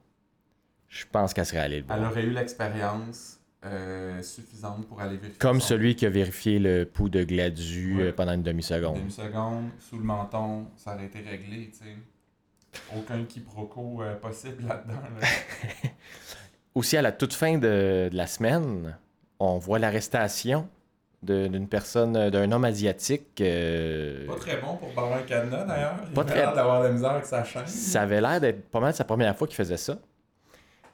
je 0.88 1.03
pense 1.12 1.34
qu'elle 1.34 1.45
serait 1.45 1.60
allée 1.60 1.79
le 1.81 1.86
voir. 1.88 1.97
Elle 1.97 2.05
aurait 2.05 2.23
eu 2.23 2.29
l'expérience 2.31 3.39
euh, 3.63 4.21
suffisante 4.21 4.88
pour 4.88 5.01
aller 5.01 5.17
vérifier 5.17 5.39
Comme 5.39 5.60
son 5.60 5.69
celui 5.69 5.95
qui 5.95 6.05
a 6.05 6.10
vérifié 6.10 6.60
le 6.60 6.86
pouls 6.86 7.10
de 7.10 7.23
Gladu 7.23 7.97
Ouais. 7.97 8.03
euh, 8.03 8.13
pendant 8.13 8.34
une 8.34 8.43
demi-seconde. 8.43 8.97
Une 8.99 9.10
seconde, 9.10 9.69
sous 9.79 9.97
le 9.97 10.03
menton, 10.03 10.67
ça 10.75 10.93
aurait 10.93 11.05
été 11.08 11.19
réglé, 11.21 11.71
tu 11.71 11.79
sais. 11.79 11.97
Aucun 12.95 13.23
quiproquo 13.23 14.03
euh, 14.03 14.15
possible 14.17 14.65
là-dedans, 14.67 15.01
là. 15.19 15.27
Aussi, 16.75 16.95
à 16.97 17.01
la 17.01 17.12
toute 17.12 17.34
fin 17.34 17.58
de, 17.58 18.10
de 18.12 18.15
la 18.15 18.27
semaine, 18.27 18.97
on 19.39 19.57
voit 19.57 19.79
l'arrestation 19.79 20.67
d'une 21.23 21.67
personne, 21.67 22.29
d'un 22.29 22.51
homme 22.51 22.65
asiatique. 22.65 23.41
euh, 23.41 24.27
Pas 24.27 24.35
très 24.35 24.57
bon 24.57 24.75
pour 24.77 24.89
barrer 24.93 25.15
un 25.21 25.23
cadenas, 25.23 25.63
d'ailleurs. 25.63 25.95
Il 26.07 26.13
Pas 26.13 26.21
a 26.21 26.25
très- 26.25 26.35
l'air 26.35 26.53
d'avoir 26.53 26.83
la 26.83 26.89
misère 26.91 27.11
avec 27.11 27.25
sa 27.25 27.43
chaîne. 27.43 27.65
Ça 27.65 28.01
avait 28.03 28.21
l'air 28.21 28.39
d'être 28.39 28.69
pas 28.69 28.79
mal 28.79 28.93
sa 28.93 29.03
première 29.05 29.35
fois 29.35 29.47
qu'il 29.47 29.55
faisait 29.55 29.77
ça. 29.77 29.97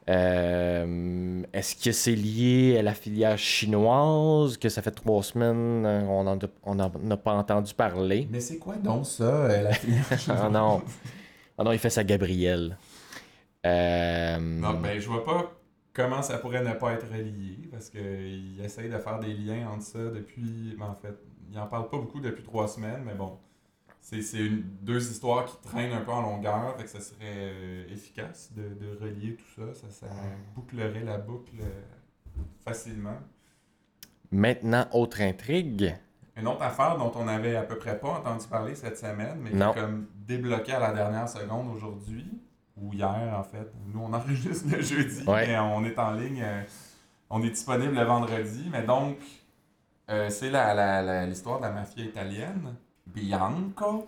Euh, 0.09 1.41
Est-ce 1.53 1.75
que 1.75 1.91
c'est 1.91 2.15
lié 2.15 2.77
à 2.79 2.81
la 2.81 2.93
filière 2.93 3.37
chinoise, 3.37 4.57
que 4.57 4.69
ça 4.69 4.81
fait 4.81 4.91
trois 4.91 5.21
semaines, 5.21 5.85
euh, 5.85 6.01
on 6.07 6.23
n'en 6.23 7.11
a, 7.11 7.17
pas 7.17 7.33
entendu 7.33 7.73
parler? 7.73 8.27
Mais 8.31 8.39
c'est 8.39 8.57
quoi 8.57 8.75
donc 8.75 9.05
ça, 9.05 9.23
euh, 9.23 9.61
la 9.63 9.73
filière 9.73 10.03
Ah 10.29 10.49
non. 10.49 10.81
Ah 11.57 11.63
non, 11.63 11.71
il 11.71 11.79
fait 11.79 11.89
sa 11.89 12.03
Gabrielle. 12.03 12.77
Euh, 13.65 14.37
Non, 14.39 14.73
ben 14.73 14.99
je 14.99 15.07
vois 15.07 15.23
pas 15.23 15.51
comment 15.93 16.21
ça 16.21 16.37
pourrait 16.37 16.63
ne 16.63 16.73
pas 16.73 16.93
être 16.93 17.07
relié, 17.09 17.59
parce 17.71 17.89
qu'il 17.89 18.59
essaye 18.63 18.89
de 18.89 18.97
faire 18.97 19.19
des 19.19 19.33
liens 19.33 19.69
entre 19.69 19.83
ça 19.83 19.99
depuis... 19.99 20.75
ben, 20.77 20.87
en 20.87 20.95
fait, 20.95 21.15
il 21.51 21.59
en 21.59 21.67
parle 21.67 21.89
pas 21.89 21.97
beaucoup 21.97 22.19
depuis 22.19 22.43
trois 22.43 22.67
semaines, 22.67 23.03
mais 23.05 23.13
bon. 23.13 23.37
C'est 24.03 24.49
deux 24.81 25.11
histoires 25.11 25.45
qui 25.45 25.57
traînent 25.61 25.93
un 25.93 26.01
peu 26.01 26.11
en 26.11 26.21
longueur, 26.21 26.75
fait 26.75 26.85
que 26.85 26.89
ça 26.89 26.99
serait 26.99 27.19
euh, 27.21 27.93
efficace 27.93 28.51
de, 28.53 28.63
de 28.63 28.97
relier 28.99 29.35
tout 29.35 29.61
ça. 29.61 29.73
Ça, 29.75 29.89
ça 29.91 30.07
bouclerait 30.55 31.03
la 31.03 31.19
boucle 31.19 31.53
euh, 31.61 32.41
facilement. 32.65 33.19
Maintenant, 34.31 34.87
autre 34.93 35.21
intrigue. 35.21 35.95
Une 36.35 36.47
autre 36.47 36.63
affaire 36.63 36.97
dont 36.97 37.11
on 37.15 37.27
avait 37.27 37.55
à 37.55 37.63
peu 37.63 37.77
près 37.77 37.99
pas 37.99 38.09
entendu 38.09 38.47
parler 38.47 38.73
cette 38.73 38.97
semaine, 38.97 39.37
mais 39.39 39.51
qui 39.51 39.57
est 39.57 39.73
comme 39.75 40.07
débloqué 40.15 40.71
à 40.71 40.79
la 40.79 40.93
dernière 40.93 41.29
seconde 41.29 41.67
aujourd'hui, 41.75 42.25
ou 42.81 42.93
hier 42.93 43.33
en 43.37 43.43
fait. 43.43 43.71
Nous, 43.87 43.99
on 43.99 44.11
enregistre 44.13 44.65
le 44.75 44.81
jeudi, 44.81 45.23
Ouais. 45.27 45.47
mais 45.47 45.57
on 45.59 45.83
est 45.85 45.97
en 45.99 46.13
ligne, 46.13 46.41
euh, 46.43 46.61
on 47.29 47.41
est 47.43 47.49
disponible 47.49 47.93
le 47.95 48.03
vendredi. 48.03 48.67
Mais 48.71 48.83
donc, 48.83 49.17
euh, 50.09 50.29
c'est 50.29 50.49
la- 50.49 50.73
la- 50.73 51.01
la- 51.01 51.25
l'histoire 51.25 51.59
de 51.59 51.63
la 51.65 51.71
mafia 51.71 52.03
italienne. 52.03 52.75
Bianco, 53.07 54.07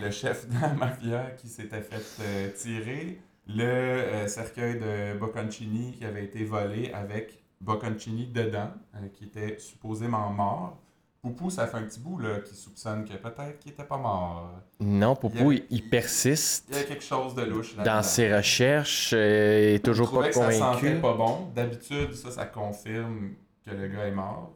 le 0.00 0.10
chef 0.10 0.48
de 0.48 0.60
la 0.60 0.68
mafia 0.74 1.30
qui 1.38 1.48
s'était 1.48 1.80
fait 1.82 2.22
euh, 2.22 2.50
tirer. 2.52 3.20
Le 3.46 3.64
euh, 3.64 4.26
cercueil 4.28 4.78
de 4.78 5.18
Bocconcini 5.18 5.92
qui 5.98 6.04
avait 6.04 6.24
été 6.24 6.44
volé 6.44 6.92
avec 6.92 7.42
Bocconcini 7.60 8.26
dedans, 8.26 8.70
euh, 8.94 9.08
qui 9.12 9.24
était 9.24 9.58
supposément 9.58 10.30
mort. 10.30 10.78
Poupou, 11.22 11.50
ça 11.50 11.66
fait 11.66 11.76
un 11.76 11.82
petit 11.82 12.00
bout 12.00 12.18
là, 12.18 12.40
qui 12.40 12.54
soupçonne 12.54 13.04
que 13.04 13.12
peut-être 13.12 13.58
qu'il 13.58 13.72
était 13.72 13.84
pas 13.84 13.98
mort. 13.98 14.50
Non, 14.80 15.14
Poupou, 15.14 15.52
Il 15.52 15.60
a- 15.60 15.64
il, 15.70 15.76
il 15.76 15.88
persiste 15.90 16.64
Il 16.70 16.76
y 16.76 16.78
a 16.78 16.84
quelque 16.84 17.04
chose 17.04 17.34
de 17.34 17.42
louche 17.42 17.76
là 17.76 17.82
dans 17.82 18.02
ses 18.02 18.34
recherches. 18.34 19.12
euh, 19.14 19.70
il 19.70 19.74
est 19.74 19.84
toujours 19.84 20.10
pas 20.12 20.28
que 20.28 20.34
ça 20.34 20.50
sentait 20.50 20.58
convaincu. 20.78 21.00
pas 21.00 21.12
bon. 21.14 21.50
D'habitude, 21.54 22.14
ça, 22.14 22.30
ça 22.30 22.46
confirme 22.46 23.32
que 23.66 23.70
le 23.70 23.88
gars 23.88 24.06
est 24.06 24.12
mort. 24.12 24.52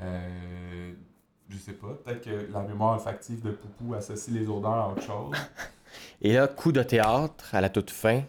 Euh, 0.00 0.92
je 1.50 1.58
sais 1.58 1.74
pas. 1.74 1.88
Peut-être 2.02 2.22
que 2.24 2.50
la 2.50 2.62
mémoire 2.62 2.94
olfactive 2.94 3.42
de 3.42 3.50
Poupou 3.50 3.92
associe 3.94 4.34
les 4.34 4.48
odeurs 4.48 4.72
à 4.72 4.88
autre 4.90 5.02
chose. 5.02 5.36
Et 6.22 6.32
là, 6.32 6.48
coup 6.48 6.72
de 6.72 6.82
théâtre 6.82 7.54
à 7.54 7.60
la 7.60 7.68
toute 7.68 7.90
fin. 7.90 8.22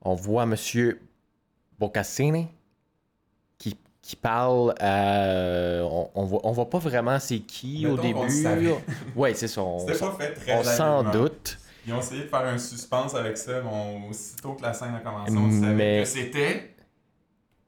On 0.00 0.14
voit 0.14 0.46
Monsieur 0.46 1.00
Boccassini 1.78 2.46
qui, 3.58 3.76
qui 4.04 4.16
parle 4.16 4.74
à. 4.80 5.80
On, 5.82 6.10
on 6.14 6.24
voit, 6.24 6.40
on 6.44 6.52
voit 6.52 6.68
pas 6.68 6.78
vraiment 6.78 7.18
c'est 7.18 7.38
qui 7.40 7.86
au 7.86 7.96
Mettons 7.96 8.26
début. 8.26 8.70
Ouais, 9.16 9.32
c'est 9.32 9.48
ça. 9.48 9.62
On, 9.62 9.78
C'était 9.78 9.98
pas 9.98 10.12
fait 10.12 10.34
très 10.34 10.58
on 10.58 10.62
s'en 10.62 11.10
doute. 11.10 11.58
Ils 11.86 11.92
ont 11.94 12.00
essayé 12.00 12.24
de 12.24 12.28
faire 12.28 12.44
un 12.46 12.58
suspense 12.58 13.14
avec 13.14 13.38
ça, 13.38 13.62
mais 13.62 13.68
on- 13.72 14.10
aussitôt 14.10 14.52
que 14.52 14.62
la 14.62 14.74
scène 14.74 14.94
a 14.94 15.00
commencé, 15.00 15.32
on 15.34 15.50
savait 15.50 15.74
Mais- 15.74 16.00
que 16.02 16.08
c'était 16.08 16.74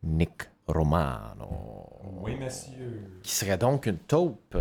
Nick 0.02 0.42
Romano. 0.66 1.86
Oui, 2.20 2.36
monsieur. 2.36 3.02
Qui 3.22 3.34
serait 3.34 3.56
donc 3.58 3.86
une 3.86 3.98
taupe. 3.98 4.58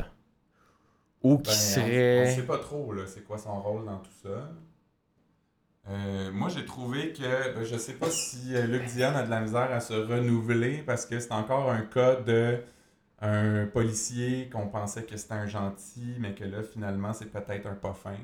Ou 1.23 1.37
qui 1.39 1.43
Ben, 1.43 1.51
on- 1.51 1.53
serait. 1.53 2.31
On, 2.31 2.35
sait 2.35 2.45
pas 2.45 2.57
trop, 2.59 2.93
là, 2.93 3.01
c'est 3.05 3.25
quoi 3.25 3.37
son 3.37 3.59
rôle 3.61 3.83
dans 3.85 3.97
tout 3.97 4.11
ça. 4.23 4.49
Euh, 5.87 6.31
moi, 6.31 6.49
j'ai 6.49 6.65
trouvé 6.65 7.13
que, 7.13 7.53
ben, 7.53 7.63
je 7.63 7.77
sais 7.77 7.93
pas 7.93 8.09
si 8.09 8.55
euh, 8.55 8.65
Luc 8.65 8.85
Diane 8.85 9.15
a 9.15 9.23
de 9.23 9.29
la 9.29 9.41
misère 9.41 9.71
à 9.71 9.79
se 9.79 9.93
renouveler 9.93 10.83
parce 10.85 11.05
que 11.05 11.19
c'est 11.19 11.31
encore 11.31 11.69
un 11.69 11.81
cas 11.81 12.15
de 12.15 12.59
un 13.21 13.65
policier 13.65 14.49
qu'on 14.51 14.67
pensait 14.67 15.03
que 15.03 15.17
c'était 15.17 15.33
un 15.33 15.47
gentil, 15.47 16.15
mais 16.19 16.33
que 16.33 16.43
là, 16.43 16.63
finalement, 16.63 17.13
c'est 17.13 17.31
peut-être 17.31 17.67
un 17.67 17.75
pas 17.75 17.93
fin. 17.93 18.17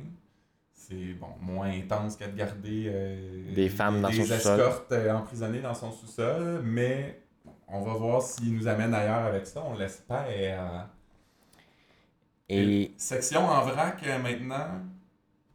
C'est 0.74 1.14
bon, 1.14 1.30
moins 1.40 1.70
intense 1.70 2.18
qu'à 2.18 2.28
de 2.28 2.36
garder 2.36 2.86
euh, 2.88 3.54
Des 3.54 3.70
femmes 3.70 4.02
dans 4.02 4.10
des 4.10 4.26
son 4.26 4.34
escortes 4.34 4.92
euh, 4.92 5.14
emprisonnées 5.14 5.62
dans 5.62 5.74
son 5.74 5.92
sous-sol, 5.92 6.62
mais 6.64 7.22
on 7.68 7.82
va 7.82 7.94
voir 7.94 8.22
s'il 8.22 8.54
nous 8.56 8.68
amène 8.68 8.94
ailleurs 8.94 9.26
avec 9.26 9.46
ça, 9.46 9.64
on 9.66 9.78
l'espère. 9.78 10.90
Et 12.50 12.92
Section 12.98 13.48
en 13.48 13.62
vrac 13.62 14.04
euh, 14.06 14.20
maintenant. 14.20 14.82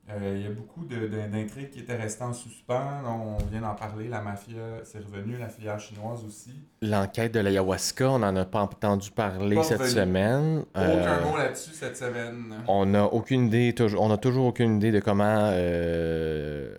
Euh, 0.09 0.35
Il 0.37 0.43
y 0.43 0.47
a 0.47 0.51
beaucoup 0.51 0.85
d'intrigues 0.85 1.71
qui 1.71 1.81
étaient 1.81 1.97
restées 1.97 2.23
en 2.25 2.33
suspens. 2.33 3.03
On 3.07 3.43
vient 3.51 3.61
d'en 3.63 3.75
parler. 3.75 4.09
La 4.09 4.21
mafia, 4.21 4.57
c'est 4.85 4.99
revenu. 5.05 5.37
La 5.37 5.49
filière 5.49 5.81
chinoise 5.81 6.25
aussi. 6.25 6.51
l'enquête 6.81 7.35
de 7.35 7.41
l'ayahuasca, 7.41 8.11
on 8.11 8.21
n'en 8.21 8.37
a 8.37 8.45
pas 8.45 8.61
entendu 8.61 9.11
parler 9.11 9.57
Pas 9.57 9.63
cette 9.65 9.79
revenu. 9.81 9.95
semaine. 9.95 10.59
Aucun 10.75 10.81
Euh, 10.83 11.25
mot 11.31 11.37
là-dessus 11.37 11.73
cette 11.73 11.97
semaine. 11.97 12.55
On 12.69 12.87
n'a 12.87 13.05
aucune 13.07 13.47
idée, 13.47 13.75
on 13.99 14.11
a 14.13 14.17
toujours 14.19 14.47
aucune 14.47 14.77
idée 14.77 14.93
de 14.93 15.01
comment 15.01 15.51
euh, 15.53 16.77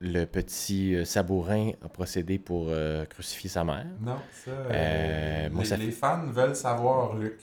le 0.00 0.24
petit 0.26 0.94
euh, 0.94 1.04
sabourin 1.06 1.70
a 1.84 1.88
procédé 1.88 2.38
pour 2.38 2.66
euh, 2.68 3.04
crucifier 3.06 3.48
sa 3.48 3.64
mère. 3.64 3.86
Non, 4.00 4.16
ça. 4.44 4.50
euh, 4.50 5.48
moi, 5.50 5.62
les, 5.62 5.68
ça 5.68 5.76
les 5.78 5.90
fans 5.90 6.26
veulent 6.26 6.54
savoir, 6.56 7.16
Luc. 7.16 7.40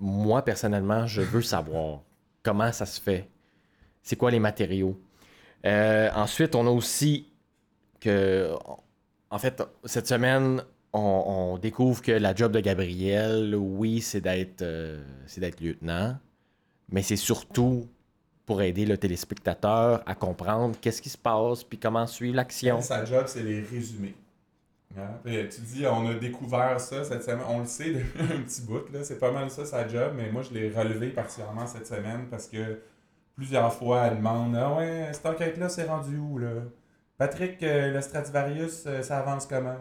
Moi, 0.00 0.42
personnellement, 0.42 1.06
je 1.06 1.20
veux 1.20 1.42
savoir 1.42 2.00
comment 2.42 2.72
ça 2.72 2.86
se 2.86 3.00
fait. 3.00 3.28
C'est 4.02 4.16
quoi 4.16 4.30
les 4.30 4.40
matériaux? 4.40 4.98
Euh, 5.64 6.10
ensuite, 6.14 6.54
on 6.54 6.66
a 6.66 6.70
aussi 6.70 7.28
que, 8.00 8.52
en 9.30 9.38
fait, 9.38 9.62
cette 9.84 10.06
semaine, 10.06 10.62
on, 10.92 11.58
découvre 11.60 12.02
que 12.02 12.12
la 12.12 12.34
job 12.34 12.52
de 12.52 12.60
Gabriel, 12.60 13.54
oui, 13.54 14.00
c'est 14.00 14.20
d'être 14.20 14.62
euh, 14.62 15.02
c'est 15.26 15.40
d'être 15.40 15.60
lieutenant, 15.60 16.16
mais 16.90 17.02
c'est 17.02 17.16
surtout 17.16 17.88
pour 18.44 18.60
aider 18.60 18.84
le 18.84 18.98
téléspectateur 18.98 20.02
à 20.04 20.14
comprendre 20.14 20.76
qu'est-ce 20.80 21.00
qui 21.00 21.08
se 21.08 21.18
passe 21.18 21.64
puis 21.64 21.78
comment 21.78 22.06
suivre 22.06 22.36
l'action. 22.36 22.80
Sa 22.80 23.04
job, 23.04 23.24
c'est 23.26 23.42
les 23.42 23.60
résumés. 23.60 24.14
Hein? 24.98 25.20
Tu 25.24 25.60
dis, 25.60 25.86
on 25.86 26.06
a 26.06 26.14
découvert 26.14 26.78
ça 26.80 27.04
cette 27.04 27.22
semaine. 27.22 27.44
On 27.48 27.60
le 27.60 27.66
sait 27.66 27.92
depuis 27.92 28.20
un 28.20 28.40
petit 28.42 28.62
bout. 28.62 28.92
là. 28.92 29.02
C'est 29.04 29.18
pas 29.18 29.30
mal 29.30 29.50
ça, 29.50 29.64
sa 29.64 29.88
job. 29.88 30.12
Mais 30.16 30.30
moi, 30.30 30.42
je 30.42 30.52
l'ai 30.52 30.70
relevé 30.70 31.08
particulièrement 31.08 31.66
cette 31.66 31.86
semaine 31.86 32.26
parce 32.30 32.48
que 32.48 32.80
plusieurs 33.34 33.72
fois, 33.72 34.06
elle 34.06 34.16
demande 34.16 34.56
Ah 34.56 34.74
ouais, 34.74 35.10
cette 35.12 35.26
enquête-là, 35.26 35.68
c'est 35.68 35.84
rendu 35.84 36.16
où 36.18 36.38
là? 36.38 36.62
Patrick, 37.18 37.62
euh, 37.62 37.92
le 37.92 38.00
Stradivarius, 38.00 38.84
euh, 38.86 39.02
ça 39.02 39.18
avance 39.18 39.46
comment? 39.46 39.76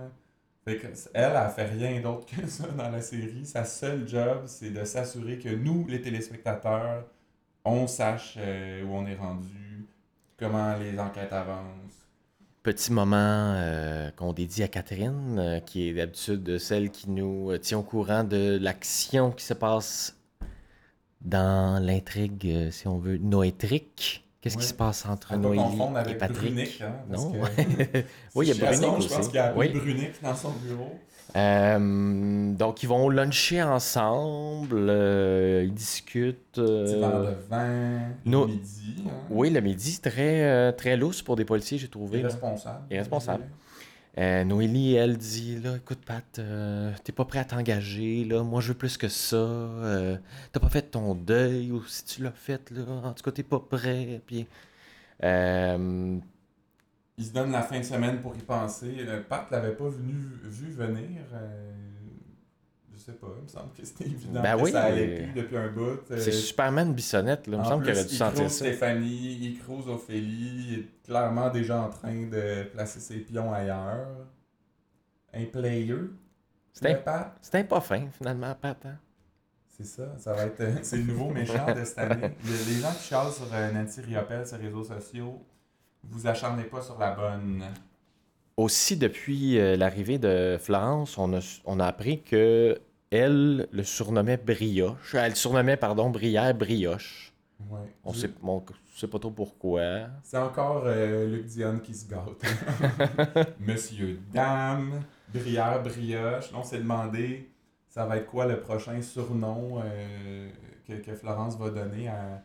Fait 0.64 0.80
elle, 1.16 1.34
elle 1.36 1.50
fait 1.50 1.66
rien 1.66 2.00
d'autre 2.00 2.28
que 2.28 2.46
ça 2.48 2.68
dans 2.68 2.90
la 2.90 3.02
série. 3.02 3.48
Sa 3.48 3.66
seule 3.66 4.08
job, 4.08 4.44
c'est 4.46 4.70
de 4.70 4.84
s'assurer 4.84 5.40
que 5.40 5.50
nous, 5.50 5.88
les 5.88 6.02
téléspectateurs, 6.02 7.06
on 7.66 7.88
sache 7.88 8.36
euh, 8.38 8.84
où 8.84 8.94
on 8.94 9.08
est 9.08 9.16
rendu, 9.16 9.88
comment 10.38 10.78
les 10.78 11.00
enquêtes 11.00 11.34
avancent. 11.34 12.08
Petit 12.62 12.94
moment 12.94 13.56
qu'on 14.18 14.34
dédie 14.34 14.62
à 14.62 14.68
Catherine, 14.68 15.64
qui 15.66 15.90
est 15.90 15.94
d'habitude 15.96 16.60
celle 16.60 16.92
qui 16.92 17.10
nous 17.10 17.58
tient 17.58 17.80
au 17.80 17.84
courant 17.84 18.24
de 18.24 18.60
l'action 18.62 19.32
qui 19.32 19.44
se 19.44 19.56
passe 19.56 20.16
dans 21.24 21.82
l'intrigue, 21.84 22.48
euh, 22.48 22.72
si 22.72 22.88
on 22.88 22.98
veut, 22.98 23.18
noétrique. 23.18 24.26
Qu'est-ce 24.42 24.58
qui 24.58 24.66
se 24.66 24.74
passe 24.74 25.06
entre 25.06 25.36
Noélie 25.36 25.62
et 25.80 25.98
avec 25.98 26.18
Patrick? 26.18 26.52
Brunick, 26.56 26.82
hein, 26.82 26.94
parce 27.08 27.24
Non, 27.26 27.32
que-. 27.32 27.38
Oui, 28.36 28.48
il 28.48 28.50
y 28.50 28.64
a 28.64 28.72
Je 28.74 28.82
pense 28.82 29.06
aussi. 29.06 29.22
qu'il 29.28 29.36
y 29.36 29.38
a 29.38 29.54
Oui. 29.56 29.70
Brunick 29.70 30.14
dans 30.24 30.34
son 30.36 30.50
bureau. 30.52 30.98
Euh, 31.36 32.52
donc, 32.54 32.82
ils 32.82 32.88
vont 32.90 33.08
luncher 33.08 33.62
ensemble, 33.62 34.76
euh, 34.90 35.64
ils 35.64 35.74
discutent. 35.74 36.58
euh, 36.58 37.00
verre 37.00 37.22
de 37.22 37.36
vin, 37.50 38.00
no- 38.26 38.48
midi. 38.48 38.96
Hein, 39.06 39.12
Oui, 39.30 39.50
le 39.52 39.62
midi, 39.62 40.00
très, 40.02 40.74
très 40.74 40.98
lousse 40.98 41.22
pour 41.22 41.36
des 41.36 41.46
policiers, 41.46 41.78
j'ai 41.78 41.88
trouvé. 41.88 42.20
Irresponsable. 42.22 42.80
Irresponsable. 42.90 43.44
Euh, 44.18 44.44
Noélie, 44.44 44.96
elle 44.96 45.18
dit 45.18 45.60
là, 45.62 45.78
écoute 45.78 46.04
Pat, 46.06 46.40
euh, 46.40 46.94
t'es 47.04 47.14
pas 47.14 47.24
prêt 47.26 47.40
à 47.40 47.46
t'engager, 47.46 48.26
là. 48.26 48.44
Moi, 48.44 48.60
je 48.62 48.70
veux 48.70 48.74
plus 48.78 48.98
que 48.98 49.08
ça. 49.08 49.38
euh, 49.38 50.18
t'as 50.52 50.60
pas 50.60 50.70
fait 50.70 50.82
ton 50.92 51.16
deuil, 51.16 51.72
ou 51.72 51.84
si 51.86 52.04
tu 52.06 52.22
l'as 52.24 52.32
fait, 52.32 52.70
là, 52.72 52.84
en 53.06 53.14
tout 53.14 53.24
cas, 53.24 53.32
t'es 53.32 53.44
pas 53.44 53.60
prêt. 53.60 54.22
Puis, 54.28 54.48
euh, 55.24 56.20
Il 57.18 57.26
se 57.26 57.32
donne 57.32 57.52
la 57.52 57.62
fin 57.62 57.80
de 57.80 57.84
semaine 57.86 58.20
pour 58.22 58.36
y 58.36 58.42
penser. 58.42 59.06
Pat 59.30 59.50
l'avait 59.52 59.76
pas 59.76 59.88
vu 59.90 60.42
venir. 60.72 61.22
Euh, 63.02 63.14
sais 63.14 63.20
pas, 63.20 63.28
il 63.38 63.44
me 63.44 63.48
semble 63.48 63.74
que 63.74 63.86
c'était 63.86 64.06
évident 64.06 64.42
Ben 64.42 64.58
que 64.58 64.62
oui, 64.64 64.72
ça 64.72 64.84
allait 64.84 65.20
euh, 65.22 65.24
plus 65.32 65.42
depuis 65.42 65.58
un 65.58 65.68
bout. 65.70 66.12
euh, 66.12 66.18
c'est 66.18 66.32
Superman 66.32 66.94
Bissonnette, 66.94 67.48
là. 67.48 67.58
Il 67.58 67.60
me 67.60 67.66
semble 67.66 67.84
qu'il 67.84 67.94
aurait 67.94 68.06
dû 68.06 68.16
sentir 68.16 68.44
ça. 68.44 68.66
Stéphanie, 68.66 69.38
il 69.42 69.60
crouse 69.60 69.88
Ophélie, 69.88 70.66
il 70.68 70.80
est 70.80 70.88
clairement 71.06 71.50
déjà 71.50 71.82
en 71.82 71.90
train 71.90 72.28
de 72.28 72.64
placer 72.72 73.00
ses 73.00 73.18
pions 73.20 73.54
ailleurs. 73.54 74.08
Un 75.34 75.46
player. 75.46 75.96
C'est 76.74 77.08
un-. 77.08 77.32
C'était 77.42 77.64
pas 77.64 77.82
fin, 77.82 78.08
finalement, 78.18 78.54
Pat. 78.56 78.78
hein? 78.86 78.98
C'est 79.68 79.86
ça, 79.86 80.04
ça 80.18 80.34
va 80.34 80.46
être. 80.46 80.64
c'est 80.84 80.98
le 80.98 81.04
nouveau 81.04 81.30
méchant 81.30 81.74
de 81.74 81.84
cette 81.84 81.98
année. 81.98 82.36
Les, 82.46 82.82
gens 82.82 82.92
qui 82.92 83.04
chialent 83.08 83.32
sur 83.32 83.48
euh, 83.54 83.72
Nancy 83.72 84.02
Riopelle, 84.02 84.46
sur 84.46 84.58
les 84.58 84.66
réseaux 84.66 84.84
sociaux, 84.84 85.42
vous 86.04 86.28
acharnez 86.28 86.64
pas 86.64 86.82
sur 86.82 87.00
la 87.00 87.12
bonne. 87.12 87.64
Aussi, 88.58 88.98
depuis 88.98 89.58
euh, 89.58 89.76
l'arrivée 89.76 90.20
de 90.20 90.58
Florence, 90.60 91.18
on 91.18 91.34
a, 91.34 91.40
on 91.66 91.80
a 91.80 91.86
appris 91.86 92.22
que 92.22 92.80
elle 93.12 93.68
le 93.72 93.84
surnommait 93.84 94.38
Brioche. 94.38 95.16
Elle 95.16 95.36
surnommait, 95.36 95.78
pardon, 95.78 96.10
Brière 96.10 96.56
Brioche. 96.56 97.34
Ouais. 97.70 97.80
On 98.04 98.14
sait, 98.14 98.32
on 98.42 98.64
sait 98.96 99.08
pas 99.08 99.20
trop 99.20 99.32
pourquoi. 99.32 99.82
C'est 100.24 100.38
encore 100.38 100.84
euh, 100.86 101.28
Luc 101.28 101.46
Dion 101.46 101.80
qui 101.80 101.94
se 101.94 102.10
gâte. 102.10 103.50
Monsieur, 103.60 104.20
dame, 104.34 105.04
Brière, 105.34 105.84
Brioche. 105.84 106.52
Là, 106.52 106.58
on 106.58 106.64
s'est 106.64 106.80
demandé, 106.80 107.52
ça 107.90 108.06
va 108.06 108.18
être 108.18 108.26
quoi 108.28 108.46
le 108.46 108.60
prochain 108.60 109.00
surnom 109.02 109.82
euh, 109.84 110.50
que, 110.88 110.94
que 110.94 111.14
Florence 111.14 111.58
va 111.58 111.70
donner 111.70 112.08
à, 112.08 112.42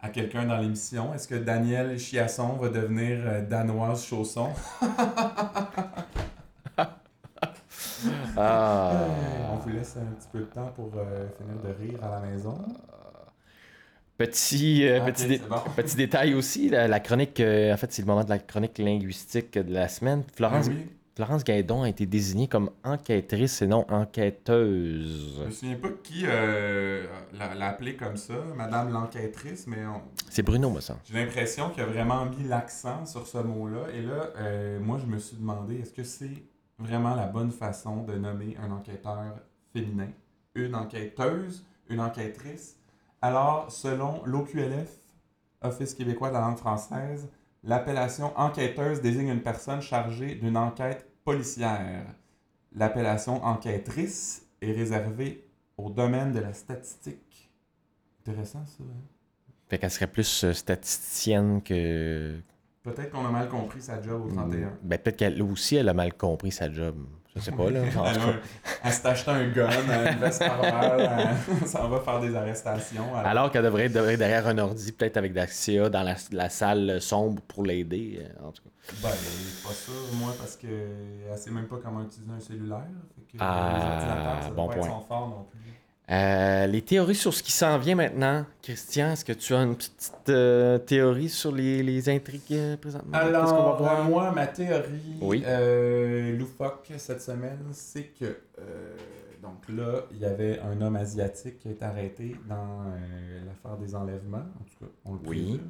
à 0.00 0.08
quelqu'un 0.08 0.44
dans 0.44 0.58
l'émission? 0.58 1.14
Est-ce 1.14 1.28
que 1.28 1.36
Daniel 1.36 1.98
Chiasson 1.98 2.54
va 2.54 2.68
devenir 2.68 3.20
euh, 3.24 3.40
Danoise 3.42 4.04
Chausson? 4.04 4.50
Ah. 8.36 9.06
On 9.52 9.56
vous 9.56 9.68
laisse 9.70 9.96
un 9.96 10.04
petit 10.14 10.28
peu 10.32 10.40
de 10.40 10.44
temps 10.44 10.72
pour 10.74 10.90
euh, 10.96 11.26
finir 11.38 11.54
de 11.62 11.82
rire 11.92 11.98
à 12.04 12.10
la 12.10 12.20
maison. 12.20 12.58
Petit, 14.16 14.86
euh, 14.86 15.00
Ah, 15.02 15.06
petit, 15.10 15.26
dé- 15.26 15.38
bon. 15.48 15.56
petit 15.76 15.96
détail 15.96 16.34
aussi, 16.34 16.68
la, 16.68 16.86
la 16.86 17.00
chronique, 17.00 17.40
euh, 17.40 17.74
en 17.74 17.76
fait, 17.76 17.92
c'est 17.92 18.02
le 18.02 18.06
moment 18.06 18.22
de 18.22 18.28
la 18.30 18.38
chronique 18.38 18.78
linguistique 18.78 19.58
de 19.58 19.72
la 19.74 19.88
semaine. 19.88 20.22
Florence, 20.36 20.66
Ah 20.68 20.72
oui. 20.72 20.86
Florence 21.16 21.44
Gaidon 21.44 21.82
a 21.82 21.88
été 21.88 22.06
désignée 22.06 22.48
comme 22.48 22.70
enquêtrice 22.84 23.62
et 23.62 23.66
non 23.68 23.84
enquêteuse. 23.88 25.36
Je 25.40 25.44
me 25.46 25.50
souviens 25.50 25.76
pas 25.76 25.88
qui 26.02 26.24
euh, 26.26 27.06
l'a 27.38 27.68
appelée 27.68 27.94
comme 27.96 28.16
ça, 28.16 28.34
Madame 28.56 28.92
l'enquêtrice, 28.92 29.66
mais 29.68 29.84
on- 29.86 30.02
C'est 30.30 30.42
Bruno, 30.42 30.70
me 30.70 30.80
semble. 30.80 30.98
j'ai 31.04 31.14
l'impression 31.14 31.70
qu'il 31.70 31.82
a 31.82 31.86
vraiment 31.86 32.24
mis 32.26 32.44
l'accent 32.48 33.06
sur 33.06 33.26
ce 33.26 33.38
mot-là. 33.38 33.86
Et 33.96 34.02
là, 34.02 34.30
euh, 34.38 34.80
moi, 34.80 34.98
je 35.00 35.06
me 35.06 35.18
suis 35.18 35.36
demandé, 35.36 35.76
est-ce 35.80 35.92
que 35.92 36.02
c'est 36.04 36.30
vraiment 36.78 37.14
la 37.14 37.26
bonne 37.26 37.50
façon 37.50 38.02
de 38.04 38.14
nommer 38.14 38.56
un 38.62 38.70
enquêteur 38.70 39.36
féminin, 39.72 40.10
une 40.54 40.74
enquêteuse, 40.74 41.66
une 41.88 42.00
enquêtrice? 42.00 42.76
Alors, 43.22 43.70
selon 43.70 44.22
l'OQLF, 44.24 45.00
Office 45.62 45.94
québécois 45.94 46.28
de 46.28 46.34
la 46.34 46.40
langue 46.40 46.58
française, 46.58 47.28
l'appellation 47.62 48.38
enquêteuse 48.38 49.00
désigne 49.00 49.28
une 49.28 49.42
personne 49.42 49.80
chargée 49.80 50.34
d'une 50.34 50.56
enquête 50.56 51.08
policière. 51.24 52.04
L'appellation 52.72 53.42
enquêtrice 53.44 54.46
est 54.60 54.72
réservée 54.72 55.48
au 55.78 55.90
domaine 55.90 56.32
de 56.32 56.40
la 56.40 56.52
statistique. 56.52 57.50
Intéressant, 58.20 58.64
ça. 58.66 58.82
hein? 58.82 59.02
Fait 59.68 59.78
qu'elle 59.78 59.90
serait 59.90 60.06
plus 60.06 60.44
euh, 60.44 60.52
statisticienne 60.52 61.62
que. 61.62 62.38
Peut-être 62.84 63.10
qu'on 63.10 63.24
a 63.26 63.30
mal 63.30 63.48
compris 63.48 63.80
sa 63.80 64.00
job 64.00 64.26
au 64.26 64.30
31. 64.30 64.72
Ben, 64.82 64.98
peut-être 64.98 65.16
qu'elle 65.16 65.42
aussi, 65.42 65.76
elle 65.76 65.88
a 65.88 65.94
mal 65.94 66.12
compris 66.14 66.52
sa 66.52 66.70
job. 66.70 66.94
Je 67.34 67.40
sais 67.40 67.50
pas, 67.50 67.68
là. 67.68 67.80
Elle, 67.84 68.40
elle 68.84 68.92
s'est 68.92 69.08
acheté 69.08 69.30
un 69.32 69.48
gun, 69.48 69.68
une 69.68 70.18
veste 70.20 70.40
elle 70.40 71.66
s'en 71.68 71.88
va 71.88 71.98
faire 71.98 72.20
des 72.20 72.36
arrestations. 72.36 73.12
alors- 73.16 73.26
Alors 73.26 73.50
qu'elle 73.50 73.64
devrait 73.64 73.86
être 73.86 73.92
derrière 73.94 74.46
un 74.46 74.56
ordi, 74.58 74.92
peut-être 74.92 75.16
avec 75.16 75.32
Daxia 75.32 75.88
dans 75.88 76.02
la, 76.04 76.14
la 76.30 76.48
salle 76.48 77.00
sombre 77.00 77.42
pour 77.42 77.64
l'aider. 77.64 78.20
euh, 78.22 78.46
En 78.46 78.52
tout 78.52 78.62
cas. 78.62 78.70
Ben, 79.02 79.08
pas 79.08 79.72
sûr, 79.74 79.94
moi, 80.20 80.32
parce 80.38 80.54
que 80.56 80.66
elle 80.68 81.36
sait 81.38 81.50
même 81.50 81.66
pas 81.66 81.78
comment 81.82 82.02
utiliser 82.02 82.30
un 82.30 82.38
cellulaire. 82.38 82.86
Fait 83.16 83.22
que 83.38 83.42
Ah, 83.42 83.72
les 83.80 83.84
ordinateurs, 83.84 84.42
ça 84.44 84.50
bon 84.50 84.66
pas 84.68 84.74
être 84.74 84.78
point. 84.86 84.88
son 84.90 85.00
fort 85.00 85.28
non 85.28 85.46
plus. 85.50 85.58
Euh, 86.10 86.66
les 86.66 86.82
théories 86.82 87.14
sur 87.14 87.32
ce 87.32 87.42
qui 87.42 87.50
s'en 87.52 87.78
vient 87.78 87.94
maintenant. 87.94 88.44
Christian, 88.62 89.12
est-ce 89.12 89.24
que 89.24 89.32
tu 89.32 89.54
as 89.54 89.62
une 89.62 89.74
petite 89.74 90.12
euh, 90.28 90.76
théorie 90.78 91.30
sur 91.30 91.50
les, 91.50 91.82
les 91.82 92.08
intrigues 92.10 92.42
euh, 92.52 92.76
présentement? 92.76 93.12
Qu'on 93.18 93.24
va 93.30 93.38
Alors, 93.38 93.76
voir? 93.78 94.04
moi, 94.04 94.32
ma 94.32 94.46
théorie 94.46 95.16
Oui. 95.22 95.42
loufoque 96.38 96.92
cette 96.98 97.22
semaine, 97.22 97.58
c'est 97.72 98.08
que, 98.18 98.36
donc 99.42 99.66
là, 99.70 100.02
il 100.12 100.18
y 100.18 100.26
avait 100.26 100.60
un 100.60 100.78
homme 100.82 100.96
asiatique 100.96 101.58
qui 101.60 101.68
a 101.68 101.70
été 101.70 101.84
arrêté 101.84 102.36
dans 102.48 102.84
l'affaire 103.46 103.78
des 103.78 103.94
enlèvements. 103.94 104.38
En 104.60 104.64
tout 104.64 104.84
cas, 104.84 104.90
on 105.06 105.14
le 105.14 105.20
Oui. 105.26 105.60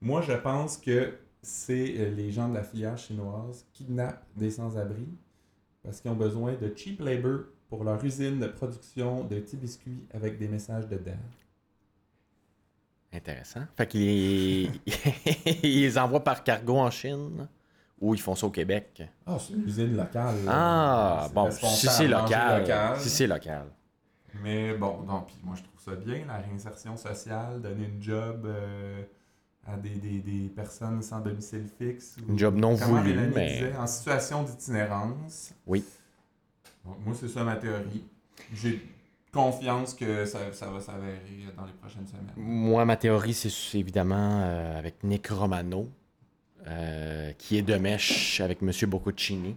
Moi, 0.00 0.22
je 0.22 0.32
pense 0.32 0.78
que 0.78 1.12
c'est 1.42 2.10
les 2.16 2.30
gens 2.32 2.48
de 2.48 2.54
la 2.54 2.62
filière 2.62 2.96
chinoise 2.96 3.66
qui 3.74 3.84
kidnappent 3.84 4.24
des 4.34 4.50
sans-abri 4.50 5.08
parce 5.84 6.00
qu'ils 6.00 6.10
ont 6.10 6.14
besoin 6.16 6.54
de 6.54 6.72
cheap 6.74 7.00
labor 7.00 7.40
pour 7.68 7.84
leur 7.84 8.02
usine 8.04 8.40
de 8.40 8.46
production 8.46 9.24
de 9.24 9.38
petits 9.40 9.56
biscuits 9.56 10.06
avec 10.14 10.38
des 10.38 10.48
messages 10.48 10.86
dedans. 10.88 11.12
Intéressant. 13.12 13.62
Fait 13.76 13.86
qu'ils 13.86 14.00
les... 14.06 14.70
ils 15.62 15.80
les 15.82 15.98
envoient 15.98 16.22
par 16.24 16.44
cargo 16.44 16.76
en 16.78 16.90
Chine 16.90 17.48
ou 18.00 18.14
ils 18.14 18.20
font 18.20 18.34
ça 18.34 18.46
au 18.46 18.50
Québec? 18.50 19.02
Ah, 19.26 19.38
c'est 19.40 19.54
une 19.54 19.64
usine 19.66 19.96
locale. 19.96 20.36
Ah, 20.46 21.28
bon, 21.34 21.50
si 21.50 21.86
c'est 21.88 22.06
de 22.06 22.12
local. 22.12 22.96
Si 22.98 23.08
c'est 23.08 23.26
local. 23.26 23.66
Mais 24.42 24.74
bon, 24.74 25.02
non, 25.02 25.22
puis 25.22 25.36
moi 25.42 25.54
je 25.56 25.62
trouve 25.62 25.80
ça 25.80 25.96
bien, 25.98 26.24
la 26.26 26.36
réinsertion 26.36 26.96
sociale, 26.96 27.60
donner 27.62 27.86
une 27.86 28.00
job 28.00 28.44
euh, 28.44 29.02
à 29.66 29.76
des, 29.76 29.88
des, 29.96 30.18
des 30.20 30.48
personnes 30.50 31.02
sans 31.02 31.20
domicile 31.20 31.66
fixe. 31.78 32.16
ou- 32.22 32.32
Une 32.32 32.38
job 32.38 32.54
non 32.56 32.74
voulue, 32.74 33.30
mais- 33.34 33.54
disait, 33.54 33.76
en 33.76 33.86
situation 33.86 34.42
d'itinérance. 34.44 35.54
Oui. 35.66 35.82
Moi, 37.04 37.14
c'est 37.18 37.28
ça 37.28 37.44
ma 37.44 37.56
théorie. 37.56 38.04
J'ai 38.54 38.82
confiance 39.32 39.94
que 39.94 40.24
ça, 40.24 40.52
ça 40.52 40.70
va 40.70 40.80
s'avérer 40.80 41.46
dans 41.56 41.64
les 41.64 41.72
prochaines 41.72 42.06
semaines. 42.06 42.26
Moi, 42.36 42.84
ma 42.84 42.96
théorie, 42.96 43.34
c'est 43.34 43.78
évidemment 43.78 44.40
euh, 44.42 44.78
avec 44.78 45.02
Nick 45.04 45.28
Romano, 45.28 45.88
euh, 46.66 47.32
qui 47.38 47.58
est 47.58 47.62
de 47.62 47.74
mèche 47.76 48.40
avec 48.40 48.62
M. 48.62 48.70
Bocconcini. 48.88 49.56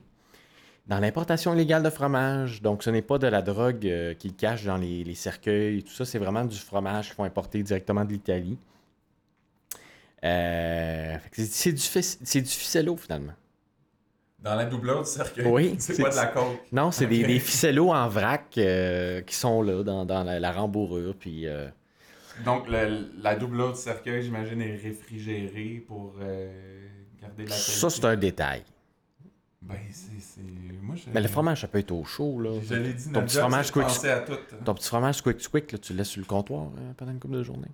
Dans 0.88 1.00
l'importation 1.00 1.54
illégale 1.54 1.84
de 1.84 1.90
fromage, 1.90 2.62
donc 2.62 2.84
ce 2.84 2.90
n'est 2.90 3.04
pas 3.04 3.18
de 3.18 3.28
la 3.28 3.42
drogue 3.42 3.86
euh, 3.88 4.14
qu'ils 4.16 4.36
cachent 4.36 4.66
dans 4.66 4.78
les, 4.78 5.16
cercueils, 5.16 5.84
tout 5.84 5.94
ça, 5.94 6.06
c'est 6.06 6.18
vraiment 6.20 6.44
du 6.44 6.58
fromage 6.58 7.08
qu'ils 7.08 7.16
font 7.16 7.24
importer 7.24 7.64
directement 7.64 8.04
de 8.04 8.12
l'Italie. 8.12 8.58
Euh, 10.24 11.18
c'est- 11.32 11.72
du, 11.72 12.42
du 12.42 12.50
ficello 12.50 12.96
finalement. 12.98 13.34
Dans 14.42 14.56
la 14.56 14.66
doubleur 14.66 15.04
du 15.04 15.10
cercueil, 15.10 15.46
Oui, 15.46 15.76
c'est 15.80 16.02
pas 16.02 16.10
de 16.10 16.16
la 16.16 16.26
coke. 16.28 16.60
Non, 16.72 16.92
c'est 16.92 17.06
des, 17.06 17.24
des 17.24 17.40
ficellos 17.48 17.92
en 17.92 18.08
vrac 18.10 18.58
euh, 18.58 19.22
qui 19.22 19.36
sont 19.36 19.62
là 19.62 19.84
dans, 19.84 20.04
dans 20.06 20.24
la, 20.24 20.40
la 20.40 20.52
rembourrure. 20.52 21.14
Puis, 21.16 21.48
euh, 21.48 21.68
Donc, 22.44 22.68
le- 22.68 23.12
la 23.22 23.36
doubleur 23.36 23.74
du 23.74 23.80
cercueil, 23.80 24.24
j'imagine, 24.24 24.62
est 24.62 24.76
réfrigérée 24.78 25.84
pour 25.88 26.16
euh, 26.22 26.88
garder 27.22 27.46
la 27.46 27.56
ça, 27.56 27.90
c'est 27.90 28.06
un 28.06 28.16
détail. 28.16 28.64
Ben, 29.62 29.76
c'est. 29.92 30.42
Moi, 30.82 30.96
je. 30.96 31.04
Mais 31.14 31.22
le 31.22 31.28
fromage, 31.28 31.62
ça 31.62 31.68
peut 31.68 31.78
être 31.78 31.92
au 31.92 32.04
chaud. 32.04 32.40
Là. 32.42 32.50
Je 32.68 32.74
l'ai 32.74 32.94
dit, 32.94 33.12
Ton 33.12 33.22
petit 33.22 33.38
fromage 33.38 33.72
quick- 33.72 34.06
à 34.06 34.20
tout. 34.22 34.34
Ton 34.66 34.74
petit 34.74 34.88
fromage 34.88 35.22
là, 35.72 35.78
tu 35.78 35.94
le 35.94 35.98
laisses 36.00 36.08
sur 36.10 36.20
le 36.20 36.26
comptoir 36.26 36.64
euh, 36.64 36.94
pendant 36.98 37.12
une 37.12 37.20
couple 37.20 37.36
de 37.36 37.44
journée. 37.44 37.68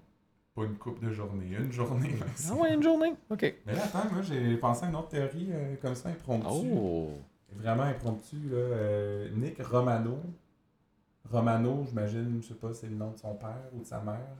Pas 0.58 0.66
une 0.66 0.78
coupe 0.78 1.00
de 1.06 1.12
journée, 1.12 1.56
une 1.56 1.72
journée. 1.72 2.16
merci. 2.20 2.48
Ah 2.50 2.56
ouais, 2.56 2.74
une 2.74 2.82
journée. 2.82 3.14
OK. 3.30 3.56
Mais 3.64 3.76
là, 3.76 3.84
attends, 3.84 4.12
moi, 4.12 4.24
j'ai 4.24 4.58
pensé 4.58 4.86
à 4.86 4.90
une 4.90 4.96
autre 4.96 5.10
théorie 5.10 5.50
euh, 5.52 5.76
comme 5.80 5.94
ça, 5.94 6.10
impromptue. 6.10 6.72
Oh. 6.74 7.12
Vraiment 7.52 7.84
impromptue, 7.84 8.50
là. 8.50 8.58
Euh, 8.58 9.30
Nick 9.36 9.62
Romano. 9.62 10.18
Romano, 11.32 11.86
j'imagine, 11.88 12.40
je 12.42 12.48
sais 12.48 12.54
pas, 12.56 12.74
c'est 12.74 12.88
le 12.88 12.96
nom 12.96 13.12
de 13.12 13.18
son 13.18 13.36
père 13.36 13.70
ou 13.72 13.82
de 13.82 13.86
sa 13.86 14.00
mère. 14.00 14.36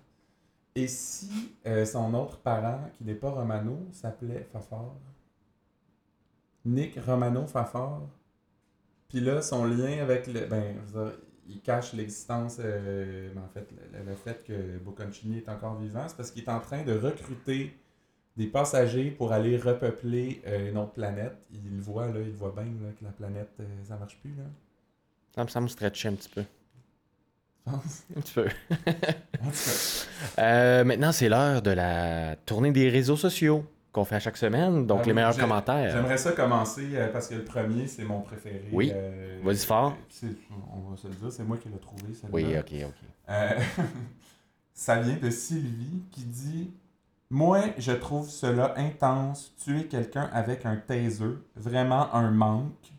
Et 0.74 0.88
si 0.88 1.54
euh, 1.68 1.86
son 1.86 2.12
autre 2.16 2.40
parent, 2.40 2.80
qui 2.98 3.04
n'est 3.04 3.14
pas 3.14 3.30
Romano, 3.30 3.78
s'appelait 3.92 4.48
Fafard? 4.52 4.96
Nick 6.66 7.00
Romano 7.06 7.46
Fafard. 7.46 8.02
Puis 9.08 9.20
là, 9.20 9.44
son 9.44 9.66
lien 9.66 10.02
avec 10.02 10.26
le. 10.26 10.48
Ben, 10.48 10.78
je 10.88 10.94
veux 10.94 11.06
dire, 11.06 11.20
il 11.50 11.62
cache 11.62 11.94
l'existence, 11.94 12.58
euh, 12.60 13.30
en 13.38 13.48
fait, 13.54 13.68
le, 13.72 14.10
le 14.10 14.16
fait 14.16 14.44
que 14.46 14.78
Bocconcini 14.80 15.38
est 15.38 15.50
encore 15.50 15.78
vivant, 15.78 16.06
c'est 16.08 16.18
parce 16.18 16.32
qu'il 16.32 16.44
est 16.44 16.50
en 16.50 16.60
train 16.60 16.84
de 16.84 16.94
recruter 16.94 17.74
des 18.38 18.46
passagers 18.46 19.10
pour 19.10 19.34
aller 19.34 19.58
repeupler 19.58 20.42
euh, 20.46 20.70
une 20.70 20.78
autre 20.78 20.92
planète. 20.92 21.36
Il 21.52 21.82
voit, 21.82 22.08
là, 22.08 22.20
il 22.20 22.34
voit 22.34 22.54
bien 22.56 22.66
là, 22.66 22.92
que 22.98 23.04
la 23.04 23.12
planète, 23.12 23.50
euh, 23.60 23.64
ça 23.84 23.98
marche 23.98 24.18
plus, 24.22 24.30
là. 24.38 24.44
Ça 25.36 25.44
me 25.44 25.50
semble 25.50 25.70
stretcher 25.70 26.10
un 26.10 26.14
petit 26.14 26.30
peu. 26.30 26.44
Je 27.66 27.72
pense. 27.72 28.04
Un 28.16 28.22
petit 28.22 28.34
peu. 28.34 28.48
Euh, 30.40 30.84
maintenant, 30.84 31.12
c'est 31.12 31.30
l'heure 31.30 31.62
de 31.62 31.70
la 31.70 32.36
tournée 32.46 32.72
des 32.72 32.90
réseaux 32.90 33.16
sociaux 33.16 33.64
qu'on 33.92 34.06
fait 34.06 34.16
à 34.16 34.20
chaque 34.20 34.38
semaine. 34.38 34.86
Donc, 34.86 35.02
Ah 35.04 35.08
les 35.08 35.14
meilleurs 35.14 35.38
commentaires. 35.38 35.92
J'aimerais 35.92 36.18
ça 36.18 36.32
commencer 36.32 36.90
euh, 36.94 37.08
parce 37.12 37.28
que 37.28 37.36
le 37.36 37.44
premier, 37.44 37.88
c'est 37.88 38.04
mon 38.04 38.22
préféré. 38.22 38.70
Oui. 38.72 38.92
Euh, 38.94 39.40
Vas-y 39.44 39.66
fort. 39.66 39.96
On 40.74 40.92
va 40.92 40.98
se 40.98 41.08
le 41.08 41.14
dire, 41.14 41.32
c'est 41.32 41.44
moi 41.44 41.58
qui 41.58 41.70
l'ai 41.70 41.80
trouvé. 41.80 42.04
Oui, 42.32 42.46
ok, 42.58 42.74
ok. 42.88 43.10
Euh, 43.30 43.50
ça 44.74 45.00
vient 45.00 45.18
de 45.18 45.30
Sylvie 45.30 46.04
qui 46.12 46.24
dit 46.24 46.72
Moi, 47.30 47.62
je 47.78 47.92
trouve 47.92 48.30
cela 48.30 48.74
intense, 48.78 49.54
tuer 49.64 49.88
quelqu'un 49.88 50.30
avec 50.34 50.66
un 50.66 50.78
taser, 50.78 51.36
vraiment 51.56 52.14
un 52.14 52.32
manque. 52.32 52.92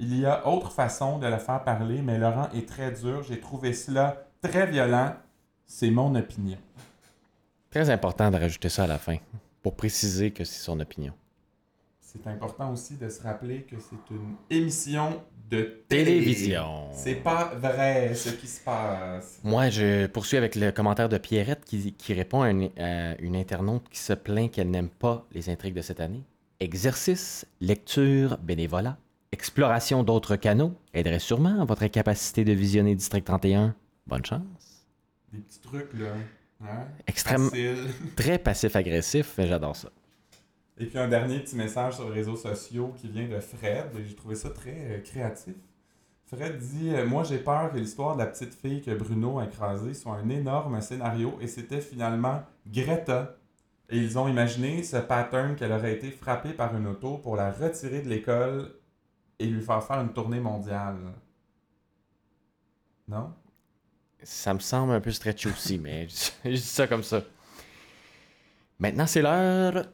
Il 0.00 0.18
y 0.18 0.26
a 0.26 0.46
autre 0.48 0.72
façon 0.72 1.18
de 1.18 1.26
le 1.26 1.38
faire 1.38 1.62
parler, 1.62 2.02
mais 2.02 2.18
Laurent 2.18 2.48
est 2.54 2.68
très 2.68 2.90
dur. 2.90 3.22
J'ai 3.22 3.40
trouvé 3.40 3.72
cela 3.72 4.26
très 4.42 4.66
violent. 4.66 5.14
C'est 5.66 5.90
mon 5.90 6.14
opinion. 6.14 6.58
Très 7.70 7.90
important 7.90 8.30
de 8.30 8.36
rajouter 8.36 8.68
ça 8.68 8.84
à 8.84 8.86
la 8.86 8.98
fin 8.98 9.16
pour 9.64 9.76
préciser 9.76 10.30
que 10.30 10.44
c'est 10.44 10.62
son 10.62 10.78
opinion. 10.78 11.14
C'est 11.98 12.26
important 12.26 12.70
aussi 12.70 12.96
de 12.96 13.08
se 13.08 13.22
rappeler 13.22 13.62
que 13.62 13.76
c'est 13.80 14.14
une 14.14 14.36
émission 14.50 15.22
de 15.50 15.82
télé. 15.88 16.04
Télévision. 16.04 16.90
C'est 16.92 17.14
pas 17.14 17.46
vrai 17.54 18.14
ce 18.14 18.28
qui 18.28 18.46
se 18.46 18.60
passe. 18.62 19.40
Moi, 19.42 19.70
je 19.70 20.06
poursuis 20.06 20.36
avec 20.36 20.54
le 20.54 20.70
commentaire 20.70 21.08
de 21.08 21.16
Pierrette 21.16 21.64
qui, 21.64 21.94
qui 21.94 22.12
répond 22.12 22.42
à 22.42 22.50
une, 22.50 22.70
à 22.78 23.18
une 23.20 23.34
internaute 23.34 23.88
qui 23.88 24.00
se 24.00 24.12
plaint 24.12 24.50
qu'elle 24.50 24.70
n'aime 24.70 24.90
pas 24.90 25.26
les 25.32 25.48
intrigues 25.48 25.74
de 25.74 25.82
cette 25.82 26.00
année. 26.00 26.22
Exercice, 26.60 27.46
lecture, 27.62 28.36
bénévolat, 28.42 28.98
exploration 29.32 30.02
d'autres 30.02 30.36
canaux 30.36 30.74
aiderait 30.92 31.18
sûrement 31.18 31.62
à 31.62 31.64
votre 31.64 31.82
incapacité 31.84 32.44
de 32.44 32.52
visionner 32.52 32.94
District 32.94 33.24
31. 33.24 33.74
Bonne 34.06 34.24
chance. 34.26 34.86
Des 35.32 35.40
petits 35.40 35.60
trucs, 35.60 35.94
là. 35.94 36.12
Extrême- 37.06 37.50
Facile. 37.50 37.88
Très 38.16 38.38
passif-agressif, 38.38 39.34
mais 39.38 39.46
j'adore 39.46 39.76
ça. 39.76 39.88
Et 40.78 40.86
puis 40.86 40.98
un 40.98 41.08
dernier 41.08 41.38
petit 41.40 41.56
message 41.56 41.94
sur 41.94 42.08
les 42.08 42.14
réseaux 42.14 42.36
sociaux 42.36 42.92
qui 42.96 43.08
vient 43.08 43.28
de 43.28 43.38
Fred. 43.40 43.94
et 43.96 44.04
J'ai 44.04 44.14
trouvé 44.16 44.34
ça 44.34 44.50
très 44.50 44.96
euh, 44.96 45.00
créatif. 45.00 45.54
Fred 46.26 46.58
dit 46.58 46.94
euh, 46.94 47.06
Moi, 47.06 47.22
j'ai 47.22 47.38
peur 47.38 47.70
que 47.70 47.76
l'histoire 47.76 48.14
de 48.16 48.20
la 48.20 48.26
petite 48.26 48.54
fille 48.54 48.80
que 48.82 48.90
Bruno 48.92 49.38
a 49.38 49.44
écrasée 49.44 49.94
soit 49.94 50.14
un 50.16 50.28
énorme 50.30 50.80
scénario 50.80 51.36
et 51.40 51.46
c'était 51.46 51.80
finalement 51.80 52.42
Greta. 52.66 53.36
Et 53.90 53.98
ils 53.98 54.18
ont 54.18 54.26
imaginé 54.26 54.82
ce 54.82 54.96
pattern 54.96 55.54
qu'elle 55.54 55.70
aurait 55.70 55.92
été 55.94 56.10
frappée 56.10 56.54
par 56.54 56.74
une 56.74 56.86
auto 56.86 57.18
pour 57.18 57.36
la 57.36 57.52
retirer 57.52 58.00
de 58.00 58.08
l'école 58.08 58.72
et 59.38 59.46
lui 59.46 59.60
faire 59.62 59.84
faire 59.84 60.00
une 60.00 60.12
tournée 60.12 60.40
mondiale. 60.40 60.96
Non? 63.06 63.32
Ça 64.24 64.54
me 64.54 64.58
semble 64.58 64.92
un 64.92 65.00
peu 65.00 65.10
stretch 65.10 65.46
aussi, 65.46 65.78
mais 65.78 66.08
je 66.44 66.50
dis 66.50 66.58
ça 66.58 66.86
comme 66.86 67.02
ça. 67.02 67.22
Maintenant, 68.78 69.06
c'est 69.06 69.22
l'heure 69.22 69.86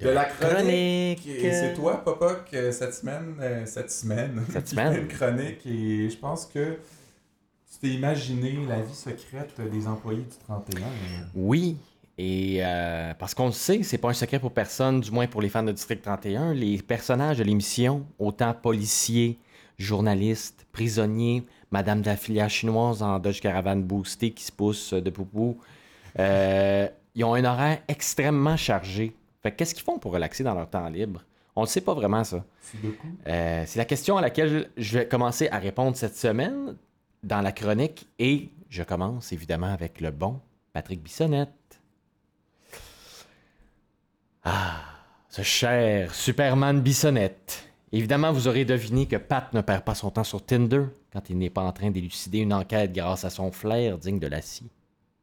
De 0.00 0.08
la 0.08 0.24
chronique. 0.26 1.26
Et 1.26 1.50
c'est 1.52 1.74
toi, 1.74 2.04
Papa, 2.04 2.44
que 2.50 2.70
cette 2.70 2.94
semaine, 2.94 3.36
euh, 3.40 3.64
cette 3.64 3.90
semaine, 3.90 4.44
Cette 4.52 4.68
semaine. 4.70 4.92
fait 4.94 5.00
une 5.00 5.08
chronique 5.08 5.66
et 5.66 6.10
je 6.10 6.16
pense 6.18 6.46
que 6.46 6.74
tu 7.72 7.78
t'es 7.80 7.88
imaginé 7.88 8.58
la 8.68 8.80
vie 8.82 8.94
secrète 8.94 9.54
des 9.70 9.86
employés 9.86 10.22
du 10.22 10.36
31. 10.46 10.82
Oui, 11.34 11.76
et 12.18 12.58
euh, 12.64 13.14
parce 13.14 13.34
qu'on 13.34 13.46
le 13.46 13.52
sait, 13.52 13.82
c'est 13.82 13.98
pas 13.98 14.08
un 14.08 14.14
secret 14.14 14.38
pour 14.40 14.52
personne, 14.52 15.00
du 15.00 15.10
moins 15.10 15.26
pour 15.26 15.42
les 15.42 15.48
fans 15.48 15.62
de 15.62 15.72
District 15.72 16.02
31, 16.02 16.54
les 16.54 16.78
personnages 16.82 17.38
de 17.38 17.44
l'émission, 17.44 18.04
autant 18.18 18.52
policiers, 18.54 19.38
journalistes, 19.78 20.66
prisonniers, 20.72 21.44
Madame 21.70 22.00
de 22.00 22.06
la 22.06 22.16
filière 22.16 22.50
chinoise 22.50 23.02
en 23.02 23.18
Dodge 23.18 23.40
Caravan 23.40 23.76
boosté 23.76 24.30
qui 24.32 24.44
se 24.44 24.52
pousse 24.52 24.92
de 24.92 25.10
poupou, 25.10 25.58
euh, 26.18 26.88
ils 27.14 27.24
ont 27.24 27.34
un 27.34 27.44
horaire 27.44 27.78
extrêmement 27.88 28.56
chargé. 28.56 29.14
Fait 29.42 29.50
que 29.50 29.56
qu'est-ce 29.56 29.74
qu'ils 29.74 29.84
font 29.84 29.98
pour 29.98 30.12
relaxer 30.12 30.44
dans 30.44 30.54
leur 30.54 30.68
temps 30.68 30.88
libre? 30.88 31.24
On 31.54 31.62
ne 31.62 31.66
sait 31.66 31.80
pas 31.80 31.94
vraiment 31.94 32.22
ça. 32.22 32.44
Euh, 33.26 33.64
c'est 33.66 33.78
la 33.78 33.84
question 33.84 34.16
à 34.18 34.20
laquelle 34.20 34.70
je 34.76 34.98
vais 34.98 35.08
commencer 35.08 35.48
à 35.48 35.58
répondre 35.58 35.96
cette 35.96 36.16
semaine 36.16 36.76
dans 37.22 37.40
la 37.40 37.52
chronique 37.52 38.06
et 38.18 38.50
je 38.68 38.82
commence 38.82 39.32
évidemment 39.32 39.72
avec 39.72 40.00
le 40.00 40.10
bon 40.10 40.40
Patrick 40.72 41.02
Bissonnette. 41.02 41.80
Ah, 44.44 44.82
ce 45.28 45.42
cher 45.42 46.14
Superman 46.14 46.80
Bissonnette. 46.80 47.65
Évidemment, 47.92 48.32
vous 48.32 48.48
aurez 48.48 48.64
deviné 48.64 49.06
que 49.06 49.16
Pat 49.16 49.52
ne 49.52 49.60
perd 49.60 49.84
pas 49.84 49.94
son 49.94 50.10
temps 50.10 50.24
sur 50.24 50.44
Tinder 50.44 50.84
quand 51.12 51.30
il 51.30 51.38
n'est 51.38 51.50
pas 51.50 51.62
en 51.62 51.72
train 51.72 51.90
d'élucider 51.90 52.38
une 52.38 52.52
enquête 52.52 52.92
grâce 52.92 53.24
à 53.24 53.30
son 53.30 53.52
flair 53.52 53.96
digne 53.98 54.18
de 54.18 54.26
la 54.26 54.42
scie. 54.42 54.68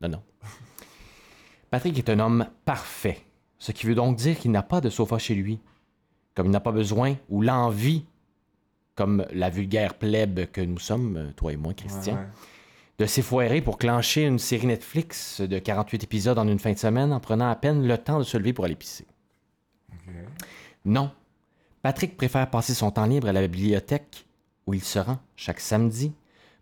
Non, 0.02 0.10
non. 0.10 0.24
Patrick 1.70 1.98
est 1.98 2.10
un 2.10 2.20
homme 2.20 2.48
parfait, 2.66 3.20
ce 3.60 3.72
qui 3.72 3.86
veut 3.86 3.96
donc 3.96 4.16
dire 4.16 4.38
qu'il 4.38 4.52
n'a 4.52 4.64
pas 4.64 4.80
de 4.80 4.90
sofa 4.90 5.18
chez 5.18 5.36
lui, 5.36 5.60
comme 6.36 6.48
il 6.48 6.52
n'a 6.52 6.60
pas 6.60 6.72
besoin 6.72 7.16
ou 7.30 7.42
l'envie, 7.42 8.06
comme 8.96 9.26
la 9.34 9.50
vulgaire 9.50 9.96
plèbe 9.96 10.46
que 10.52 10.62
nous 10.62 10.80
sommes, 10.80 11.34
toi 11.36 11.52
et 11.52 11.58
moi, 11.58 11.74
Christian, 11.74 12.14
Ouais, 12.14 12.20
ouais. 12.22 12.28
de 13.00 13.06
s'effoirer 13.08 13.62
pour 13.62 13.78
clencher 13.78 14.24
une 14.26 14.40
série 14.40 14.68
Netflix 14.68 15.42
de 15.42 15.58
48 15.60 16.04
épisodes 16.04 16.38
en 16.38 16.48
une 16.48 16.60
fin 16.60 16.72
de 16.74 16.78
semaine 16.78 17.12
en 17.12 17.20
prenant 17.20 17.50
à 17.50 17.56
peine 17.56 17.88
le 17.88 17.98
temps 17.98 18.20
de 18.20 18.24
se 18.24 18.38
lever 18.38 18.54
pour 18.54 18.66
aller 18.66 18.76
pisser. 18.76 19.06
Non. 20.86 21.12
Patrick 21.84 22.16
préfère 22.16 22.50
passer 22.50 22.74
son 22.74 22.92
temps 22.92 23.06
libre 23.06 23.28
à 23.28 23.34
la 23.34 23.42
bibliothèque, 23.42 24.26
où 24.68 24.74
il 24.74 24.82
se 24.82 25.00
rend 25.00 25.20
chaque 25.36 25.60
samedi, 25.60 26.14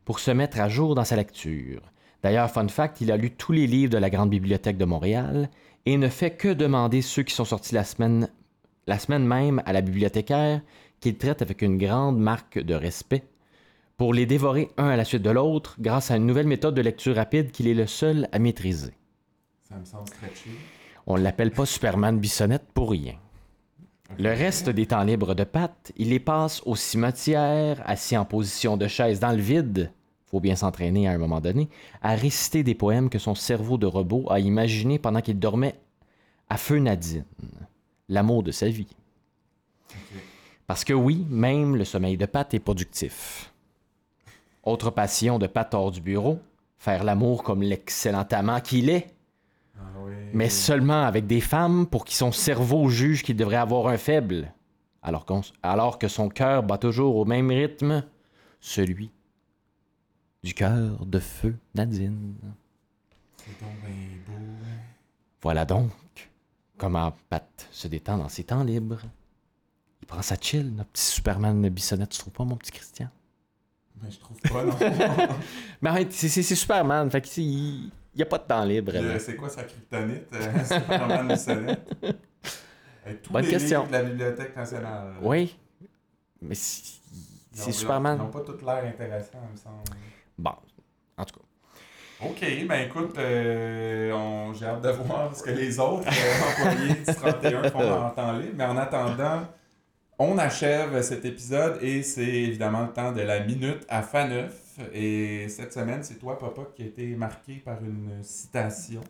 pour 0.03 0.17
se 0.17 0.31
mettre 0.31 0.59
à 0.59 0.67
jour 0.67 0.95
dans 0.95 1.05
sa 1.05 1.15
lecture. 1.15 1.83
D'ailleurs, 2.23 2.49
fun 2.49 2.67
fact, 2.67 3.01
il 3.01 3.11
a 3.11 3.17
lu 3.17 3.29
tous 3.29 3.51
les 3.51 3.67
livres 3.67 3.91
de 3.91 3.99
la 3.99 4.09
Grande 4.09 4.31
Bibliothèque 4.31 4.79
de 4.79 4.85
Montréal 4.85 5.51
et 5.85 5.97
ne 5.97 6.07
fait 6.07 6.31
que 6.31 6.47
demander 6.47 7.03
ceux 7.03 7.21
qui 7.21 7.35
sont 7.35 7.45
sortis 7.45 7.75
la 7.75 7.83
semaine, 7.83 8.29
la 8.87 8.97
semaine 8.97 9.23
même 9.23 9.61
à 9.67 9.73
la 9.73 9.81
bibliothécaire, 9.81 10.61
qu'il 10.99 11.15
traite 11.19 11.43
avec 11.43 11.61
une 11.61 11.77
grande 11.77 12.17
marque 12.17 12.57
de 12.57 12.73
respect, 12.73 13.23
pour 13.97 14.15
les 14.15 14.25
dévorer 14.25 14.69
un 14.77 14.87
à 14.87 14.97
la 14.97 15.05
suite 15.05 15.21
de 15.21 15.29
l'autre 15.29 15.75
grâce 15.79 16.09
à 16.09 16.17
une 16.17 16.25
nouvelle 16.25 16.47
méthode 16.47 16.73
de 16.73 16.81
lecture 16.81 17.15
rapide 17.15 17.51
qu'il 17.51 17.67
est 17.67 17.75
le 17.75 17.85
seul 17.85 18.27
à 18.31 18.39
maîtriser. 18.39 18.95
Ça 19.69 19.75
me 19.75 19.85
semble 19.85 20.07
stretché. 20.07 20.49
On 21.05 21.19
ne 21.19 21.21
l'appelle 21.21 21.51
pas 21.51 21.67
Superman 21.67 22.17
Bissonnette 22.17 22.65
pour 22.73 22.89
rien. 22.89 23.19
Le 24.17 24.29
reste 24.29 24.69
des 24.69 24.85
temps 24.85 25.03
libres 25.03 25.33
de 25.33 25.43
Pat, 25.43 25.91
il 25.97 26.09
les 26.09 26.19
passe 26.19 26.61
au 26.65 26.75
cimetière, 26.75 27.81
assis 27.85 28.17
en 28.17 28.25
position 28.25 28.77
de 28.77 28.87
chaise 28.87 29.19
dans 29.19 29.31
le 29.31 29.41
vide, 29.41 29.91
faut 30.27 30.39
bien 30.39 30.55
s'entraîner 30.55 31.07
à 31.07 31.11
un 31.11 31.17
moment 31.17 31.41
donné, 31.41 31.69
à 32.01 32.15
réciter 32.15 32.63
des 32.63 32.75
poèmes 32.75 33.09
que 33.09 33.19
son 33.19 33.35
cerveau 33.35 33.77
de 33.77 33.85
robot 33.85 34.25
a 34.29 34.39
imaginés 34.39 34.99
pendant 34.99 35.21
qu'il 35.21 35.39
dormait 35.39 35.75
à 36.49 36.57
feu 36.57 36.79
Nadine, 36.79 37.25
l'amour 38.09 38.43
de 38.43 38.51
sa 38.51 38.69
vie. 38.69 38.95
Parce 40.67 40.85
que 40.85 40.93
oui, 40.93 41.25
même 41.29 41.75
le 41.75 41.83
sommeil 41.83 42.17
de 42.17 42.25
Pat 42.25 42.53
est 42.53 42.59
productif. 42.59 43.51
Autre 44.63 44.89
passion 44.89 45.39
de 45.39 45.47
Pat 45.47 45.73
hors 45.73 45.91
du 45.91 45.99
bureau, 45.99 46.39
faire 46.77 47.03
l'amour 47.03 47.43
comme 47.43 47.61
l'excellent 47.61 48.27
amant 48.31 48.61
qu'il 48.61 48.89
est, 48.89 49.07
Ah 49.81 49.99
oui. 50.03 50.13
mais 50.33 50.49
seulement 50.49 51.03
avec 51.03 51.27
des 51.27 51.41
femmes 51.41 51.87
pour 51.87 52.05
qui 52.05 52.15
son 52.15 52.31
cerveau 52.31 52.89
juge 52.89 53.23
qu'il 53.23 53.35
devrait 53.35 53.57
avoir 53.57 53.87
un 53.87 53.97
faible, 53.97 54.53
alors, 55.01 55.25
alors 55.63 55.97
que 55.97 56.07
son 56.07 56.29
cœur 56.29 56.63
bat 56.63 56.77
toujours 56.77 57.15
au 57.15 57.25
même 57.25 57.49
rythme, 57.49 58.03
celui 58.59 59.11
du 60.43 60.53
cœur 60.53 61.05
de 61.05 61.19
feu 61.19 61.55
Nadine. 61.75 62.35
Beau. 63.59 64.33
Voilà 65.41 65.65
donc 65.65 65.91
comment 66.77 67.13
Pat 67.29 67.67
se 67.71 67.87
détend 67.87 68.17
dans 68.17 68.29
ses 68.29 68.43
temps 68.43 68.63
libres. 68.63 69.01
Il 70.01 70.07
prend 70.07 70.21
sa 70.21 70.35
chill, 70.39 70.73
notre 70.75 70.89
petit 70.89 71.05
Superman 71.05 71.69
Bissonnette, 71.69 72.09
tu 72.09 72.19
trouves 72.19 72.33
pas, 72.33 72.43
mon 72.43 72.55
petit 72.55 72.71
Christian? 72.71 73.09
Mais 74.01 74.09
je 74.09 74.19
trouve 74.19 74.39
pas, 74.41 74.63
non. 74.63 74.75
Mais 75.81 76.07
c'est 76.09 76.41
Superman, 76.41 77.09
fait 77.11 77.21
qu'il 78.11 78.17
n'y 78.17 78.23
a 78.23 78.25
pas 78.25 78.37
de 78.37 78.43
temps 78.43 78.63
libre. 78.65 78.91
C'est 79.19 79.35
quoi 79.35 79.49
sa 79.49 79.63
kryptonite, 79.63 80.27
Superman 80.65 81.27
Bissonnette? 81.27 81.89
Avec 83.05 83.21
tous 83.23 83.33
Bonne 83.33 83.43
les 83.45 83.49
question. 83.51 83.87
de 83.87 83.91
la 83.91 84.03
Bibliothèque 84.03 84.55
nationale. 84.55 85.13
Oui, 85.21 85.57
mais 86.41 86.55
c'est 86.55 87.71
Superman. 87.71 88.17
Ils 88.19 88.23
n'ont 88.25 88.29
pas 88.31 88.41
toutes 88.41 88.61
l'air 88.61 88.83
intéressants, 88.85 89.39
il 89.47 89.51
me 89.53 89.57
semble. 89.57 89.83
Bon, 90.37 90.53
en 91.17 91.25
tout 91.25 91.35
cas. 91.39 91.45
OK, 92.27 92.67
ben 92.67 92.81
écoute, 92.87 93.17
euh, 93.17 94.11
on- 94.11 94.53
j'ai 94.53 94.65
hâte 94.67 94.81
de 94.83 94.89
voir 94.89 95.35
ce 95.35 95.41
que 95.41 95.49
les 95.49 95.79
autres 95.79 96.07
euh, 96.07 96.71
employés 96.71 96.93
du 96.93 97.03
31 97.05 97.63
font 97.71 97.91
en 97.91 98.09
temps 98.11 98.33
libre. 98.37 98.53
Mais 98.57 98.65
en 98.65 98.77
attendant, 98.77 99.41
on 100.19 100.37
achève 100.37 101.01
cet 101.01 101.25
épisode 101.25 101.79
et 101.81 102.03
c'est 102.03 102.21
évidemment 102.23 102.83
le 102.83 102.93
temps 102.93 103.11
de 103.11 103.21
la 103.21 103.39
minute 103.39 103.83
à 103.89 104.03
Faneuf. 104.03 104.70
Et 104.93 105.47
cette 105.49 105.73
semaine, 105.73 106.03
c'est 106.03 106.15
toi, 106.19 106.37
papa, 106.37 106.61
qui 106.75 106.83
a 106.83 106.85
été 106.85 107.15
marqué 107.15 107.55
par 107.55 107.83
une 107.83 108.23
citation. 108.23 109.01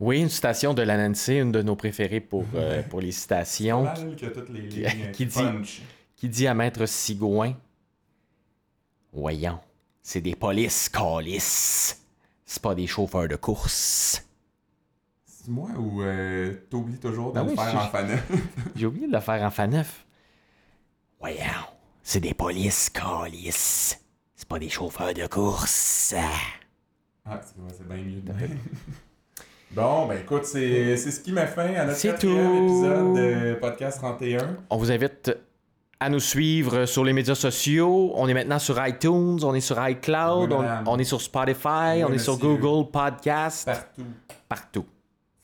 Oui, 0.00 0.20
une 0.20 0.28
citation 0.28 0.74
de 0.74 0.82
la 0.82 0.96
Nancy, 0.96 1.36
une 1.38 1.52
de 1.52 1.62
nos 1.62 1.76
préférées 1.76 2.20
pour, 2.20 2.44
euh, 2.54 2.82
pour 2.82 3.00
les 3.00 3.12
citations, 3.12 3.84
mal 3.84 4.16
que 4.16 4.26
toutes 4.26 4.48
les 4.50 4.68
qui- 4.68 4.80
lignes 4.80 5.10
qui 5.12 5.26
dit- 5.26 5.82
qui 6.16 6.28
dit 6.28 6.46
à 6.46 6.54
Maître 6.54 6.86
Sigouin 6.86 7.54
Voyons, 9.12 9.60
c'est 10.02 10.20
des 10.20 10.34
polices, 10.34 10.88
calices. 10.88 12.02
C'est 12.44 12.62
pas 12.62 12.74
des 12.74 12.86
chauffeurs 12.86 13.28
de 13.28 13.36
course. 13.36 14.24
C'est 15.26 15.48
moi 15.48 15.70
ou 15.78 16.02
euh, 16.02 16.54
t'oublies 16.70 16.98
toujours 16.98 17.30
de 17.32 17.34
Ben 17.34 17.44
le 17.44 17.50
oui, 17.50 17.56
faire 17.56 17.76
en 17.76 17.88
Faneuf? 17.88 18.30
J'ai 18.76 18.86
oublié 18.86 19.06
de 19.06 19.12
le 19.12 19.20
faire 19.20 19.42
en 19.42 19.50
faneuf. 19.50 20.04
Voyons, 21.20 21.66
c'est 22.02 22.20
des 22.20 22.34
polices, 22.34 22.90
calices. 22.90 23.98
C'est 24.42 24.48
pas 24.48 24.58
des 24.58 24.68
chauffeurs 24.68 25.14
de 25.14 25.24
course. 25.28 26.16
Ah, 27.24 27.40
c'est 27.44 27.86
bien 27.86 27.96
mieux. 27.98 28.22
Bon, 29.70 30.06
ben 30.08 30.18
écoute, 30.18 30.44
c'est 30.46 30.96
ce 30.96 31.20
qui 31.20 31.30
met 31.32 31.46
fin 31.46 31.72
à 31.74 31.84
notre 31.84 32.02
quatrième 32.02 32.64
épisode 32.64 33.14
de 33.14 33.54
Podcast 33.54 33.98
31. 33.98 34.56
On 34.68 34.76
vous 34.78 34.90
invite 34.90 35.30
à 36.00 36.10
nous 36.10 36.18
suivre 36.18 36.86
sur 36.86 37.04
les 37.04 37.12
médias 37.12 37.36
sociaux. 37.36 38.10
On 38.16 38.26
est 38.26 38.34
maintenant 38.34 38.58
sur 38.58 38.84
iTunes, 38.84 39.38
on 39.44 39.54
est 39.54 39.60
sur 39.60 39.78
iCloud, 39.88 40.52
Oui, 40.52 40.66
on, 40.86 40.98
est 40.98 41.04
sur 41.04 41.20
Spotify, 41.20 41.98
Oui, 41.98 42.04
on 42.04 42.12
est 42.12 42.18
sur. 42.18 42.36
Google 42.36 42.90
Podcast, 42.90 43.64
Partout. 43.66 44.06
partout. 44.48 44.86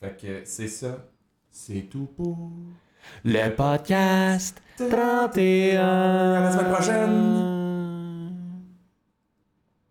Fait 0.01 0.17
que 0.21 0.41
c'est 0.43 0.67
ça. 0.67 1.05
C'est 1.49 1.87
tout 1.89 2.09
pour. 2.17 2.51
Le 3.23 3.49
podcast 3.55 4.61
31. 4.77 5.79
À 5.85 6.39
la 6.41 6.51
semaine 6.51 6.73
prochaine. 6.73 7.68